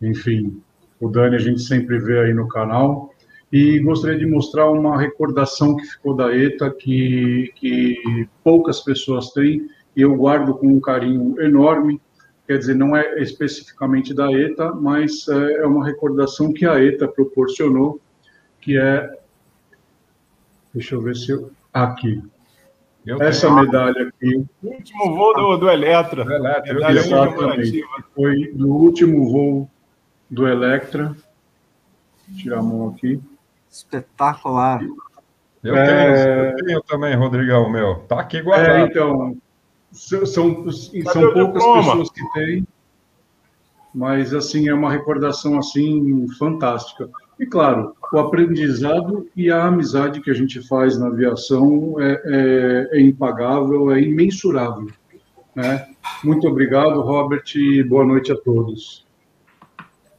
[0.00, 0.60] enfim,
[1.00, 3.10] o Dani a gente sempre vê aí no canal.
[3.52, 9.68] E gostaria de mostrar uma recordação que ficou da ETA, que, que poucas pessoas têm,
[9.96, 12.00] e eu guardo com um carinho enorme.
[12.46, 17.08] Quer dizer, não é especificamente da ETA, mas é, é uma recordação que a ETA
[17.08, 18.00] proporcionou,
[18.60, 19.18] que é.
[20.72, 21.50] Deixa eu ver se eu.
[21.72, 22.22] Aqui.
[23.04, 23.60] Eu Essa tenho...
[23.60, 24.46] medalha aqui.
[24.62, 26.24] O último voo do, do Electra.
[26.24, 27.84] Do Electra exatamente.
[28.14, 29.70] Foi no último voo
[30.30, 31.16] do Electra.
[32.28, 33.20] Vou tirar a mão aqui.
[33.70, 34.84] Espetacular.
[35.62, 35.86] Eu, é...
[35.86, 37.96] tenho, eu tenho também, Rodrigão, meu.
[38.08, 38.76] Tá aqui guardado.
[38.76, 39.36] É, então,
[39.96, 42.66] são, são, são poucas pessoas que têm,
[43.94, 47.08] mas, assim, é uma recordação, assim, fantástica.
[47.40, 52.22] E, claro, o aprendizado e a amizade que a gente faz na aviação é,
[52.92, 54.88] é, é impagável, é imensurável.
[55.54, 55.88] Né?
[56.22, 59.06] Muito obrigado, Robert, e boa noite a todos.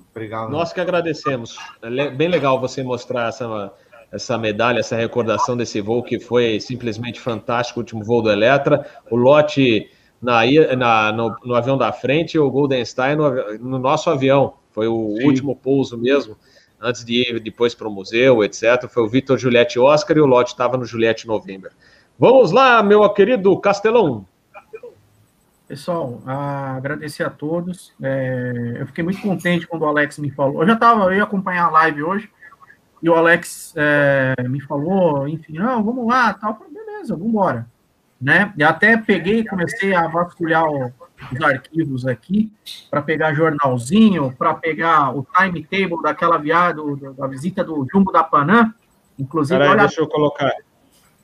[0.10, 0.50] Obrigado.
[0.50, 1.60] Nós que agradecemos.
[1.80, 3.72] É bem legal você mostrar essa,
[4.12, 8.86] essa medalha, essa recordação desse voo que foi simplesmente fantástico, o último voo do Eletra.
[9.10, 9.90] O lote
[10.22, 10.44] na,
[10.76, 14.54] na no, no, avião da frente, o Golden Stein no, no nosso avião.
[14.72, 15.26] Foi o Sim.
[15.26, 16.38] último pouso mesmo
[16.80, 18.88] antes de ir depois para o museu, etc.
[18.90, 21.72] Foi o Vitor Juliette Oscar e o lote estava no Juliette November.
[22.20, 24.26] Vamos lá, meu querido Castelão.
[25.68, 27.94] Pessoal, agradecer a todos.
[28.02, 30.62] É, eu fiquei muito contente quando o Alex me falou.
[30.62, 32.30] Eu já estava, eu ia acompanhar a live hoje,
[33.02, 36.58] e o Alex é, me falou, enfim, não, vamos lá, tal.
[36.58, 37.68] Falei, beleza, vamos embora.
[38.20, 38.52] Né?
[38.58, 40.92] E até peguei, comecei a vasculhar o,
[41.32, 42.52] os arquivos aqui
[42.90, 48.74] para pegar jornalzinho, para pegar o timetable daquela viagem, da visita do Jumbo da Panam.
[49.20, 50.52] Inclusive, Peraí, olha, deixa eu colocar.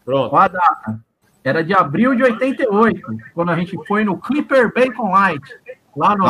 [0.06, 0.36] Pronto.
[0.36, 1.00] A data.
[1.44, 3.02] Era de abril de 88,
[3.34, 5.44] quando a gente foi no Clipper Bacon Light,
[5.96, 6.26] lá no.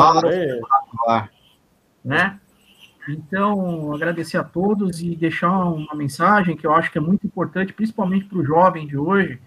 [1.06, 1.28] Ah,
[2.04, 2.40] né?
[3.08, 7.72] Então, agradecer a todos e deixar uma mensagem que eu acho que é muito importante,
[7.72, 9.38] principalmente para o jovem de hoje,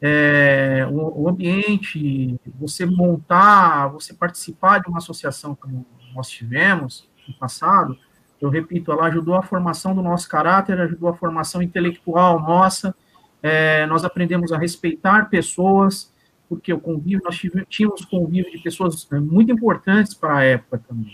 [0.00, 7.34] é, o, o, ambiente, você montar, você participar de uma associação como nós tivemos no
[7.34, 7.96] passado,
[8.40, 12.94] eu repito, ela ajudou a formação do nosso caráter, ajudou a formação intelectual nossa,
[13.42, 16.12] é, nós aprendemos a respeitar pessoas,
[16.48, 21.12] porque o convívio, nós tínhamos convívio de pessoas é, muito importantes para a época também.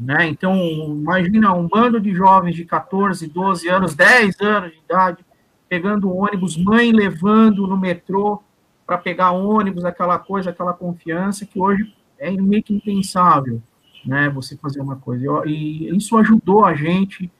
[0.00, 0.28] Né?
[0.28, 5.24] Então, imagina um bando de jovens de 14, 12 anos, 10 anos de idade,
[5.68, 8.42] pegando ônibus, mãe levando no metrô
[8.86, 13.62] para pegar ônibus, aquela coisa, aquela confiança que hoje é meio que impensável,
[14.04, 15.42] né, você fazer uma coisa.
[15.44, 17.30] E isso ajudou a gente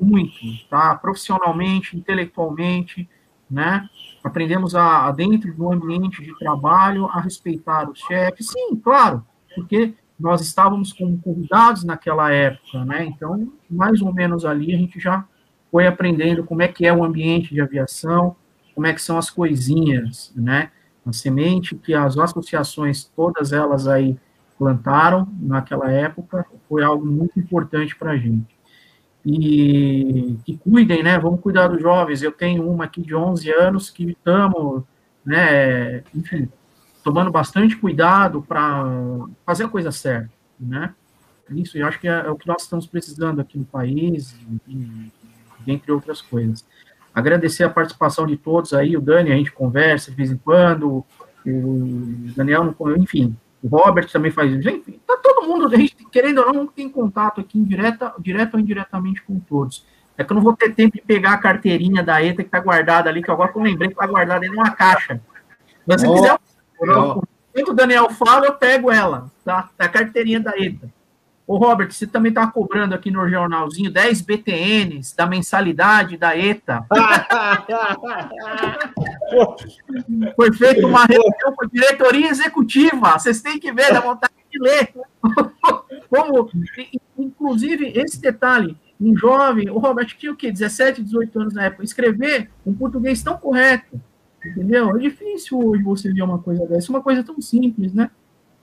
[0.00, 0.96] muito, tá?
[0.96, 3.08] Profissionalmente, intelectualmente,
[3.48, 3.88] né?
[4.24, 9.24] Aprendemos a, dentro do ambiente de trabalho a respeitar os chefes, sim, claro,
[9.54, 13.04] porque nós estávamos como convidados naquela época, né?
[13.04, 15.24] Então, mais ou menos ali a gente já
[15.70, 18.36] foi aprendendo como é que é o ambiente de aviação,
[18.74, 20.70] como é que são as coisinhas, né?
[21.06, 24.16] A semente que as associações, todas elas aí
[24.58, 28.54] plantaram naquela época, foi algo muito importante para a gente.
[29.24, 31.18] E que cuidem, né?
[31.18, 32.22] Vamos cuidar dos jovens.
[32.22, 34.82] Eu tenho uma aqui de 11 anos que estamos,
[35.24, 36.02] né?
[36.14, 36.48] Enfim,
[37.02, 38.84] tomando bastante cuidado para
[39.44, 40.94] fazer a coisa certa, né?
[41.50, 44.36] Isso, eu acho que é, é, o que nós estamos precisando aqui no país,
[44.68, 45.10] e,
[45.60, 46.64] dentre outras coisas.
[47.12, 51.04] Agradecer a participação de todos aí, o Dani, a gente conversa de vez em quando,
[51.44, 56.40] o Daniel, enfim, o Robert também faz isso, enfim, tá todo mundo, a gente, querendo
[56.40, 59.84] ou não, tem contato aqui indireta, direto ou indiretamente com todos.
[60.16, 62.60] É que eu não vou ter tempo de pegar a carteirinha da ETA que tá
[62.60, 65.20] guardada ali, que agora eu lembrei que tá guardada em uma caixa.
[65.86, 66.38] Mas se oh, quiser,
[66.82, 69.70] enquanto o Daniel fala, eu pego ela, tá?
[69.78, 70.90] É a carteirinha da ETA.
[71.50, 76.86] Ô, Robert, você também está cobrando aqui no jornalzinho 10 BTNs da mensalidade da ETA.
[80.36, 83.18] Foi feita uma reunião com a diretoria executiva.
[83.18, 84.94] Vocês têm que ver, dá vontade de ler.
[86.08, 86.48] Como,
[87.18, 90.52] inclusive, esse detalhe, um jovem, o Robert tinha o quê?
[90.52, 94.00] 17, 18 anos na época, escrever um português tão correto.
[94.44, 94.96] Entendeu?
[94.96, 98.10] É difícil hoje você ver uma coisa dessa, uma coisa tão simples, né?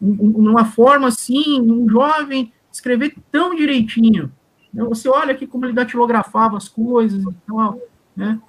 [0.01, 4.31] Uma forma assim, um jovem escrever tão direitinho.
[4.73, 7.79] Você olha aqui como ele datilografava as coisas, então,
[8.15, 8.39] né?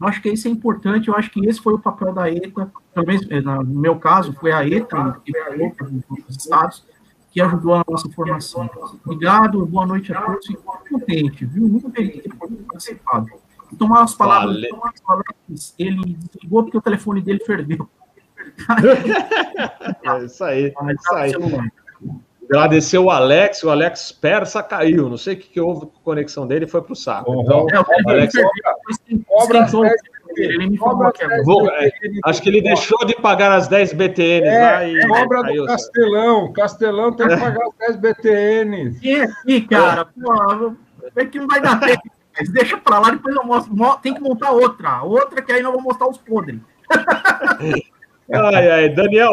[0.00, 2.70] Eu acho que isso é importante, eu acho que esse foi o papel da ETA,
[2.92, 5.32] talvez, eh, no meu caso, foi a ETA, e
[6.28, 6.84] os estados,
[7.30, 8.68] que ajudou a nossa formação.
[9.04, 11.68] Obrigado, boa noite a todos, muito contente, viu?
[11.68, 13.28] Muito feliz de ter participado.
[13.78, 17.88] Tomar as palavras, tomar as palavras, ele desligou porque o telefone dele ferveu.
[20.04, 21.32] é isso aí, é isso aí.
[22.44, 25.08] Agradecer o Alex, o Alex Persa caiu.
[25.08, 27.42] Não sei o que, que houve com a conexão dele, foi para o saco.
[27.42, 28.34] Então, é, o Alex.
[29.26, 29.66] Cobra
[30.36, 31.90] ele me falou que é Vou, é,
[32.24, 35.06] acho que ele deixou de pagar as 10 BTNs é, lá e.
[35.06, 36.52] Cobra do Castelão.
[36.52, 38.98] Castelão tem que pagar as 10 BTNs.
[39.02, 40.74] E aqui, cara, pô,
[41.16, 42.02] é que não vai dar tempo.
[42.50, 43.74] Deixa pra lá, depois eu mostro.
[44.02, 45.02] Tem que montar outra.
[45.02, 46.60] Outra que aí nós vamos mostrar os podres.
[48.32, 49.30] Ai, ai, Daniel,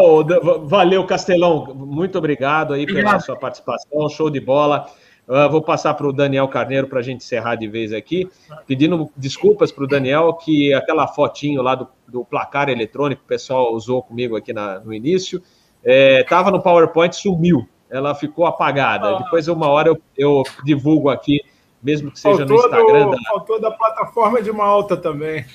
[0.66, 1.74] valeu, Castelão.
[1.74, 4.10] Muito obrigado aí pela sua participação.
[4.10, 4.86] Show de bola.
[5.26, 8.30] Uh, vou passar para o Daniel Carneiro para a gente encerrar de vez aqui,
[8.68, 13.30] pedindo desculpas para o Daniel que aquela fotinho lá do, do, placar eletrônico que o
[13.30, 15.42] pessoal usou comigo aqui na, no início
[15.84, 19.16] estava é, no PowerPoint, sumiu, ela ficou apagada.
[19.16, 19.18] Ah.
[19.20, 21.42] Depois, uma hora, eu, eu, divulgo aqui,
[21.82, 23.06] mesmo que seja faltou no Instagram.
[23.06, 23.30] Do, da...
[23.30, 25.46] Faltou da plataforma de Malta também.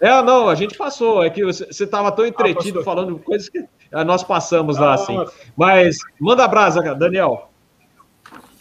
[0.00, 1.22] É, não, a gente passou.
[1.22, 5.16] É que você estava tão ah, entretido ah, falando coisas que nós passamos lá, assim.
[5.56, 7.50] Mas manda brasa, Daniel.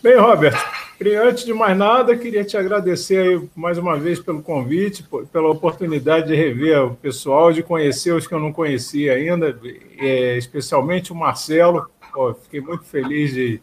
[0.02, 0.56] Bem, Robert,
[1.24, 6.36] antes de mais nada, queria te agradecer mais uma vez pelo convite, pela oportunidade de
[6.36, 9.60] rever o pessoal, de conhecer os que eu não conhecia ainda,
[10.00, 11.90] é, especialmente o Marcelo.
[12.14, 13.62] Pô, fiquei muito feliz de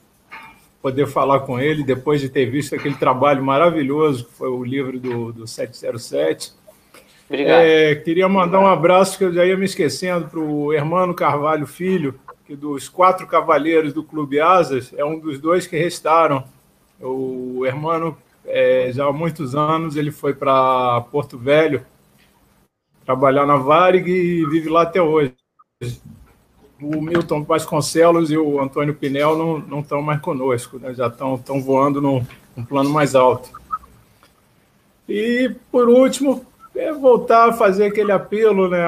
[0.85, 5.01] poder falar com ele depois de ter visto aquele trabalho maravilhoso que foi o livro
[5.01, 6.52] do, do 707.
[7.27, 7.62] Obrigado.
[7.62, 11.66] É, queria mandar um abraço que eu já ia me esquecendo para o Hermano Carvalho
[11.66, 16.44] Filho, que dos quatro cavaleiros do Clube Asas é um dos dois que restaram.
[17.01, 21.82] O Hermano, é, já há muitos anos, ele foi para Porto Velho
[23.06, 25.32] trabalhar na Varig e vive lá até hoje.
[26.85, 30.93] O Milton Vasconcelos e o Antônio Pinel não, não estão mais conosco, né?
[30.93, 32.24] já estão, estão voando num,
[32.56, 33.51] num plano mais alto.
[35.09, 36.44] E, por último,
[36.74, 38.85] é voltar a fazer aquele apelo né,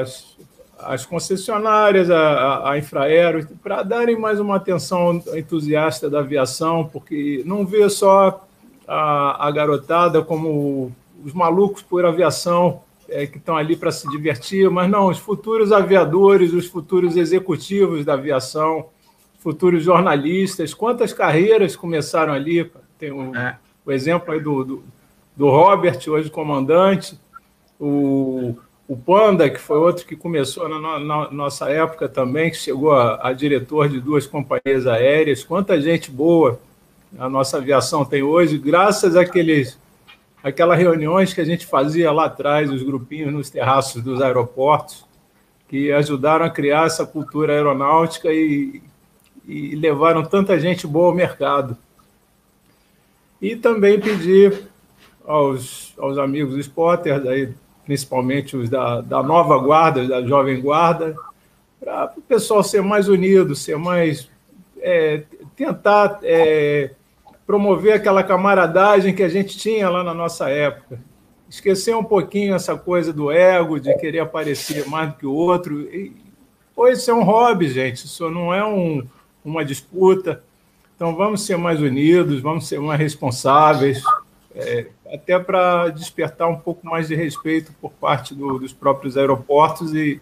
[0.00, 0.36] às,
[0.78, 7.66] às concessionárias, a, a Infraero, para darem mais uma atenção entusiasta da aviação, porque não
[7.66, 8.46] vê só
[8.86, 10.92] a, a garotada como
[11.24, 15.72] os malucos por aviação é, que estão ali para se divertir, mas não, os futuros
[15.72, 18.86] aviadores, os futuros executivos da aviação,
[19.38, 22.70] futuros jornalistas, quantas carreiras começaram ali?
[22.98, 23.58] Tem um, é.
[23.84, 24.84] o exemplo aí do, do
[25.36, 27.18] do Robert, hoje comandante,
[27.78, 28.56] o,
[28.88, 33.28] o Panda, que foi outro que começou na, na nossa época também, que chegou a,
[33.28, 35.44] a, diretor de duas companhias aéreas.
[35.44, 36.58] Quanta gente boa
[37.18, 39.78] a nossa aviação tem hoje, graças àqueles,
[40.42, 45.04] àquelas reuniões que a gente fazia lá atrás, os grupinhos nos terraços dos aeroportos,
[45.68, 48.80] que ajudaram a criar essa cultura aeronáutica e,
[49.46, 51.76] e levaram tanta gente boa ao mercado.
[53.42, 54.68] E também pedir
[55.26, 57.52] aos, aos amigos spotters, aí,
[57.84, 61.16] principalmente os da, da nova guarda, da jovem guarda,
[61.80, 64.28] para o pessoal ser mais unido, ser mais.
[64.78, 65.24] É,
[65.56, 66.92] tentar é,
[67.46, 71.00] promover aquela camaradagem que a gente tinha lá na nossa época.
[71.48, 75.80] Esquecer um pouquinho essa coisa do ego, de querer aparecer mais do que o outro.
[75.82, 76.12] E,
[76.90, 79.06] isso é um hobby, gente, isso não é um,
[79.44, 80.42] uma disputa.
[80.94, 84.02] Então vamos ser mais unidos, vamos ser mais responsáveis,
[84.54, 89.94] é, até para despertar um pouco mais de respeito por parte do, dos próprios aeroportos
[89.94, 90.20] e,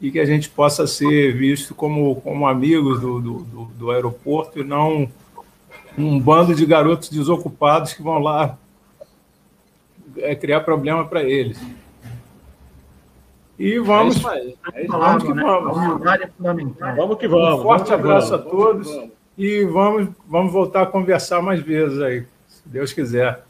[0.00, 4.64] e que a gente possa ser visto como, como amigos do, do, do aeroporto e
[4.64, 5.08] não
[5.96, 8.58] um bando de garotos desocupados que vão lá
[10.16, 11.60] é, criar problema para eles.
[13.58, 14.56] E vamos, é isso aí.
[14.74, 15.42] É vamos que né?
[15.42, 15.76] vamos.
[16.96, 17.60] Vamos que vamos.
[17.60, 18.46] Um forte vamos abraço vamos.
[18.46, 23.44] a todos e vamos, vamos voltar a conversar mais vezes aí, se Deus quiser.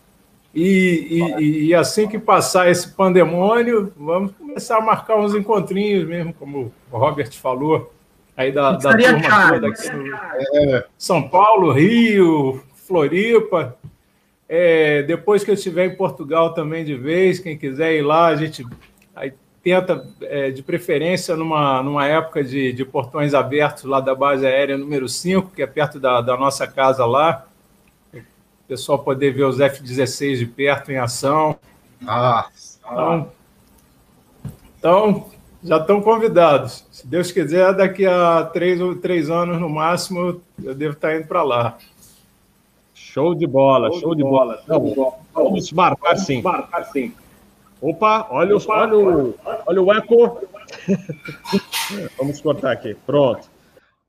[0.53, 6.35] E, e, e, assim que passar esse pandemônio, vamos começar a marcar uns encontrinhos mesmo,
[6.35, 7.93] como o Robert falou,
[8.41, 13.77] aí da, da turma toda aqui no é, São Paulo, Rio, Floripa.
[14.49, 18.37] É, depois que eu estiver em Portugal também de vez, quem quiser ir lá, a
[18.37, 18.67] gente
[19.15, 24.47] aí tenta, é, de preferência, numa, numa época de, de portões abertos lá da base
[24.47, 27.47] aérea número 5, que é perto da, da nossa casa lá
[28.71, 31.59] pessoal poder ver os F-16 de perto em ação.
[32.07, 33.33] Ah, então,
[34.79, 35.31] então,
[35.63, 36.85] já estão convidados.
[36.91, 41.43] Se Deus quiser, daqui a três, três anos no máximo, eu devo estar indo para
[41.43, 41.79] lá.
[42.95, 44.63] Show de bola, show, show de bola.
[44.67, 44.85] bola.
[44.93, 46.43] Então, vamos marcar sim.
[46.43, 47.13] marcar sim.
[47.81, 49.35] Opa, olha, Opa, olha, o,
[49.67, 50.41] olha o eco.
[52.19, 52.95] vamos cortar aqui.
[53.07, 53.49] Pronto.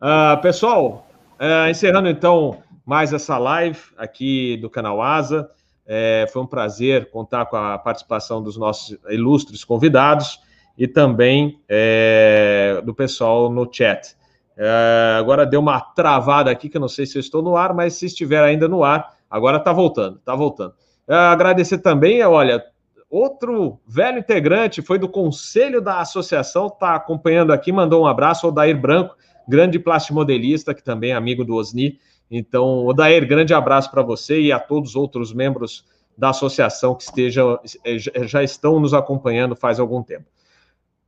[0.02, 1.08] Uh, pessoal,
[1.40, 5.50] uh, encerrando então mais essa live aqui do canal Asa.
[5.94, 10.40] É, foi um prazer contar com a participação dos nossos ilustres convidados
[10.82, 14.18] e também é, do pessoal no chat.
[14.58, 17.72] É, agora deu uma travada aqui, que eu não sei se eu estou no ar,
[17.72, 20.74] mas se estiver ainda no ar, agora está voltando, está voltando.
[21.08, 22.66] É, agradecer também, olha,
[23.12, 28.52] outro velho integrante, foi do conselho da associação, está acompanhando aqui, mandou um abraço, o
[28.52, 29.16] Dair Branco,
[29.48, 32.00] grande plastimodelista, que também é amigo do Osni.
[32.32, 35.86] Então, Odair, grande abraço para você e a todos os outros membros
[36.18, 40.26] da associação que estejam, eh, já estão nos acompanhando faz algum tempo.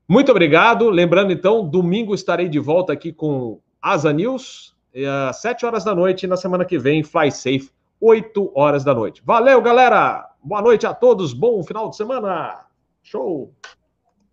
[0.07, 0.89] Muito obrigado.
[0.89, 4.75] Lembrando, então, domingo estarei de volta aqui com Asa News,
[5.29, 8.93] às 7 horas da noite, e na semana que vem, Fly Safe, 8 horas da
[8.93, 9.21] noite.
[9.25, 10.29] Valeu, galera!
[10.43, 12.65] Boa noite a todos, bom final de semana!
[13.01, 13.53] Show!